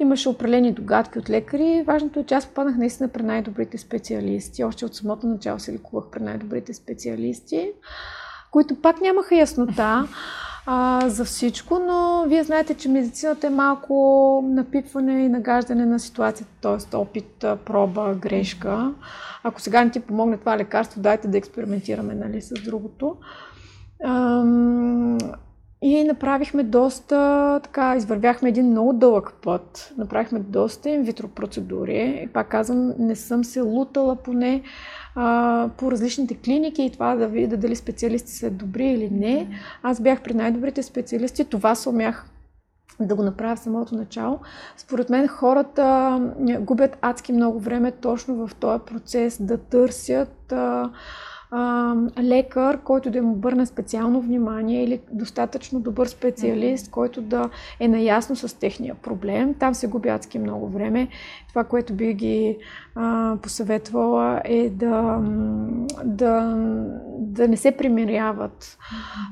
Имаше 0.00 0.28
определени 0.28 0.72
догадки 0.72 1.18
от 1.18 1.30
лекари. 1.30 1.84
Важното 1.86 2.20
е, 2.20 2.24
че 2.24 2.34
аз 2.34 2.46
попаднах 2.46 2.76
наистина 2.76 3.08
при 3.08 3.22
най-добрите 3.22 3.78
специалисти. 3.78 4.64
Още 4.64 4.84
от 4.84 4.94
самото 4.94 5.26
начало 5.26 5.58
се 5.58 5.72
лекувах 5.72 6.04
при 6.10 6.22
най-добрите 6.22 6.74
специалисти, 6.74 7.72
които 8.50 8.82
пак 8.82 9.00
нямаха 9.00 9.34
яснота 9.34 10.08
а, 10.70 11.08
за 11.08 11.24
всичко, 11.24 11.78
но 11.78 12.24
вие 12.28 12.42
знаете, 12.44 12.74
че 12.74 12.88
медицината 12.88 13.46
е 13.46 13.50
малко 13.50 14.44
напипване 14.44 15.24
и 15.24 15.28
нагаждане 15.28 15.86
на 15.86 16.00
ситуацията, 16.00 16.52
т.е. 16.60 16.96
опит, 16.96 17.44
проба, 17.64 18.14
грешка. 18.14 18.94
Ако 19.42 19.60
сега 19.60 19.84
не 19.84 19.90
ти 19.90 20.00
помогне 20.00 20.36
това 20.36 20.56
лекарство, 20.56 21.00
дайте 21.00 21.28
да 21.28 21.38
експериментираме 21.38 22.14
нали, 22.14 22.42
с 22.42 22.54
другото. 22.64 23.16
Ам, 24.04 25.18
и 25.82 26.04
направихме 26.04 26.62
доста, 26.62 27.60
така, 27.62 27.96
извървяхме 27.96 28.48
един 28.48 28.66
много 28.66 28.92
дълъг 28.92 29.32
път. 29.42 29.94
Направихме 29.96 30.38
доста 30.38 30.90
инвитро 30.90 31.28
процедури. 31.28 32.22
И 32.24 32.32
пак 32.32 32.48
казвам, 32.48 32.94
не 32.98 33.16
съм 33.16 33.44
се 33.44 33.60
лутала 33.60 34.16
поне 34.16 34.62
а, 35.14 35.68
по 35.76 35.92
различните 35.92 36.34
клиники 36.34 36.82
и 36.82 36.90
това 36.90 37.14
да 37.14 37.28
видя 37.28 37.56
дали 37.56 37.76
специалисти 37.76 38.32
са 38.32 38.50
добри 38.50 38.86
или 38.86 39.10
не. 39.10 39.48
Аз 39.82 40.00
бях 40.00 40.22
при 40.22 40.34
най-добрите 40.34 40.82
специалисти. 40.82 41.44
Това 41.44 41.74
се 41.74 41.88
умях 41.88 42.26
да 43.00 43.14
го 43.14 43.22
направя 43.22 43.56
в 43.56 43.58
самото 43.58 43.94
начало. 43.94 44.38
Според 44.76 45.10
мен 45.10 45.28
хората 45.28 46.20
губят 46.60 46.98
адски 47.00 47.32
много 47.32 47.60
време 47.60 47.90
точно 47.90 48.46
в 48.46 48.54
този 48.54 48.82
процес 48.86 49.42
да 49.42 49.58
търсят 49.58 50.52
а, 50.52 50.90
а, 51.50 51.94
лекар, 52.22 52.80
който 52.80 53.10
да 53.10 53.18
им 53.18 53.30
обърне 53.30 53.66
специално 53.66 54.20
внимание 54.20 54.84
или 54.84 55.00
достатъчно 55.12 55.80
добър 55.80 56.06
специалист, 56.06 56.90
който 56.90 57.22
да 57.22 57.50
е 57.80 57.88
наясно 57.88 58.36
с 58.36 58.58
техния 58.58 58.94
проблем. 58.94 59.54
Там 59.54 59.74
се 59.74 59.86
губи 59.86 60.08
адски 60.08 60.38
много 60.38 60.68
време. 60.68 61.08
Това, 61.48 61.64
което 61.64 61.94
би 61.94 62.14
ги 62.14 62.58
а, 62.94 63.36
посъветвала 63.42 64.42
е 64.44 64.70
да, 64.70 65.20
да, 66.04 66.56
да 67.18 67.48
не 67.48 67.56
се 67.56 67.70
примиряват. 67.70 68.78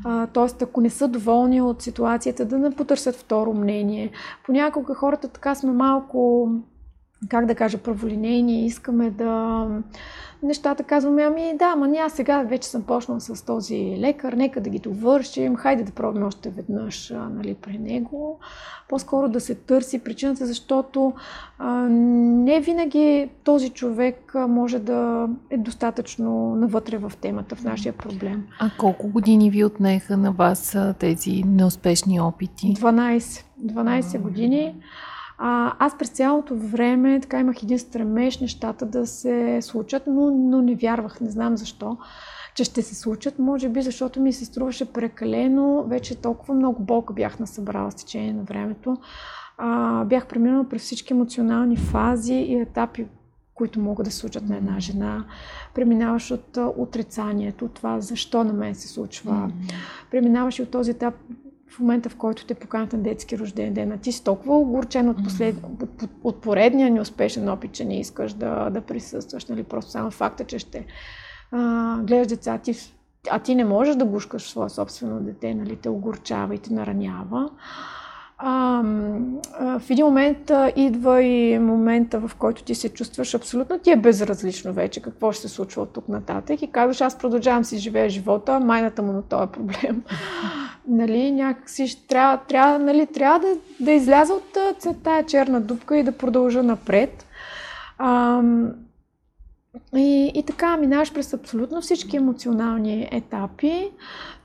А, 0.04 0.26
тоест, 0.26 0.62
ако 0.62 0.80
не 0.80 0.90
са 0.90 1.08
доволни 1.08 1.62
от 1.62 1.82
ситуацията, 1.82 2.44
да 2.44 2.58
не 2.58 2.70
потърсят 2.70 3.16
второ 3.16 3.52
мнение. 3.54 4.10
Понякога 4.46 4.94
хората 4.94 5.28
така 5.28 5.54
сме 5.54 5.72
малко, 5.72 6.50
как 7.28 7.46
да 7.46 7.54
кажа, 7.54 7.78
праволинейни, 7.78 8.66
искаме 8.66 9.10
да 9.10 9.66
нещата, 10.42 10.84
казваме, 10.84 11.22
ами 11.22 11.54
да, 11.58 11.64
ама 11.64 11.96
аз 11.98 12.12
сега 12.12 12.42
вече 12.42 12.68
съм 12.68 12.82
почнал 12.82 13.20
с 13.20 13.44
този 13.44 13.96
лекар, 13.98 14.32
нека 14.32 14.60
да 14.60 14.70
ги 14.70 14.78
довършим, 14.78 15.56
хайде 15.56 15.82
да 15.82 15.92
пробваме 15.92 16.26
още 16.26 16.50
веднъж 16.50 17.10
а, 17.10 17.28
нали, 17.28 17.54
при 17.54 17.78
него. 17.78 18.38
По-скоро 18.88 19.28
да 19.28 19.40
се 19.40 19.54
търси 19.54 19.98
причината, 19.98 20.46
защото 20.46 21.12
а, 21.58 21.72
не 21.88 22.60
винаги 22.60 23.30
този 23.44 23.70
човек 23.70 24.34
може 24.48 24.78
да 24.78 25.28
е 25.50 25.56
достатъчно 25.56 26.56
навътре 26.56 26.98
в 26.98 27.12
темата, 27.20 27.56
в 27.56 27.64
нашия 27.64 27.92
проблем. 27.92 28.46
А 28.60 28.70
колко 28.78 29.08
години 29.08 29.50
ви 29.50 29.64
отнеха 29.64 30.16
на 30.16 30.32
вас 30.32 30.76
тези 30.98 31.42
неуспешни 31.46 32.20
опити? 32.20 32.74
12. 32.74 33.44
12 33.64 34.20
години. 34.20 34.74
А, 35.38 35.72
аз 35.78 35.98
през 35.98 36.08
цялото 36.08 36.56
време 36.56 37.20
така 37.20 37.40
имах 37.40 37.62
един 37.62 37.78
стремеж 37.78 38.38
нещата 38.38 38.86
да 38.86 39.06
се 39.06 39.58
случат, 39.62 40.02
но, 40.06 40.30
но 40.30 40.62
не 40.62 40.74
вярвах, 40.74 41.20
не 41.20 41.30
знам 41.30 41.56
защо, 41.56 41.96
че 42.54 42.64
ще 42.64 42.82
се 42.82 42.94
случат. 42.94 43.38
Може 43.38 43.68
би 43.68 43.82
защото 43.82 44.20
ми 44.20 44.32
се 44.32 44.44
струваше 44.44 44.92
прекалено, 44.92 45.84
вече 45.88 46.20
толкова 46.20 46.54
много 46.54 46.82
болка 46.82 47.12
бях 47.12 47.38
насъбрала 47.38 47.90
с 47.90 47.94
течение 47.94 48.32
на 48.32 48.42
времето. 48.42 48.96
А, 49.58 50.04
бях 50.04 50.26
преминала 50.26 50.68
през 50.68 50.82
всички 50.82 51.12
емоционални 51.12 51.76
фази 51.76 52.34
и 52.34 52.54
етапи, 52.60 53.06
които 53.54 53.80
могат 53.80 54.04
да 54.04 54.10
се 54.10 54.18
случат 54.18 54.48
на 54.48 54.56
една 54.56 54.80
жена. 54.80 55.24
Преминаваш 55.74 56.30
от 56.30 56.58
отрицанието, 56.76 57.68
това 57.68 58.00
защо 58.00 58.44
на 58.44 58.52
мен 58.52 58.74
се 58.74 58.88
случва. 58.88 59.32
Mm-hmm. 59.32 59.72
Преминаваш 60.10 60.58
и 60.58 60.62
от 60.62 60.70
този 60.70 60.90
етап 60.90 61.14
в 61.76 61.80
момента, 61.80 62.08
в 62.08 62.16
който 62.16 62.46
те 62.46 62.54
поканят 62.54 62.92
на 62.92 62.98
детски 62.98 63.38
рожден 63.38 63.74
ден, 63.74 63.92
а 63.92 63.98
ти 63.98 64.12
си 64.12 64.24
толкова 64.24 64.58
огорчен 64.58 65.08
от, 65.08 65.24
послед... 65.24 65.56
от, 65.82 66.02
от, 66.24 66.40
поредния 66.40 66.90
неуспешен 66.90 67.48
опит, 67.48 67.72
че 67.72 67.84
не 67.84 68.00
искаш 68.00 68.32
да, 68.32 68.70
да 68.70 68.80
присъстваш, 68.80 69.46
нали? 69.46 69.62
просто 69.62 69.90
само 69.90 70.10
факта, 70.10 70.44
че 70.44 70.58
ще 70.58 70.86
а, 71.52 71.98
гледаш 71.98 72.26
деца, 72.26 72.58
ти, 72.58 72.74
а 73.30 73.38
ти 73.38 73.54
не 73.54 73.64
можеш 73.64 73.96
да 73.96 74.04
гушкаш 74.04 74.42
своя 74.42 74.70
собствено 74.70 75.20
дете, 75.20 75.54
нали? 75.54 75.76
те 75.76 75.88
огорчава 75.88 76.54
и 76.54 76.58
те 76.58 76.72
наранява. 76.72 77.50
А, 78.38 78.82
а, 79.58 79.78
в 79.78 79.90
един 79.90 80.06
момент 80.06 80.50
а, 80.50 80.72
идва 80.76 81.22
и 81.22 81.58
момента, 81.58 82.20
в 82.20 82.36
който 82.38 82.64
ти 82.64 82.74
се 82.74 82.88
чувстваш 82.88 83.34
абсолютно 83.34 83.78
ти 83.78 83.90
е 83.90 83.96
безразлично 83.96 84.72
вече 84.72 85.02
какво 85.02 85.32
ще 85.32 85.48
се 85.48 85.54
случва 85.54 85.82
от 85.82 85.92
тук 85.92 86.08
нататък 86.08 86.62
и 86.62 86.72
казваш, 86.72 87.00
аз 87.00 87.18
продължавам 87.18 87.64
си 87.64 87.78
живея 87.78 88.08
живота, 88.10 88.60
майната 88.60 89.02
му 89.02 89.12
на 89.12 89.22
този 89.22 89.52
проблем. 89.52 90.02
нали, 90.88 91.30
някакси 91.30 91.88
ще 91.88 92.06
трябва, 92.06 92.36
трябва, 92.36 92.78
нали, 92.78 93.06
трябва 93.06 93.38
да, 93.38 93.56
да 93.80 93.92
изляза 93.92 94.34
от 94.34 94.58
тази 95.02 95.26
черна 95.26 95.60
дупка 95.60 95.96
и 95.96 96.02
да 96.02 96.12
продължа 96.12 96.62
напред. 96.62 97.26
А, 97.98 98.42
и, 99.96 100.32
и 100.34 100.42
така 100.42 100.76
минаваш 100.76 101.12
през 101.12 101.34
абсолютно 101.34 101.80
всички 101.80 102.16
емоционални 102.16 103.08
етапи 103.12 103.90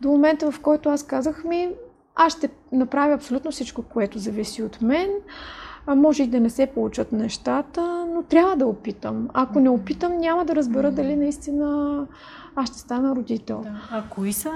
до 0.02 0.08
момента, 0.10 0.52
в 0.52 0.60
който 0.60 0.90
аз 0.90 1.04
казах 1.04 1.44
ми, 1.44 1.70
аз 2.16 2.34
ще 2.34 2.50
направя 2.72 3.14
абсолютно 3.14 3.52
всичко, 3.52 3.84
което 3.84 4.20
зависи 4.20 4.64
от 4.64 4.82
мен. 4.82 5.10
А 5.88 5.96
може 5.96 6.24
и 6.24 6.28
да 6.28 6.40
не 6.40 6.50
се 6.50 6.66
получат 6.66 7.12
нещата, 7.12 8.06
но 8.14 8.24
трябва 8.24 8.56
да 8.56 8.66
опитам. 8.66 9.30
Ако 9.34 9.60
не 9.60 9.70
опитам, 9.70 10.18
няма 10.18 10.46
да 10.46 10.56
разбера 10.56 10.92
дали 10.92 11.16
наистина 11.16 12.08
аз 12.56 12.70
ще 12.70 12.80
стана 12.80 13.16
родител. 13.16 13.62
Да. 13.62 13.82
А 13.92 14.04
кои 14.10 14.34
са, 14.34 14.52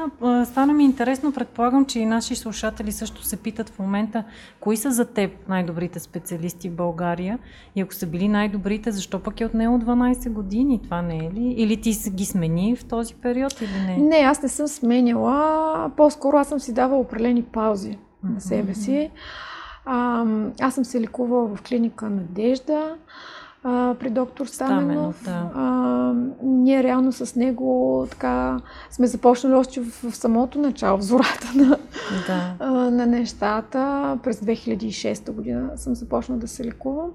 стана 0.45 0.73
ми 0.73 0.83
интересно, 0.83 1.33
предполагам, 1.33 1.85
че 1.85 1.99
и 1.99 2.05
наши 2.05 2.35
слушатели 2.35 2.91
също 2.91 3.23
се 3.23 3.37
питат 3.37 3.69
в 3.69 3.79
момента, 3.79 4.23
кои 4.59 4.77
са 4.77 4.91
за 4.91 5.05
теб 5.05 5.31
най-добрите 5.49 5.99
специалисти 5.99 6.69
в 6.69 6.75
България 6.75 7.39
и 7.75 7.81
ако 7.81 7.93
са 7.93 8.05
били 8.05 8.27
най-добрите, 8.27 8.91
защо 8.91 9.19
пък 9.19 9.41
е 9.41 9.45
отнело 9.45 9.77
12 9.77 10.29
години? 10.29 10.81
Това 10.83 11.01
не 11.01 11.17
е 11.17 11.31
ли? 11.31 11.53
Или 11.57 11.81
ти 11.81 11.93
ги 12.09 12.25
смени 12.25 12.75
в 12.75 12.85
този 12.85 13.15
период 13.15 13.61
или 13.61 13.85
не? 13.87 13.97
Не, 13.97 14.15
аз 14.15 14.41
не 14.41 14.49
съм 14.49 14.67
сменяла. 14.67 15.91
По-скоро 15.97 16.37
аз 16.37 16.47
съм 16.47 16.59
си 16.59 16.73
давала 16.73 17.01
определени 17.01 17.43
паузи 17.43 17.91
mm-hmm. 17.91 18.33
на 18.33 18.41
себе 18.41 18.73
си. 18.73 19.11
А, 19.85 20.25
аз 20.61 20.75
съм 20.75 20.85
се 20.85 21.01
лекувала 21.01 21.47
в 21.47 21.61
клиника 21.61 22.09
Надежда 22.09 22.95
а, 23.63 23.95
при 23.99 24.09
доктор 24.09 24.45
Стаменов. 24.45 25.23
да. 25.25 25.49
а, 25.55 26.13
ние 26.43 26.83
реално 26.83 27.11
с 27.11 27.35
него 27.35 28.07
така 28.11 28.59
сме 28.91 29.07
започнали 29.07 29.53
още 29.53 29.81
в, 29.81 30.11
в 30.11 30.15
самото 30.15 30.59
начало, 30.59 30.97
в 30.97 31.01
зората 31.01 31.51
на, 31.55 31.77
Да. 32.27 32.53
а, 32.59 32.71
на 32.71 33.05
нещата. 33.05 33.79
През 34.23 34.39
2006 34.39 35.31
година 35.31 35.69
съм 35.75 35.95
започнала 35.95 36.39
да 36.41 36.47
се 36.47 36.63
лекувам. 36.65 37.09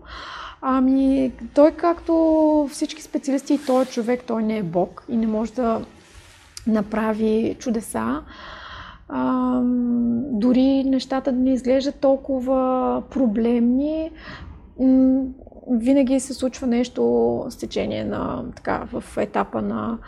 Ами, 0.62 1.32
той 1.54 1.70
както 1.70 2.68
всички 2.72 3.02
специалисти, 3.02 3.54
и 3.54 3.60
той 3.66 3.82
е 3.82 3.86
човек, 3.86 4.24
той 4.26 4.42
не 4.42 4.58
е 4.58 4.62
бог 4.62 5.04
и 5.08 5.16
не 5.16 5.26
може 5.26 5.52
да 5.52 5.80
направи 6.66 7.56
чудеса. 7.58 8.20
А, 9.12 9.60
дори 10.32 10.84
нещата 10.84 11.32
да 11.32 11.38
не 11.38 11.52
изглеждат 11.52 11.94
толкова 11.94 13.02
проблемни, 13.10 14.10
винаги 15.70 16.20
се 16.20 16.34
случва 16.34 16.66
нещо 16.66 17.44
с 17.48 17.56
течение 17.56 18.04
на, 18.04 18.44
така, 18.56 18.88
в 18.92 19.16
етапа 19.16 19.62
на, 19.62 19.98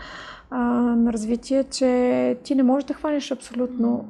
а, 0.51 0.61
на 0.97 1.13
развитие, 1.13 1.65
че 1.65 2.37
ти 2.45 2.55
не 2.55 2.63
можеш 2.63 2.87
да 2.87 2.95
хванеш 2.95 3.31
абсолютно 3.31 4.05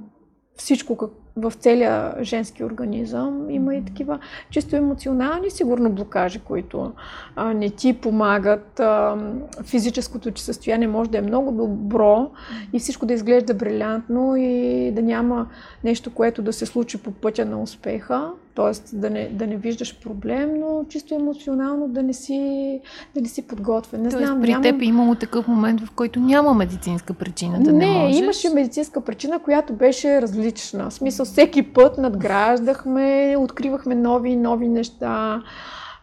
всичко 0.56 0.96
в 1.36 1.52
целия 1.58 2.14
женски 2.22 2.64
организъм. 2.64 3.50
Има 3.50 3.74
и 3.74 3.84
такива 3.84 4.18
чисто 4.50 4.76
емоционални, 4.76 5.50
сигурно, 5.50 5.90
блокажи, 5.90 6.38
които 6.38 6.92
а, 7.36 7.54
не 7.54 7.70
ти 7.70 7.92
помагат. 7.92 8.80
А, 8.80 9.16
физическото 9.64 10.30
ти 10.30 10.42
състояние 10.42 10.88
може 10.88 11.10
да 11.10 11.18
е 11.18 11.22
много 11.22 11.52
добро 11.52 12.30
и 12.72 12.78
всичко 12.78 13.06
да 13.06 13.14
изглежда 13.14 13.54
брилянтно 13.54 14.36
и 14.36 14.92
да 14.92 15.02
няма 15.02 15.48
нещо, 15.84 16.14
което 16.14 16.42
да 16.42 16.52
се 16.52 16.66
случи 16.66 16.98
по 16.98 17.10
пътя 17.10 17.44
на 17.44 17.62
успеха. 17.62 18.30
Т.е. 18.54 18.96
Да 18.96 19.10
не, 19.10 19.28
да 19.28 19.46
не 19.46 19.56
виждаш 19.56 20.00
проблем, 20.00 20.60
но 20.60 20.84
чисто 20.88 21.14
емоционално 21.14 21.88
да 21.88 22.02
не 22.02 22.12
си, 22.12 22.80
да 23.14 23.20
не 23.20 23.28
си 23.28 23.46
подготвен. 23.46 24.02
Не 24.02 24.08
Тоест, 24.08 24.26
знам, 24.26 24.40
при 24.40 24.48
нямам... 24.48 24.62
теб 24.62 24.82
е 24.82 24.84
имало 24.84 25.14
такъв 25.14 25.48
момент, 25.48 25.80
в 25.80 25.90
който 25.90 26.20
няма 26.20 26.54
медицинска 26.54 27.14
причина 27.14 27.60
да 27.60 27.72
не, 27.72 27.86
не, 27.86 27.98
можеш. 27.98 28.20
имаше 28.20 28.48
медицинска 28.50 29.00
причина, 29.00 29.38
която 29.38 29.72
беше 29.72 30.22
различна. 30.22 30.90
В 30.90 30.94
смисъл, 30.94 31.26
всеки 31.26 31.62
път 31.62 31.98
надграждахме, 31.98 33.36
откривахме 33.38 33.94
нови 33.94 34.30
и 34.30 34.36
нови 34.36 34.68
неща. 34.68 35.42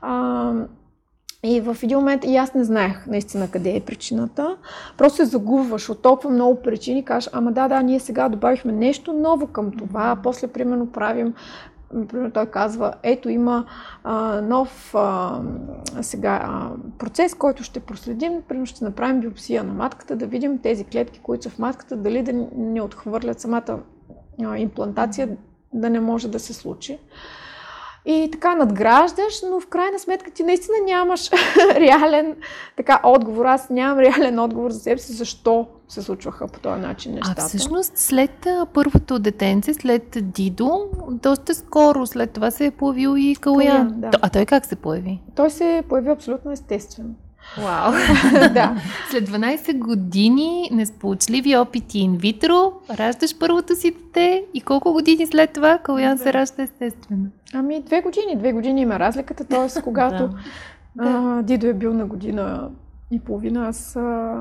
А, 0.01 0.53
и 1.43 1.61
в 1.61 1.77
един 1.83 1.97
момент 1.97 2.25
и 2.25 2.35
аз 2.35 2.53
не 2.53 2.63
знаех 2.63 3.07
наистина 3.07 3.51
къде 3.51 3.75
е 3.75 3.79
причината. 3.79 4.57
Просто 4.97 5.17
се 5.17 5.25
загубваш 5.25 5.89
от 5.89 6.01
толкова 6.01 6.29
много 6.29 6.61
причини. 6.61 7.05
Кажеш, 7.05 7.29
ама 7.33 7.51
да, 7.51 7.67
да, 7.67 7.81
ние 7.81 7.99
сега 7.99 8.29
добавихме 8.29 8.71
нещо 8.71 9.13
ново 9.13 9.47
към 9.47 9.71
това. 9.71 10.17
После, 10.23 10.47
примерно, 10.47 10.91
правим 10.91 11.33
Например, 11.93 12.29
той 12.29 12.45
казва, 12.45 12.93
ето 13.03 13.29
има 13.29 13.65
а, 14.03 14.41
нов 14.41 14.95
а, 14.95 15.41
сега 16.01 16.39
а, 16.43 16.71
процес, 16.97 17.33
който 17.33 17.63
ще 17.63 17.79
проследим. 17.79 18.41
Примерно 18.47 18.65
ще 18.65 18.85
направим 18.85 19.19
биопсия 19.19 19.63
на 19.63 19.73
матката, 19.73 20.15
да 20.15 20.27
видим 20.27 20.59
тези 20.59 20.83
клетки, 20.83 21.19
които 21.23 21.43
са 21.43 21.49
в 21.49 21.59
матката, 21.59 21.97
дали 21.97 22.23
да 22.23 22.47
не 22.55 22.81
отхвърлят 22.81 23.39
самата 23.39 23.79
а, 24.43 24.57
имплантация, 24.57 25.37
да 25.73 25.89
не 25.89 25.99
може 25.99 26.27
да 26.27 26.39
се 26.39 26.53
случи. 26.53 26.99
И 28.09 28.31
така 28.31 28.55
надграждаш, 28.55 29.41
но 29.49 29.59
в 29.59 29.67
крайна 29.67 29.99
сметка 29.99 30.31
ти 30.31 30.43
наистина 30.43 30.77
нямаш 30.85 31.29
реален 31.75 32.35
така, 32.77 33.01
отговор. 33.03 33.45
Аз 33.45 33.69
нямам 33.69 33.99
реален 33.99 34.39
отговор 34.39 34.71
за 34.71 34.79
себе 34.79 35.01
си, 35.01 35.13
защо 35.13 35.67
се 35.87 36.01
случваха 36.01 36.47
по 36.47 36.59
този 36.59 36.81
начин 36.81 37.13
нещата. 37.13 37.41
А 37.41 37.47
всъщност 37.47 37.97
след 37.97 38.47
първото 38.73 39.19
детенце, 39.19 39.73
след 39.73 40.17
Дидо, 40.21 40.89
доста 41.11 41.55
скоро 41.55 42.05
след 42.05 42.31
това 42.31 42.51
се 42.51 42.65
е 42.65 42.71
появил 42.71 43.15
и 43.17 43.35
Калуян. 43.35 43.67
Калуян, 43.67 43.99
да. 43.99 44.11
А 44.21 44.29
той 44.29 44.45
как 44.45 44.65
се 44.65 44.75
появи? 44.75 45.21
Той 45.35 45.49
се 45.49 45.83
появи 45.89 46.09
абсолютно 46.09 46.51
естествено. 46.51 47.09
Вау! 47.57 47.91
да. 48.53 48.75
След 49.11 49.29
12 49.29 49.77
години 49.77 50.69
несполучливи 50.71 51.57
опити 51.57 51.99
инвитро, 51.99 52.73
раждаш 52.97 53.39
първото 53.39 53.75
си 53.75 53.91
дете 53.91 54.45
и 54.53 54.61
колко 54.61 54.93
години 54.93 55.27
след 55.27 55.53
това 55.53 55.77
Калуян 55.77 56.17
се 56.17 56.33
ражда 56.33 56.63
естествено? 56.63 57.25
Ами 57.53 57.81
две 57.81 58.01
години. 58.01 58.35
Две 58.35 58.53
години 58.53 58.81
има 58.81 58.99
разликата, 58.99 59.45
т.е. 59.45 59.81
когато 59.83 60.29
а, 60.99 61.41
Дидо 61.41 61.67
е 61.67 61.73
бил 61.73 61.93
на 61.93 62.05
година 62.05 62.69
и 63.11 63.19
половина, 63.19 63.67
аз 63.67 63.95
а, 63.95 64.35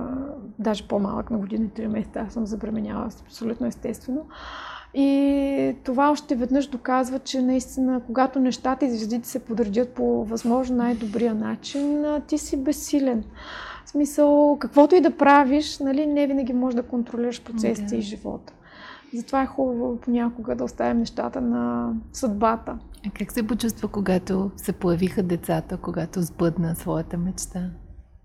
даже 0.59 0.89
по-малък 0.89 1.31
на 1.31 1.39
година 1.39 1.65
и 1.65 1.69
три 1.69 1.89
месеца, 1.89 2.21
аз 2.27 2.33
съм 2.33 2.47
забременяла 2.47 3.09
абсолютно 3.27 3.67
естествено. 3.67 4.21
И 4.95 5.77
това 5.85 6.11
още 6.11 6.35
веднъж 6.35 6.67
доказва, 6.67 7.19
че 7.19 7.43
наистина, 7.43 8.01
когато 8.07 8.41
нещата 8.41 8.87
и 8.87 8.91
звездите 8.91 9.29
се 9.29 9.39
подредят 9.39 9.89
по 9.89 10.25
възможно 10.25 10.77
най-добрия 10.77 11.35
начин, 11.35 12.05
ти 12.27 12.39
си 12.39 12.57
безсилен. 12.65 13.25
В 13.85 13.91
смисъл, 13.91 14.57
каквото 14.61 14.95
и 14.95 15.01
да 15.01 15.17
правиш, 15.17 15.79
нали, 15.79 16.07
не 16.07 16.27
винаги 16.27 16.53
можеш 16.53 16.75
да 16.77 16.83
контролираш 16.83 17.43
процесите 17.43 17.89
Да. 17.89 17.97
и 17.97 18.01
живота. 18.01 18.53
Затова 19.15 19.43
е 19.43 19.47
хубаво 19.47 19.97
понякога 19.97 20.57
да 20.57 20.65
оставим 20.65 20.99
нещата 20.99 21.41
на 21.41 21.93
съдбата. 22.13 22.79
А 23.07 23.11
как 23.11 23.33
се 23.33 23.47
почувства, 23.47 23.89
когато 23.89 24.51
се 24.57 24.73
появиха 24.73 25.23
децата, 25.23 25.77
когато 25.77 26.23
сбъдна 26.23 26.75
своята 26.75 27.19
мечта? 27.19 27.71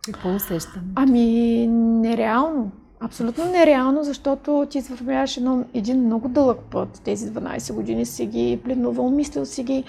Какво 0.06 0.36
усещам? 0.36 0.82
Ами, 0.96 1.68
нереално. 1.68 2.72
Абсолютно 3.06 3.46
нереално, 3.46 4.04
защото 4.04 4.68
ти 4.70 4.78
извървяваш 4.78 5.38
едно, 5.38 5.66
един 5.74 6.06
много 6.06 6.28
дълъг 6.30 6.60
път. 6.72 7.02
Тези 7.04 7.32
12 7.32 7.74
години 7.74 8.06
си 8.06 8.26
ги 8.26 8.60
пленувал, 8.64 9.10
мислил 9.10 9.46
си 9.46 9.64
ги, 9.64 9.84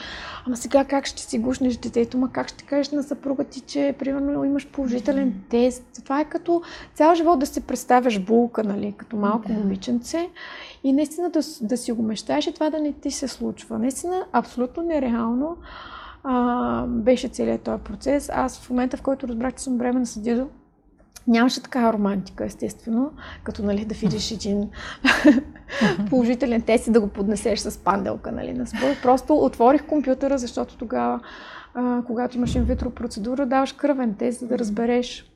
ама 0.46 0.56
сега 0.56 0.84
как 0.84 1.06
ще 1.06 1.22
си 1.22 1.38
гушнеш 1.38 1.76
детето, 1.76 2.18
ма 2.18 2.32
как 2.32 2.48
ще 2.48 2.64
кажеш 2.64 2.92
на 2.92 3.02
съпруга 3.02 3.44
ти, 3.44 3.60
че 3.60 3.94
примерно 3.98 4.44
имаш 4.44 4.68
положителен 4.68 5.34
тест. 5.50 5.84
Това 6.04 6.20
е 6.20 6.24
като 6.24 6.62
цял 6.94 7.14
живот 7.14 7.38
да 7.38 7.46
се 7.46 7.60
представяш 7.60 8.20
булка, 8.20 8.64
нали, 8.64 8.94
като 8.96 9.16
малко 9.16 9.48
Да. 9.48 9.54
момиченце 9.54 10.28
и 10.84 10.92
наистина 10.92 11.30
да, 11.30 11.40
да 11.62 11.76
си 11.76 11.92
го 11.92 12.02
мечтаеш 12.02 12.46
и 12.46 12.54
това 12.54 12.70
да 12.70 12.80
не 12.80 12.92
ти 12.92 13.10
се 13.10 13.28
случва. 13.28 13.78
Наистина, 13.78 14.24
абсолютно 14.32 14.82
нереално 14.82 15.56
а, 16.24 16.86
беше 16.86 17.28
целият 17.28 17.62
този 17.62 17.82
процес. 17.82 18.30
Аз 18.34 18.60
в 18.60 18.70
момента, 18.70 18.96
в 18.96 19.02
който 19.02 19.28
разбрах, 19.28 19.54
че 19.54 19.64
съм 19.64 19.78
бременна 19.78 20.06
с 20.06 20.18
Дидо, 20.18 20.48
нямаше 21.26 21.62
такава 21.62 21.92
романтика, 21.92 22.44
естествено, 22.44 23.10
като 23.42 23.62
нали, 23.62 23.84
да 23.84 23.94
видиш 23.94 24.30
един 24.30 24.70
положителен 26.10 26.62
тест 26.62 26.86
и 26.86 26.90
да 26.90 27.00
го 27.00 27.08
поднесеш 27.08 27.58
с 27.58 27.78
панделка 27.78 28.32
нали, 28.32 28.52
на 28.52 28.66
спор. 28.66 29.02
Просто 29.02 29.36
отворих 29.36 29.86
компютъра, 29.86 30.38
защото 30.38 30.76
тогава, 30.76 31.20
а, 31.74 32.02
когато 32.06 32.36
имаш 32.36 32.54
инвитро 32.54 32.90
процедура, 32.90 33.46
даваш 33.46 33.72
кръвен 33.72 34.14
тест, 34.14 34.40
за 34.40 34.46
да 34.46 34.58
разбереш 34.58 35.32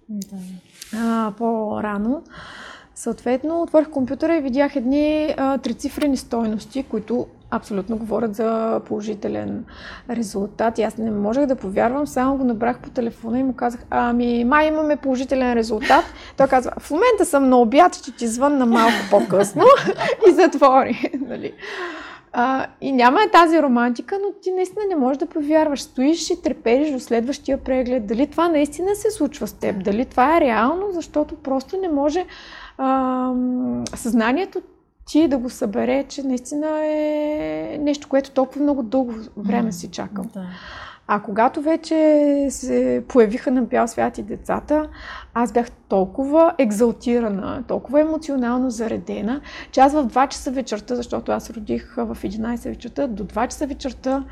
а, 0.96 1.32
по-рано. 1.38 2.22
Съответно, 2.94 3.62
отворих 3.62 3.90
компютъра 3.90 4.36
и 4.36 4.40
видях 4.40 4.76
едни 4.76 5.34
а, 5.36 5.58
трицифрени 5.58 6.16
стойности, 6.16 6.82
които 6.82 7.26
абсолютно 7.50 7.96
говорят 7.96 8.34
за 8.34 8.80
положителен 8.84 9.64
резултат. 10.10 10.78
И 10.78 10.82
аз 10.82 10.96
не 10.96 11.10
можех 11.10 11.46
да 11.46 11.56
повярвам, 11.56 12.06
само 12.06 12.36
го 12.36 12.44
набрах 12.44 12.78
по 12.78 12.90
телефона 12.90 13.38
и 13.38 13.42
му 13.42 13.52
казах, 13.52 13.80
ами, 13.90 14.44
май 14.44 14.66
имаме 14.66 14.96
положителен 14.96 15.52
резултат. 15.52 16.04
Той 16.36 16.46
казва, 16.46 16.72
в 16.78 16.90
момента 16.90 17.24
съм 17.24 17.48
на 17.48 17.56
обяд, 17.56 17.94
ще 17.94 18.12
ти 18.12 18.26
звънна 18.26 18.66
малко 18.66 18.96
по-късно 19.10 19.64
и 20.28 20.32
затвори. 20.32 21.12
нали. 21.28 21.52
А, 22.32 22.66
и 22.80 22.92
няма 22.92 23.22
е 23.22 23.30
тази 23.30 23.62
романтика, 23.62 24.18
но 24.22 24.32
ти 24.42 24.50
наистина 24.50 24.84
не 24.88 24.96
можеш 24.96 25.18
да 25.18 25.26
повярваш. 25.26 25.82
Стоиш 25.82 26.30
и 26.30 26.42
трепериш 26.42 26.90
до 26.90 27.00
следващия 27.00 27.58
преглед. 27.58 28.06
Дали 28.06 28.26
това 28.26 28.48
наистина 28.48 28.94
се 28.94 29.10
случва 29.10 29.46
с 29.46 29.52
теб? 29.52 29.84
Дали 29.84 30.04
това 30.04 30.36
е 30.36 30.40
реално? 30.40 30.86
Защото 30.92 31.34
просто 31.36 31.76
не 31.76 31.88
може 31.88 32.26
а, 32.78 33.32
съзнанието 33.94 34.60
ти 35.08 35.28
да 35.28 35.38
го 35.38 35.50
събере, 35.50 36.04
че 36.08 36.22
наистина 36.22 36.86
е 36.86 37.78
нещо, 37.80 38.08
което 38.08 38.30
толкова 38.30 38.62
много 38.62 38.82
дълго 38.82 39.14
време 39.36 39.72
си 39.72 39.88
чакал. 39.88 40.24
Да. 40.34 40.46
А 41.10 41.20
когато 41.20 41.62
вече 41.62 42.46
се 42.50 43.04
появиха 43.08 43.50
на 43.50 43.62
бял 43.62 43.88
свят 43.88 44.18
и 44.18 44.22
децата, 44.22 44.88
аз 45.34 45.52
бях 45.52 45.70
толкова 45.70 46.54
екзалтирана, 46.58 47.64
толкова 47.68 48.00
емоционално 48.00 48.70
заредена, 48.70 49.40
че 49.70 49.80
аз 49.80 49.92
в 49.92 50.06
2 50.06 50.28
часа 50.28 50.50
вечерта, 50.50 50.94
защото 50.94 51.32
аз 51.32 51.50
родих 51.50 51.94
в 51.96 52.16
11 52.22 52.68
вечерта, 52.68 53.06
до 53.06 53.24
2 53.24 53.48
часа 53.48 53.66
вечерта 53.66 54.24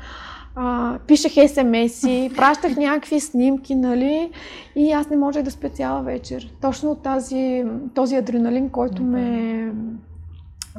а, 0.55 0.97
пишех 1.07 1.31
СМС-и, 1.49 2.31
пращах 2.37 2.77
някакви 2.77 3.19
снимки, 3.19 3.75
нали, 3.75 4.31
и 4.75 4.91
аз 4.91 5.09
не 5.09 5.17
можех 5.17 5.43
да 5.43 5.51
спя 5.51 5.69
цяла 5.69 6.01
вечер. 6.01 6.53
Точно 6.61 6.95
тази, 6.95 7.65
този 7.93 8.15
адреналин, 8.15 8.69
който 8.69 9.03
ме 9.03 9.71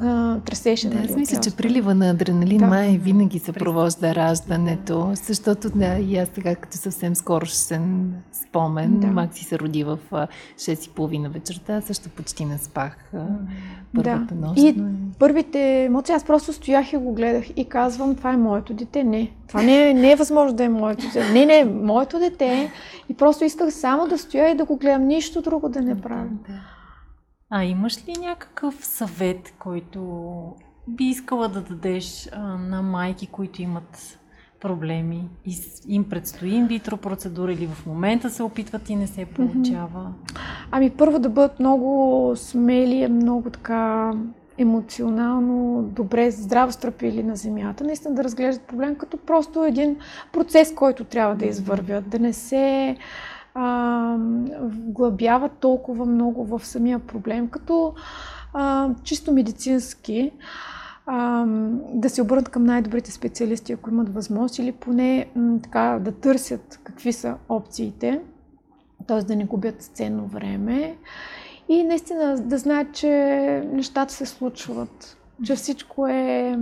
а, 0.01 0.39
тресеше. 0.39 0.89
Да, 0.89 0.95
нали, 0.95 1.07
аз 1.09 1.15
мисля, 1.15 1.39
че 1.39 1.55
прилива 1.55 1.95
на 1.95 2.09
адреналин 2.09 2.57
Да. 2.57 2.67
май 2.67 2.97
винаги 2.97 3.39
съпровожда 3.39 4.15
раждането, 4.15 5.11
защото 5.15 5.69
да, 5.69 5.97
и 5.97 6.17
аз 6.17 6.29
сега 6.29 6.55
като 6.55 6.77
съвсем 6.77 7.15
скорошен 7.15 8.13
спомен, 8.33 8.99
Да. 8.99 9.07
Макси 9.07 9.43
се 9.45 9.59
роди 9.59 9.83
в 9.83 9.99
а, 10.11 10.27
6.30 10.57 11.29
вечерта, 11.29 11.81
също 11.81 12.09
почти 12.09 12.45
не 12.45 12.57
спах 12.57 13.11
първата 13.95 14.35
Да. 14.35 14.47
нощ. 14.47 14.57
И 14.57 14.73
но- 14.73 14.89
първите 15.19 15.59
емоции, 15.83 16.15
аз 16.15 16.23
просто 16.23 16.53
стоях 16.53 16.93
и 16.93 16.97
го 16.97 17.13
гледах 17.13 17.45
и 17.55 17.65
казвам, 17.65 18.15
това 18.15 18.33
е 18.33 18.37
моето 18.37 18.73
дете. 18.73 19.03
Не, 19.03 19.31
това 19.47 19.61
не 19.61 19.89
е, 19.89 19.93
не 19.93 20.11
е 20.11 20.15
възможно 20.15 20.57
да 20.57 20.63
е 20.63 20.69
моето 20.69 21.05
дете. 21.05 21.33
Не, 21.33 21.45
не, 21.45 21.65
моето 21.65 22.19
дете. 22.19 22.71
И 23.09 23.13
просто 23.13 23.43
исках 23.43 23.73
само 23.73 24.07
да 24.07 24.17
стоя 24.17 24.49
и 24.49 24.57
да 24.57 24.65
го 24.65 24.75
гледам, 24.77 25.03
нищо 25.03 25.41
друго 25.41 25.69
да 25.69 25.81
не 25.81 26.01
правя. 26.01 26.27
Да. 26.47 26.53
А 27.51 27.63
имаш 27.63 28.07
ли 28.07 28.13
някакъв 28.19 28.85
съвет, 28.85 29.53
който 29.59 30.01
би 30.87 31.03
искала 31.03 31.47
да 31.47 31.61
дадеш 31.61 32.29
а, 32.31 32.39
на 32.41 32.81
майки, 32.81 33.27
които 33.27 33.61
имат 33.61 34.19
проблеми 34.59 35.29
и 35.45 35.57
им 35.87 36.09
предстои 36.09 36.49
инвитро 36.49 36.97
процедура 36.97 37.53
или 37.53 37.67
в 37.67 37.85
момента 37.85 38.29
се 38.29 38.43
опитват 38.43 38.89
и 38.89 38.95
не 38.95 39.07
се 39.07 39.25
получава? 39.25 40.13
Ами 40.71 40.89
първо 40.89 41.19
да 41.19 41.29
бъдат 41.29 41.59
много 41.59 42.33
смели, 42.35 43.07
много 43.07 43.49
така 43.49 44.13
емоционално 44.57 45.83
добре, 45.83 46.31
здраво 46.31 46.71
стъпили 46.71 47.23
на 47.23 47.35
земята. 47.35 47.83
Наистина 47.83 48.15
да 48.15 48.23
разглеждат 48.23 48.67
проблем 48.67 48.95
като 48.95 49.17
просто 49.17 49.63
един 49.63 49.97
процес, 50.33 50.73
който 50.75 51.03
трябва 51.03 51.35
да 51.35 51.45
извървят. 51.45 52.09
Да 52.09 52.19
не 52.19 52.33
се 52.33 52.97
а, 53.61 54.17
вглъбяват 54.61 55.51
толкова 55.51 56.05
много 56.05 56.45
в 56.45 56.65
самия 56.65 56.99
проблем, 56.99 57.47
като 57.47 57.93
а, 58.53 58.89
чисто 59.03 59.33
медицински 59.33 60.31
а, 61.05 61.45
да 61.93 62.09
се 62.09 62.21
обърнат 62.21 62.49
към 62.49 62.63
най-добрите 62.63 63.11
специалисти, 63.11 63.73
ако 63.73 63.89
имат 63.89 64.13
възможност, 64.13 64.59
или 64.59 64.71
поне 64.71 65.25
м, 65.35 65.59
така 65.63 65.99
да 66.01 66.11
търсят 66.11 66.79
какви 66.83 67.13
са 67.13 67.35
опциите, 67.49 68.21
т.е. 69.07 69.23
да 69.23 69.35
не 69.35 69.45
губят 69.45 69.81
ценно 69.81 70.27
време 70.27 70.97
и 71.69 71.83
наистина 71.83 72.35
да 72.39 72.57
знаят, 72.57 72.93
че 72.93 73.09
нещата 73.73 74.13
се 74.13 74.25
случват, 74.25 75.17
че 75.43 75.55
всичко 75.55 76.07
е 76.07 76.59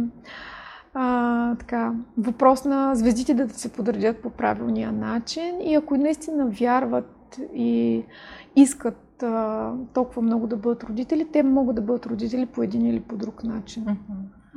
а, 1.00 1.56
така, 1.56 1.94
въпрос 2.18 2.66
на 2.66 2.96
звездите 2.96 3.34
да 3.34 3.50
се 3.50 3.74
подредят 3.74 4.22
по 4.22 4.30
правилния 4.30 4.92
начин 4.92 5.62
и 5.62 5.76
ако 5.76 5.98
наистина 5.98 6.48
вярват 6.48 7.40
и 7.56 8.04
искат 8.56 9.24
а, 9.24 9.74
толкова 9.94 10.22
много 10.22 10.48
да 10.48 10.58
бъдат 10.58 10.84
родители, 10.84 11.28
те 11.34 11.44
могат 11.44 11.76
да 11.76 11.82
бъдат 11.82 12.06
родители 12.06 12.46
по 12.46 12.64
един 12.64 12.86
или 12.86 13.00
по 13.00 13.18
друг 13.18 13.44
начин. 13.44 13.86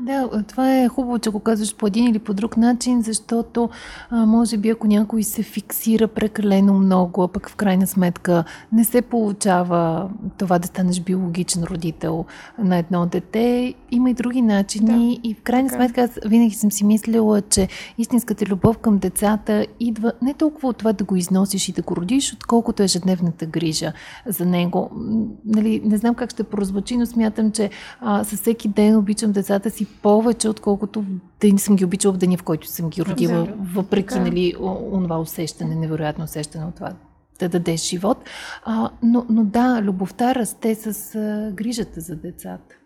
Да, 0.03 0.43
това 0.49 0.77
е 0.77 0.89
хубаво, 0.89 1.19
че 1.19 1.31
го 1.31 1.41
казваш 1.41 1.77
по 1.77 1.87
един 1.87 2.07
или 2.07 2.19
по 2.19 2.35
друг 2.35 2.57
начин, 2.57 3.03
защото 3.03 3.69
а, 4.11 4.27
може 4.27 4.57
би 4.57 4.71
ако 4.71 4.87
някой 4.87 5.23
се 5.23 5.43
фиксира 5.43 6.09
прекалено 6.09 6.75
много, 6.75 7.23
а 7.23 7.29
пък 7.29 7.49
в 7.49 7.57
крайна 7.57 7.87
сметка 7.87 8.45
не 8.73 8.85
се 8.85 9.03
получава 9.03 10.11
това 10.39 10.59
да 10.59 10.67
станеш 10.67 11.01
биологичен 11.01 11.65
родител 11.65 12.25
на 12.59 12.77
едно 12.77 13.07
дете, 13.07 13.75
има 13.91 14.11
и 14.11 14.15
други 14.15 14.43
начини. 14.43 15.21
И 15.25 15.35
в 15.35 15.43
крайна 15.43 15.69
така 15.69 15.77
е. 15.77 15.79
сметка 15.79 16.01
аз 16.03 16.19
винаги 16.27 16.55
съм 16.55 16.73
си 16.73 16.85
мислила, 16.85 17.43
че 17.43 17.69
истинската 17.99 18.47
любов 18.47 18.79
към 18.79 18.99
децата 18.99 19.67
идва 19.81 20.13
не 20.23 20.35
толкова 20.35 20.69
от 20.69 20.77
това 20.77 20.93
да 20.93 21.05
го 21.05 21.17
износиш 21.17 21.69
и 21.69 21.73
да 21.73 21.83
го 21.83 21.97
родиш, 21.97 22.33
отколкото 22.33 22.83
ежедневната 22.83 23.47
грижа 23.47 23.93
за 24.27 24.47
него. 24.47 24.91
Нали, 25.45 25.81
не 25.85 25.97
знам 25.97 26.15
как 26.15 26.31
ще 26.31 26.43
прозвучи, 26.43 26.97
но 26.97 27.07
смятам, 27.07 27.53
че 27.53 27.71
а, 28.01 28.25
със 28.25 28.41
всеки 28.41 28.69
ден 28.69 28.97
обичам 28.97 29.33
децата 29.33 29.71
си 29.71 29.87
повече, 30.03 30.49
отколкото 30.49 31.05
да 31.41 31.53
не 31.53 31.59
съм 31.59 31.77
ги 31.77 31.85
обичала 31.85 32.15
в 32.15 32.17
деня, 32.17 32.37
в 32.37 32.43
който 32.43 32.69
съм 32.69 32.91
ги 32.91 33.05
родила, 33.05 33.47
въпреки 33.61 34.09
Така 34.09 34.21
нали, 34.21 34.55
онова 34.93 35.19
усещане, 35.19 35.75
невероятно 35.75 36.25
усещане 36.25 36.65
от 36.65 36.75
това 36.75 36.93
да 37.41 37.49
дадеш 37.49 37.81
живот. 37.81 38.19
А, 38.65 38.91
но, 39.03 39.27
но 39.29 39.45
да, 39.45 39.83
любовта 39.83 40.35
расте 40.35 40.75
с 40.75 41.15
а, 41.15 41.53
грижата 41.55 42.01
за 42.01 42.17
децата. 42.17 42.80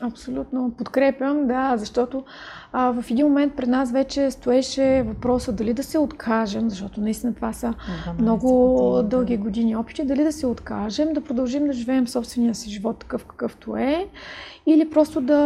Абсолютно 0.00 0.70
подкрепям, 0.78 1.46
да, 1.46 1.76
защото 1.76 2.24
а, 2.72 2.92
в 3.02 3.10
един 3.10 3.26
момент 3.26 3.56
пред 3.56 3.68
нас 3.68 3.92
вече 3.92 4.30
стоеше 4.30 5.04
въпроса 5.06 5.52
дали 5.52 5.74
да 5.74 5.82
се 5.82 5.98
откажем, 5.98 6.70
защото 6.70 7.00
наистина 7.00 7.34
това 7.34 7.52
са 7.52 7.74
12 8.06 8.20
много 8.20 8.74
години, 8.74 9.02
да. 9.02 9.08
дълги 9.08 9.36
години 9.36 9.76
опити, 9.76 10.04
дали 10.04 10.24
да 10.24 10.32
се 10.32 10.46
откажем, 10.46 11.12
да 11.12 11.20
продължим 11.20 11.66
да 11.66 11.72
живеем 11.72 12.08
собствения 12.08 12.54
си 12.54 12.70
живот 12.70 12.98
такъв 12.98 13.24
какъвто 13.24 13.76
е, 13.76 14.08
или 14.66 14.90
просто 14.90 15.20
да 15.20 15.38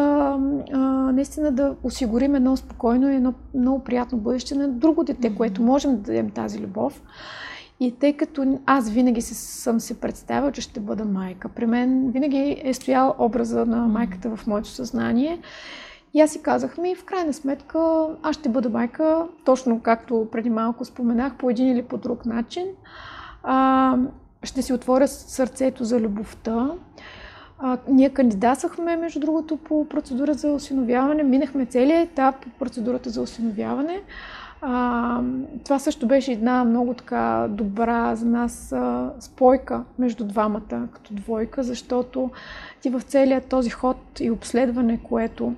а, 0.73 0.79
наистина 1.13 1.53
да 1.53 1.75
осигурим 1.83 2.35
едно 2.35 2.57
спокойно 2.57 3.11
и 3.11 3.15
едно 3.15 3.35
много 3.55 3.85
приятно 3.85 4.19
бъдеще 4.19 4.55
на 4.55 4.69
друго 4.69 5.05
дете, 5.05 5.35
което 5.35 5.63
можем 5.63 5.97
да 5.97 6.03
дадем 6.03 6.31
тази 6.31 6.59
любов. 6.59 7.03
И 7.85 7.93
тъй 7.93 8.13
като 8.13 8.59
аз 8.67 8.91
винаги 8.91 9.23
съм 9.23 9.81
се 9.81 10.01
представила, 10.01 10.53
че 10.53 10.61
ще 10.61 10.81
бъда 10.81 11.05
майка, 11.05 11.49
при 11.49 11.67
мен 11.67 12.11
винаги 12.11 12.63
е 12.65 12.75
стоял 12.75 13.15
образа 13.19 13.67
на 13.67 13.77
майката 13.77 14.37
в 14.37 14.47
моето 14.47 14.69
съзнание. 14.69 15.41
И 16.15 16.21
аз 16.21 16.31
си 16.31 16.43
казах 16.43 16.79
ми, 16.79 16.95
в 16.95 17.05
крайна 17.05 17.33
сметка, 17.33 18.07
аз 18.23 18.37
ще 18.37 18.49
бъда 18.49 18.71
майка, 18.71 19.27
точно 19.45 19.81
както 19.81 20.29
преди 20.33 20.51
малко 20.51 20.85
споменах, 20.85 21.37
по 21.37 21.51
един 21.51 21.69
или 21.69 21.83
по 21.83 21.97
друг 21.97 22.27
начин. 22.27 22.67
А, 23.43 23.97
ще 24.43 24.63
си 24.63 24.73
отворя 24.73 25.09
сърцето 25.09 25.85
за 25.85 26.01
любовта. 26.01 26.71
А, 27.59 27.79
ние 27.89 28.11
кандидатствахме, 28.11 28.97
между 28.97 29.21
другото, 29.21 29.57
по 29.57 29.89
процедура 29.89 30.35
за 30.35 30.53
осиновяване. 30.53 31.23
Минахме 31.23 31.67
целият 31.67 32.11
етап 32.11 32.35
по 32.43 32.49
процедурата 32.51 33.11
за 33.11 33.23
осиновяване. 33.23 34.03
А, 34.67 35.21
това 35.65 35.79
също 35.79 36.07
беше 36.07 36.33
една 36.33 36.65
много 36.65 36.95
така 36.95 37.47
добра 37.51 38.17
за 38.17 38.27
нас 38.27 38.73
а, 38.73 39.11
спойка 39.21 39.85
между 39.99 40.25
двамата 40.25 40.89
като 40.93 41.15
двойка, 41.15 41.63
защото 41.63 42.31
ти 42.81 42.91
в 42.91 43.01
целият 43.01 43.47
този 43.47 43.71
ход 43.71 43.97
и 44.21 44.31
обследване, 44.31 45.01
което 45.03 45.55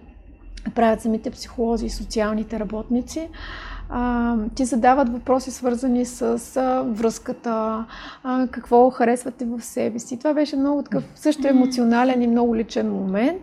правят 0.74 1.00
самите 1.00 1.30
психолози 1.30 1.86
и 1.86 1.90
социалните 1.90 2.60
работници, 2.60 3.28
а, 3.90 4.36
ти 4.54 4.64
задават 4.64 5.08
въпроси 5.08 5.50
свързани 5.50 6.04
с 6.04 6.56
а, 6.56 6.82
връзката, 6.82 7.84
а, 8.24 8.46
какво 8.46 8.90
харесвате 8.90 9.44
в 9.44 9.62
себе 9.62 9.98
си. 9.98 10.18
Това 10.18 10.34
беше 10.34 10.56
много 10.56 10.82
такъв 10.82 11.04
също 11.14 11.48
емоционален 11.48 12.22
и 12.22 12.26
много 12.26 12.56
личен 12.56 12.92
момент. 12.92 13.42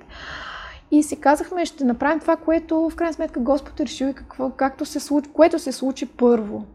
И 0.94 1.04
си 1.04 1.16
казахме, 1.16 1.66
ще 1.66 1.84
направим 1.84 2.20
това, 2.20 2.36
което 2.36 2.90
в 2.90 2.96
крайна 2.96 3.14
сметка 3.14 3.40
Господ 3.40 3.80
е 3.80 3.86
решил 3.86 4.06
и 4.08 4.14
какво, 4.14 4.50
както 4.50 4.86
се 4.86 5.00
случи, 5.00 5.30
което 5.34 5.60
се 5.60 5.72
случи 5.72 6.06
първо. 6.06 6.66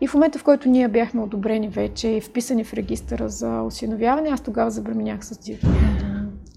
И 0.00 0.06
в 0.08 0.14
момента, 0.14 0.38
в 0.38 0.44
който 0.44 0.68
ние 0.68 0.88
бяхме 0.88 1.22
одобрени 1.22 1.68
вече 1.68 2.08
и 2.08 2.20
вписани 2.20 2.64
в 2.64 2.74
регистъра 2.74 3.28
за 3.28 3.62
осиновяване, 3.62 4.28
аз 4.28 4.40
тогава 4.40 4.70
забременях 4.70 5.24
с 5.24 5.38
Дито. 5.38 5.66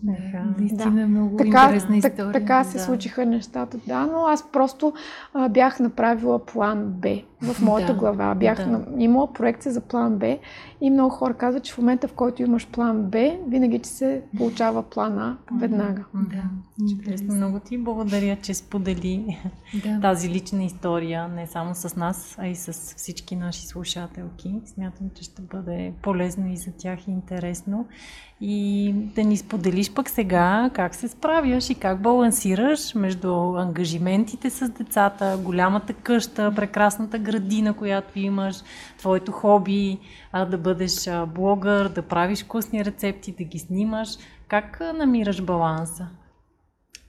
Така. 0.05 0.43
Наистина 0.59 1.01
е 1.01 1.05
много 1.05 1.37
Така, 1.37 1.47
интересна 1.47 2.01
так, 2.01 2.11
история. 2.11 2.31
така 2.31 2.63
се 2.63 2.77
да. 2.77 2.83
случиха 2.83 3.25
нещата, 3.25 3.77
да, 3.87 4.05
но 4.05 4.25
аз 4.25 4.51
просто 4.51 4.93
а, 5.33 5.49
бях 5.49 5.79
направила 5.79 6.45
план 6.45 6.85
Б 6.85 7.07
в 7.41 7.61
моята 7.61 7.93
Да, 7.93 7.99
глава. 7.99 8.35
Бях 8.35 8.57
да. 8.57 8.67
на, 8.67 8.85
имала 8.97 9.33
проекция 9.33 9.71
за 9.71 9.81
план 9.81 10.17
Б 10.17 10.37
и 10.81 10.89
много 10.89 11.09
хора 11.09 11.33
казват, 11.33 11.63
че 11.63 11.73
в 11.73 11.77
момента, 11.77 12.07
в 12.07 12.13
който 12.13 12.41
имаш 12.41 12.67
план 12.67 13.03
Б, 13.03 13.37
винаги 13.47 13.79
ти 13.79 13.89
се 13.89 14.21
получава 14.37 14.83
план 14.83 15.19
А 15.19 15.37
веднага. 15.59 16.03
Да, 16.13 16.43
Чудесно. 16.89 17.35
Много 17.35 17.59
ти 17.59 17.77
благодаря, 17.77 18.37
че 18.41 18.53
сподели 18.53 19.37
да. 19.83 19.99
тази 20.01 20.29
лична 20.29 20.63
история, 20.63 21.27
не 21.27 21.47
само 21.47 21.75
с 21.75 21.95
нас, 21.95 22.35
а 22.39 22.47
и 22.47 22.55
с 22.55 22.73
всички 22.97 23.35
наши 23.35 23.67
слушателки. 23.67 24.61
Смятам, 24.65 25.09
че 25.15 25.23
ще 25.23 25.41
бъде 25.41 25.93
полезно 26.01 26.51
и 26.51 26.57
за 26.57 26.71
тях 26.71 27.07
и 27.07 27.11
интересно. 27.11 27.87
И 28.41 28.93
да 29.15 29.23
ни 29.23 29.37
споделиш 29.37 29.93
пък 29.93 30.09
сега 30.09 30.69
как 30.73 30.95
се 30.95 31.07
справяш 31.07 31.69
и 31.69 31.75
как 31.75 32.01
балансираш 32.01 32.95
между 32.95 33.33
ангажиментите 33.55 34.49
с 34.49 34.69
децата, 34.69 35.39
голямата 35.43 35.93
къща, 35.93 36.53
прекрасната 36.55 37.19
градина, 37.27 37.73
която 37.73 38.19
имаш, 38.19 38.55
твоето 38.97 39.31
хоби, 39.31 39.99
а, 40.31 40.45
да 40.45 40.57
бъдеш 40.57 41.07
а, 41.07 41.25
блогър, 41.25 41.89
да 41.89 42.01
правиш 42.01 42.43
вкусни 42.43 42.85
рецепти, 42.85 43.35
да 43.37 43.43
ги 43.43 43.59
снимаш. 43.59 44.09
Как 44.47 44.81
а, 44.81 44.93
намираш 44.93 45.41
баланса? 45.41 46.07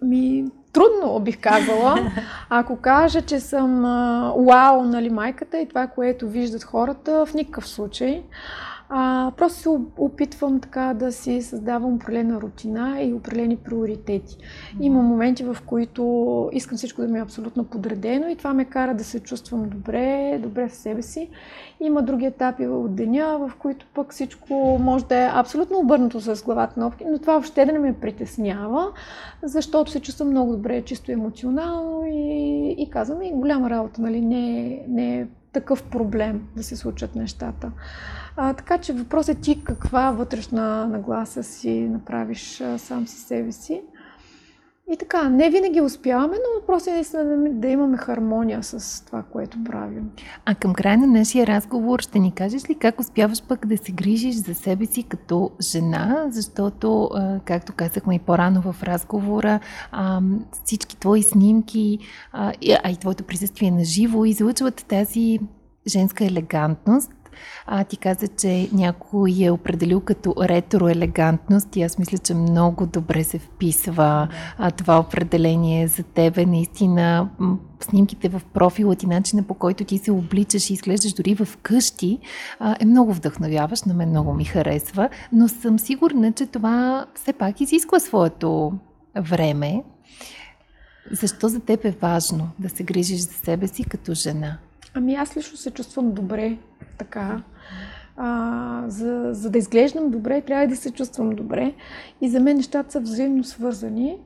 Ми, 0.02 0.44
трудно 0.72 1.20
бих 1.20 1.40
казала. 1.40 2.12
Ако 2.50 2.76
кажа, 2.76 3.22
че 3.22 3.40
съм 3.40 3.84
а, 3.84 4.32
уау, 4.36 4.82
нали, 4.82 5.10
майката 5.10 5.58
и 5.58 5.68
това, 5.68 5.86
което 5.86 6.28
виждат 6.28 6.64
хората, 6.64 7.26
в 7.26 7.34
никакъв 7.34 7.68
случай. 7.68 8.22
А, 8.90 9.32
просто 9.36 9.58
се 9.58 9.68
опитвам 9.96 10.60
така 10.60 10.94
да 10.94 11.12
си 11.12 11.42
създавам 11.42 11.94
определена 11.94 12.40
рутина 12.40 13.02
и 13.02 13.14
определени 13.14 13.56
приоритети. 13.56 14.36
Има 14.80 15.02
моменти, 15.02 15.44
в 15.44 15.56
които 15.66 16.50
искам 16.52 16.78
всичко 16.78 17.02
да 17.02 17.08
ми 17.08 17.18
е 17.18 17.22
абсолютно 17.22 17.64
подредено 17.64 18.28
и 18.28 18.36
това 18.36 18.54
ме 18.54 18.64
кара 18.64 18.94
да 18.94 19.04
се 19.04 19.20
чувствам 19.20 19.68
добре, 19.68 20.38
добре 20.42 20.68
в 20.68 20.74
себе 20.74 21.02
си. 21.02 21.28
Има 21.80 22.02
други 22.02 22.26
етапи 22.26 22.66
от 22.66 22.94
деня, 22.94 23.38
в 23.38 23.56
които 23.58 23.86
пък 23.94 24.12
всичко 24.12 24.78
може 24.82 25.04
да 25.04 25.16
е 25.16 25.30
абсолютно 25.32 25.78
обърнато 25.78 26.20
с 26.20 26.44
главата 26.44 26.80
на 26.80 26.86
опки, 26.86 27.04
но 27.10 27.18
това 27.18 27.32
въобще 27.32 27.66
да 27.66 27.72
не 27.72 27.78
ме 27.78 28.00
притеснява, 28.00 28.92
защото 29.42 29.90
се 29.90 30.00
чувствам 30.00 30.28
много 30.30 30.52
добре, 30.52 30.82
чисто 30.82 31.12
емоционално 31.12 32.06
и, 32.06 32.74
и 32.78 32.90
казвам 32.90 33.22
и 33.22 33.32
голяма 33.32 33.70
работа, 33.70 34.02
нали, 34.02 34.20
не, 34.20 34.82
не 34.88 35.20
е 35.20 35.26
такъв 35.52 35.82
проблем 35.82 36.48
да 36.56 36.62
се 36.62 36.76
случат 36.76 37.14
нещата. 37.14 37.72
А, 38.36 38.54
така 38.54 38.78
че 38.78 38.92
въпросът 38.92 39.38
е 39.38 39.40
ти 39.40 39.64
каква 39.64 40.10
вътрешна 40.10 40.86
нагласа 40.86 41.42
си 41.42 41.80
направиш 41.80 42.60
а, 42.60 42.78
сам 42.78 43.06
си 43.06 43.20
себе 43.20 43.52
си. 43.52 43.82
И 44.92 44.96
така, 44.96 45.28
не 45.28 45.50
винаги 45.50 45.80
успяваме, 45.80 46.34
но 46.34 46.60
въпросът 46.60 46.88
е 46.88 46.92
наистина 46.92 47.50
да 47.50 47.68
имаме 47.68 47.96
хармония 47.96 48.62
с 48.62 49.04
това, 49.04 49.22
което 49.22 49.64
правим. 49.64 50.10
А 50.44 50.54
към 50.54 50.74
края 50.74 50.98
на 50.98 51.06
нашия 51.06 51.46
разговор 51.46 52.00
ще 52.00 52.18
ни 52.18 52.32
кажеш 52.32 52.70
ли 52.70 52.74
как 52.74 53.00
успяваш 53.00 53.42
пък 53.42 53.66
да 53.66 53.76
се 53.76 53.92
грижиш 53.92 54.34
за 54.34 54.54
себе 54.54 54.86
си 54.86 55.02
като 55.02 55.50
жена, 55.60 56.26
защото, 56.30 57.10
както 57.44 57.72
казахме 57.72 58.14
и 58.14 58.18
по-рано 58.18 58.62
в 58.62 58.82
разговора, 58.82 59.60
всички 60.64 60.96
твои 60.96 61.22
снимки, 61.22 61.98
а 62.32 62.52
и 62.90 62.96
твоето 63.00 63.24
присъствие 63.24 63.70
на 63.70 63.84
живо 63.84 64.24
излъчват 64.24 64.84
тази 64.88 65.38
женска 65.86 66.24
елегантност, 66.24 67.12
а, 67.66 67.84
ти 67.84 67.96
каза, 67.96 68.28
че 68.28 68.68
някой 68.72 69.36
е 69.40 69.50
определил 69.50 70.00
като 70.00 70.34
ретро-елегантност 70.34 71.76
и 71.76 71.82
аз 71.82 71.98
мисля, 71.98 72.18
че 72.18 72.34
много 72.34 72.86
добре 72.86 73.24
се 73.24 73.38
вписва 73.38 74.28
а, 74.58 74.70
това 74.70 74.98
определение 74.98 75.88
за 75.88 76.02
тебе. 76.02 76.46
Наистина, 76.46 77.28
снимките 77.80 78.28
в 78.28 78.42
профила 78.54 78.94
ти, 78.94 79.06
начина 79.06 79.42
по 79.42 79.54
който 79.54 79.84
ти 79.84 79.98
се 79.98 80.10
обличаш 80.10 80.70
и 80.70 80.72
изглеждаш 80.72 81.12
дори 81.12 81.34
в 81.34 81.48
къщи, 81.62 82.18
е 82.80 82.84
много 82.84 83.12
вдъхновяващ, 83.14 83.86
на 83.86 83.94
мен 83.94 84.08
много 84.08 84.34
ми 84.34 84.44
харесва, 84.44 85.08
но 85.32 85.48
съм 85.48 85.78
сигурна, 85.78 86.32
че 86.32 86.46
това 86.46 87.06
все 87.14 87.32
пак 87.32 87.60
изисква 87.60 88.00
своето 88.00 88.72
време. 89.20 89.82
Защо 91.10 91.48
за 91.48 91.60
теб 91.60 91.84
е 91.84 91.90
важно 91.90 92.50
да 92.58 92.68
се 92.68 92.82
грижиш 92.82 93.20
за 93.20 93.32
себе 93.32 93.68
си 93.68 93.84
като 93.84 94.14
жена? 94.14 94.58
Ами 94.98 95.14
аз 95.14 95.36
лично 95.36 95.56
се 95.56 95.70
чувствам 95.70 96.12
добре 96.12 96.58
така. 96.98 97.42
А, 98.16 98.84
за, 98.88 99.28
за 99.32 99.50
да 99.50 99.58
изглеждам 99.58 100.10
добре, 100.10 100.40
трябва 100.40 100.66
да 100.66 100.76
се 100.76 100.90
чувствам 100.90 101.30
добре. 101.30 101.74
И 102.20 102.28
за 102.28 102.40
мен 102.40 102.56
нещата 102.56 102.92
са 102.92 103.00
взаимно 103.00 103.44
свързани. 103.44 104.16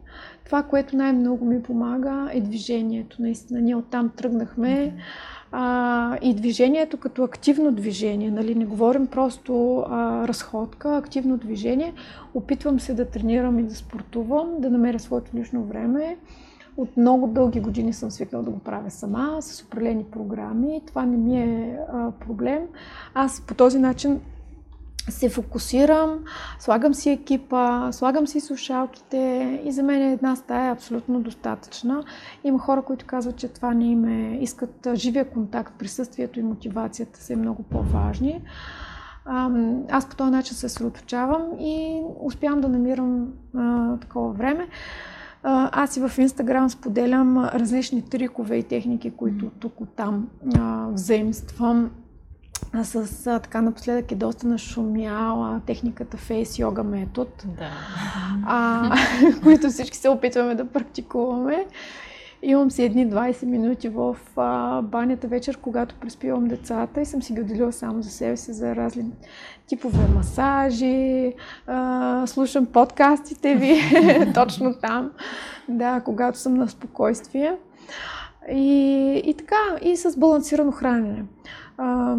Това, 0.45 0.63
което 0.63 0.97
най-много 0.97 1.45
ми 1.45 1.63
помага, 1.63 2.31
е 2.33 2.41
движението. 2.41 3.23
Наистина, 3.23 3.61
ние 3.61 3.77
оттам 3.77 4.11
тръгнахме. 4.17 4.95
А, 5.53 6.19
и 6.23 6.35
движението 6.35 6.97
като 6.97 7.25
активно 7.25 7.73
движение. 7.73 8.31
Нали? 8.31 8.55
Не 8.55 8.65
говорим 8.65 9.07
просто 9.07 9.79
а, 9.79 10.29
разходка, 10.29 10.97
активно 10.97 11.37
движение. 11.37 11.95
Опитвам 12.35 12.81
се 12.81 12.95
да 12.95 13.05
тренирам 13.05 13.59
и 13.59 13.63
да 13.63 13.75
спортувам, 13.75 14.49
да 14.59 14.71
намеря 14.71 14.99
своето 14.99 15.37
лично 15.37 15.65
време. 15.65 16.17
От 16.77 16.97
много 16.97 17.27
дълги 17.27 17.61
години 17.61 17.93
съм 17.93 18.11
свикнала 18.11 18.45
да 18.45 18.51
го 18.51 18.59
правя 18.59 18.91
сама, 18.91 19.37
с 19.41 19.63
определени 19.63 20.05
програми. 20.05 20.83
Това 20.87 21.07
не 21.07 21.17
ми 21.17 21.43
е 21.43 21.79
а, 21.93 22.11
проблем. 22.11 22.63
Аз 23.15 23.41
по 23.41 23.55
този 23.55 23.79
начин 23.79 24.21
се 25.09 25.29
фокусирам, 25.29 26.19
слагам 26.59 26.95
си 26.95 27.11
екипа, 27.11 27.93
слагам 27.93 28.27
си 28.27 28.41
слушалките 28.41 29.61
и 29.65 29.73
за 29.73 29.83
мен 29.83 30.03
една 30.03 30.37
стая 30.37 30.69
е 30.69 30.73
абсолютно 30.73 31.21
достатъчна. 31.21 32.05
Има 32.45 32.59
хора, 32.59 32.83
които 32.83 33.07
казват, 33.07 33.37
че 33.37 33.49
това 33.49 33.75
не 33.75 33.85
им 33.85 34.05
е, 34.05 34.39
искат 34.41 34.89
живия 34.95 35.31
контакт, 35.31 35.75
присъствието 35.79 36.41
и 36.41 36.43
мотивацията 36.43 37.21
са 37.21 37.37
много 37.37 37.63
по-важни. 37.63 38.43
Аз 39.91 40.09
по 40.09 40.17
този 40.17 40.31
начин 40.31 40.55
се 40.55 40.61
съсредоточавам 40.61 41.43
и 41.61 42.03
успявам 42.21 42.61
да 42.61 42.69
намирам 42.69 43.29
а, 43.57 43.97
такова 43.99 44.33
време. 44.33 44.69
Аз 45.45 45.97
и 45.97 46.01
в 46.01 46.19
Инстаграм 46.19 46.71
споделям 46.71 47.45
различни 47.45 48.03
трикове 48.03 48.57
и 48.57 48.63
техники, 48.63 49.11
които 49.11 49.51
тук 49.61 49.75
там 49.97 50.29
взаимствам. 50.93 51.91
С 52.83 53.27
а, 53.27 53.39
така 53.39 53.61
напоследък 53.61 54.13
е 54.13 54.15
доста 54.15 54.47
нашумяла 54.47 55.61
техниката 55.67 56.17
Face 56.17 56.65
Yoga 56.65 56.83
метод, 56.83 57.31
да. 57.45 57.71
а, 58.47 58.97
които 59.43 59.69
всички 59.69 59.97
се 59.97 60.09
опитваме 60.09 60.55
да 60.55 60.65
практикуваме. 60.65 61.67
Имам 62.43 62.71
си 62.71 62.83
едни 62.83 63.11
20 63.11 63.45
минути 63.45 63.89
в 63.89 64.17
а, 64.37 64.83
банята 64.83 65.29
вечер, 65.29 65.57
когато 65.57 65.95
преспивам 65.95 66.49
децата 66.49 67.01
и 67.01 67.05
съм 67.05 67.23
си 67.23 67.33
ги 67.33 67.41
отделила 67.41 67.73
само 67.73 68.03
за 68.03 68.11
себе 68.11 68.37
си 68.37 68.53
за 68.53 68.77
разли 68.77 69.05
типове 69.67 70.09
масажи, 70.15 71.35
а, 71.67 72.27
слушам 72.27 72.67
подкастите 72.67 73.55
ви 73.55 73.81
точно 74.35 74.75
там, 74.75 75.11
да, 75.69 76.01
когато 76.05 76.39
съм 76.39 76.55
на 76.55 76.69
спокойствие. 76.69 77.57
И, 78.53 79.23
и 79.25 79.35
така, 79.35 79.79
и 79.83 79.97
с 79.97 80.19
балансирано 80.19 80.73
хранене. 80.73 81.25
А, 81.79 82.17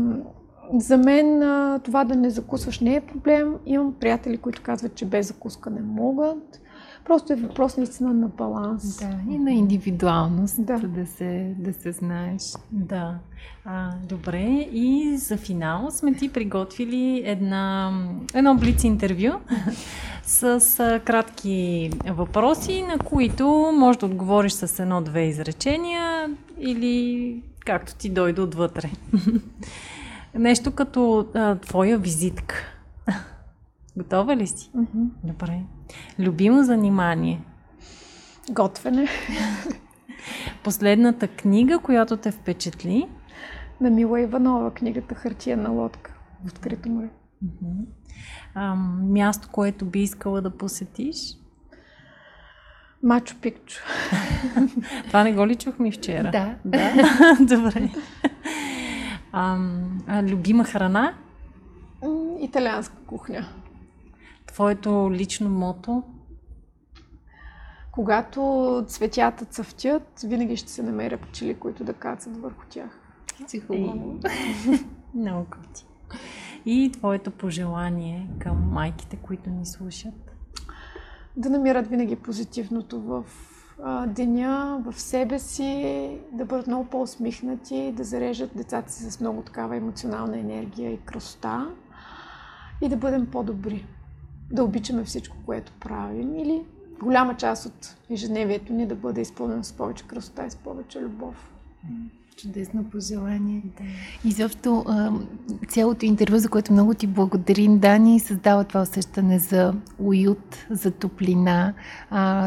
за 0.74 0.98
мен 0.98 1.40
това 1.84 2.04
да 2.04 2.16
не 2.16 2.30
закусваш 2.30 2.80
не 2.80 2.96
е 2.96 3.02
проблем. 3.02 3.56
Имам 3.66 3.94
приятели, 4.00 4.38
които 4.38 4.62
казват, 4.64 4.96
че 4.96 5.06
без 5.06 5.28
закуска 5.28 5.70
не 5.70 5.82
могат. 5.82 6.63
Просто 7.06 7.34
е 7.34 7.36
въпрос 7.36 7.78
наистина 7.78 8.14
на 8.14 8.28
баланс. 8.28 9.00
Да, 9.00 9.34
и 9.34 9.38
на 9.38 9.52
индивидуалност, 9.52 10.66
да, 10.66 10.80
да, 10.80 11.06
се, 11.06 11.56
да 11.60 11.74
се 11.74 11.92
знаеш. 11.92 12.42
Да. 12.72 13.20
А, 13.66 13.92
добре, 14.10 14.68
и 14.72 15.18
за 15.18 15.38
финал 15.38 15.92
сме 15.92 16.14
ти 16.14 16.34
приготвили 16.34 17.24
една, 17.26 17.92
едно 18.34 18.56
блиц 18.56 18.84
интервю 18.84 19.32
с 20.24 20.80
а, 20.80 21.00
кратки 21.00 21.92
въпроси, 22.10 22.84
на 22.84 23.00
които 23.00 23.48
може 23.74 24.00
да 24.00 24.06
отговориш 24.06 24.52
с 24.52 24.80
едно-две 24.80 25.22
изречения 25.22 26.30
или 26.60 27.44
както 27.66 27.96
ти 27.96 28.10
дойде 28.10 28.42
отвътре. 28.42 28.92
Нещо 30.36 30.72
като 30.72 31.28
а, 31.36 31.56
твоя 31.56 31.98
визитка. 31.98 32.56
Готова 33.98 34.36
ли 34.36 34.48
си? 34.48 34.72
Mm-hmm. 34.76 35.08
Добре. 35.24 35.62
Любимо 36.20 36.64
занимание? 36.64 37.42
Готвене. 38.52 39.08
Последната 40.64 41.28
книга, 41.28 41.80
която 41.80 42.18
те 42.18 42.32
впечатли? 42.32 43.08
На 43.82 43.90
Мила 43.90 44.22
Иванова, 44.22 44.72
книгата 44.72 45.16
Хартия 45.16 45.58
на 45.58 45.70
лодка 45.70 46.14
в 46.46 46.48
открито 46.48 46.90
море. 46.90 47.10
А, 48.56 48.76
място, 49.02 49.50
което 49.52 49.86
би 49.86 50.00
искала 50.00 50.42
да 50.42 50.58
посетиш? 50.58 51.18
Мачо 53.04 53.36
Пикчо. 53.42 53.82
Това 55.08 55.24
не 55.24 55.34
го 55.34 55.48
ли 55.48 55.56
чухме 55.56 55.92
вчера? 55.92 56.32
Да. 56.32 56.56
да? 56.66 56.92
Добре. 57.40 57.90
А, 59.32 59.58
а, 60.08 60.24
любима 60.24 60.64
храна? 60.64 61.14
Италианска 62.42 62.96
кухня. 63.08 63.46
Твоето 64.54 65.10
лично 65.12 65.50
мото? 65.50 66.04
Когато 67.92 68.84
цветята 68.88 69.46
цъфтят, 69.46 70.22
винаги 70.24 70.58
ще 70.58 70.72
се 70.72 70.84
намеря 70.84 71.18
пчели, 71.18 71.54
които 71.54 71.84
да 71.84 71.94
кацат 71.94 72.38
върху 72.38 72.66
тях. 72.70 73.00
Си 73.48 73.60
хубаво. 73.60 74.20
Много 75.16 75.48
ти. 75.74 75.86
И 76.66 76.92
твоето 76.94 77.32
пожелание 77.32 78.30
към 78.40 78.70
майките, 78.72 79.18
които 79.18 79.50
ни 79.50 79.66
слушат? 79.66 80.36
Да 81.36 81.50
намират 81.50 81.88
винаги 81.88 82.16
позитивното 82.16 83.02
в 83.02 83.26
а, 83.84 84.08
деня, 84.08 84.84
в 84.86 85.00
себе 85.00 85.40
си, 85.40 86.20
да 86.32 86.46
бъдат 86.46 86.68
много 86.68 86.86
по-усмихнати, 86.86 87.92
да 87.92 88.04
зарежат 88.04 88.58
децата 88.58 88.92
си 88.92 89.12
с 89.12 89.20
много 89.20 89.42
такава 89.42 89.76
емоционална 89.76 90.40
енергия 90.40 90.92
и 90.92 90.98
красота 90.98 91.70
и 92.82 92.90
да 92.90 92.98
бъдем 92.98 93.32
по-добри 93.32 93.86
да 94.52 94.64
обичаме 94.64 95.04
всичко, 95.04 95.38
което 95.46 95.72
правим 95.80 96.36
или 96.36 96.62
голяма 97.02 97.38
част 97.38 97.66
от 97.66 97.96
ежедневието 98.10 98.74
ни 98.74 98.88
да 98.88 98.96
бъде 98.96 99.22
изпълнено 99.22 99.64
с 99.64 99.74
повече 99.74 100.08
красота 100.08 100.46
и 100.46 100.52
с 100.52 100.56
повече 100.56 101.02
любов. 101.02 101.50
Чудесно 102.38 102.84
пожелание. 102.84 103.62
Да. 103.78 103.84
Изобщо 104.30 104.86
цялото 105.70 106.06
интервю, 106.06 106.38
за 106.38 106.50
което 106.50 106.74
много 106.74 106.94
ти 106.94 107.08
благодарим, 107.08 107.80
Дани, 107.80 108.20
създава 108.20 108.64
това 108.64 108.82
усещане 108.82 109.40
за 109.40 109.74
уют, 110.00 110.66
за 110.70 110.92
топлина, 110.92 111.74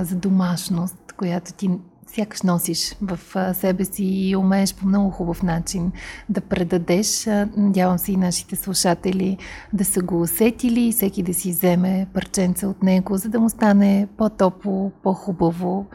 за 0.03 0.17
домашност, 0.17 1.13
която 1.17 1.53
ти 1.53 1.71
сякаш 2.07 2.43
носиш 2.43 2.97
в 3.03 3.19
себе 3.55 3.85
си 3.85 4.05
и 4.05 4.37
умееш 4.37 4.75
по 4.75 4.87
много 4.87 5.11
хубав 5.11 5.43
начин 5.43 5.93
да 6.29 6.41
предадеш. 6.41 7.27
Надявам 7.57 7.99
се 7.99 8.13
и 8.13 8.17
нашите 8.17 8.57
слушатели 8.57 9.39
да 9.73 9.85
са 9.85 10.03
го 10.03 10.21
усетили 10.21 10.81
и 10.81 10.93
всеки 10.93 11.23
да 11.23 11.35
си 11.35 11.51
вземе 11.51 12.07
парченце 12.15 12.67
от 12.67 12.83
него, 12.83 13.17
за 13.17 13.29
да 13.29 13.41
му 13.41 13.51
стане 13.51 14.09
по-топло, 14.17 14.93
по-хубаво, 15.03 15.87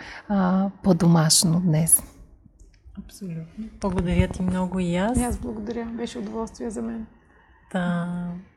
по-домашно 0.84 1.59
днес. 1.59 2.03
Абсолютно. 3.05 3.66
Благодаря 3.82 4.28
ти 4.28 4.41
много 4.41 4.80
и 4.80 4.95
аз. 4.95 5.20
И 5.20 5.24
аз 5.24 5.38
благодаря. 5.38 5.86
Беше 5.86 6.20
удоволствие 6.20 6.70
за 6.70 6.82
мен. 6.82 7.05
Да. 7.74 8.07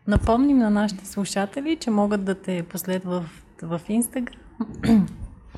Напомним 0.07 0.59
на 0.59 0.71
нашите 0.71 1.07
слушатели, 1.07 1.77
че 1.81 1.91
могат 1.91 2.25
да 2.25 2.35
те 2.35 2.63
последват 2.63 3.25
в 3.63 3.81
Инстаграм. 3.89 4.39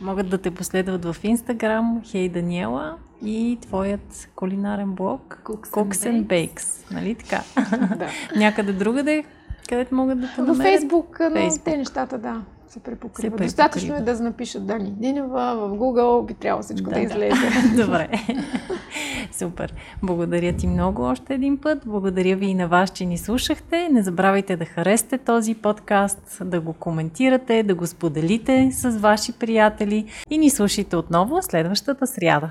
Могат 0.00 0.28
да 0.28 0.38
те 0.38 0.50
последват 0.50 1.04
в 1.04 1.16
Инстаграм, 1.22 2.02
Хей 2.04 2.28
Даниела 2.28 2.96
и 3.24 3.58
твоят 3.62 4.28
кулинарен 4.34 4.92
блог 4.92 5.40
Cooks, 5.44 5.68
Cooks 5.68 6.10
and 6.10 6.24
Bakes. 6.24 6.92
Нали 6.94 7.14
така? 7.14 7.42
да. 7.96 8.08
Някъде 8.36 8.72
другаде, 8.72 9.24
където 9.68 9.94
могат 9.94 10.20
да 10.20 10.26
те 10.34 10.40
намерят? 10.40 10.56
Във 10.56 10.66
Фейсбук, 10.66 11.16
но 11.20 11.26
Facebook. 11.26 11.64
те 11.64 11.76
нещата, 11.76 12.18
да 12.18 12.42
се 12.68 12.80
препокрива. 12.80 13.36
Достатъчно 13.36 13.94
е 13.94 14.00
да 14.00 14.20
напишат 14.20 14.66
Дани 14.66 14.90
Динева 14.90 15.56
в 15.56 15.78
Google, 15.78 16.26
би 16.26 16.34
трябвало 16.34 16.62
всичко 16.62 16.90
да, 16.90 16.94
да 16.94 17.00
излезе. 17.00 17.36
Добре. 17.76 18.08
Супер. 19.32 19.74
Благодаря 20.02 20.52
ти 20.52 20.66
много 20.66 21.02
още 21.02 21.34
един 21.34 21.58
път. 21.58 21.78
Благодаря 21.86 22.36
ви 22.36 22.46
и 22.46 22.54
на 22.54 22.68
вас, 22.68 22.90
че 22.90 23.04
ни 23.04 23.18
слушахте. 23.18 23.88
Не 23.88 24.02
забравяйте 24.02 24.56
да 24.56 24.64
харесате 24.64 25.18
този 25.18 25.54
подкаст, 25.54 26.38
да 26.44 26.60
го 26.60 26.72
коментирате, 26.72 27.62
да 27.62 27.74
го 27.74 27.86
споделите 27.86 28.70
с 28.72 28.90
ваши 28.90 29.32
приятели 29.32 30.06
и 30.30 30.38
ни 30.38 30.50
слушайте 30.50 30.96
отново 30.96 31.42
следващата 31.42 32.06
сряда. 32.06 32.50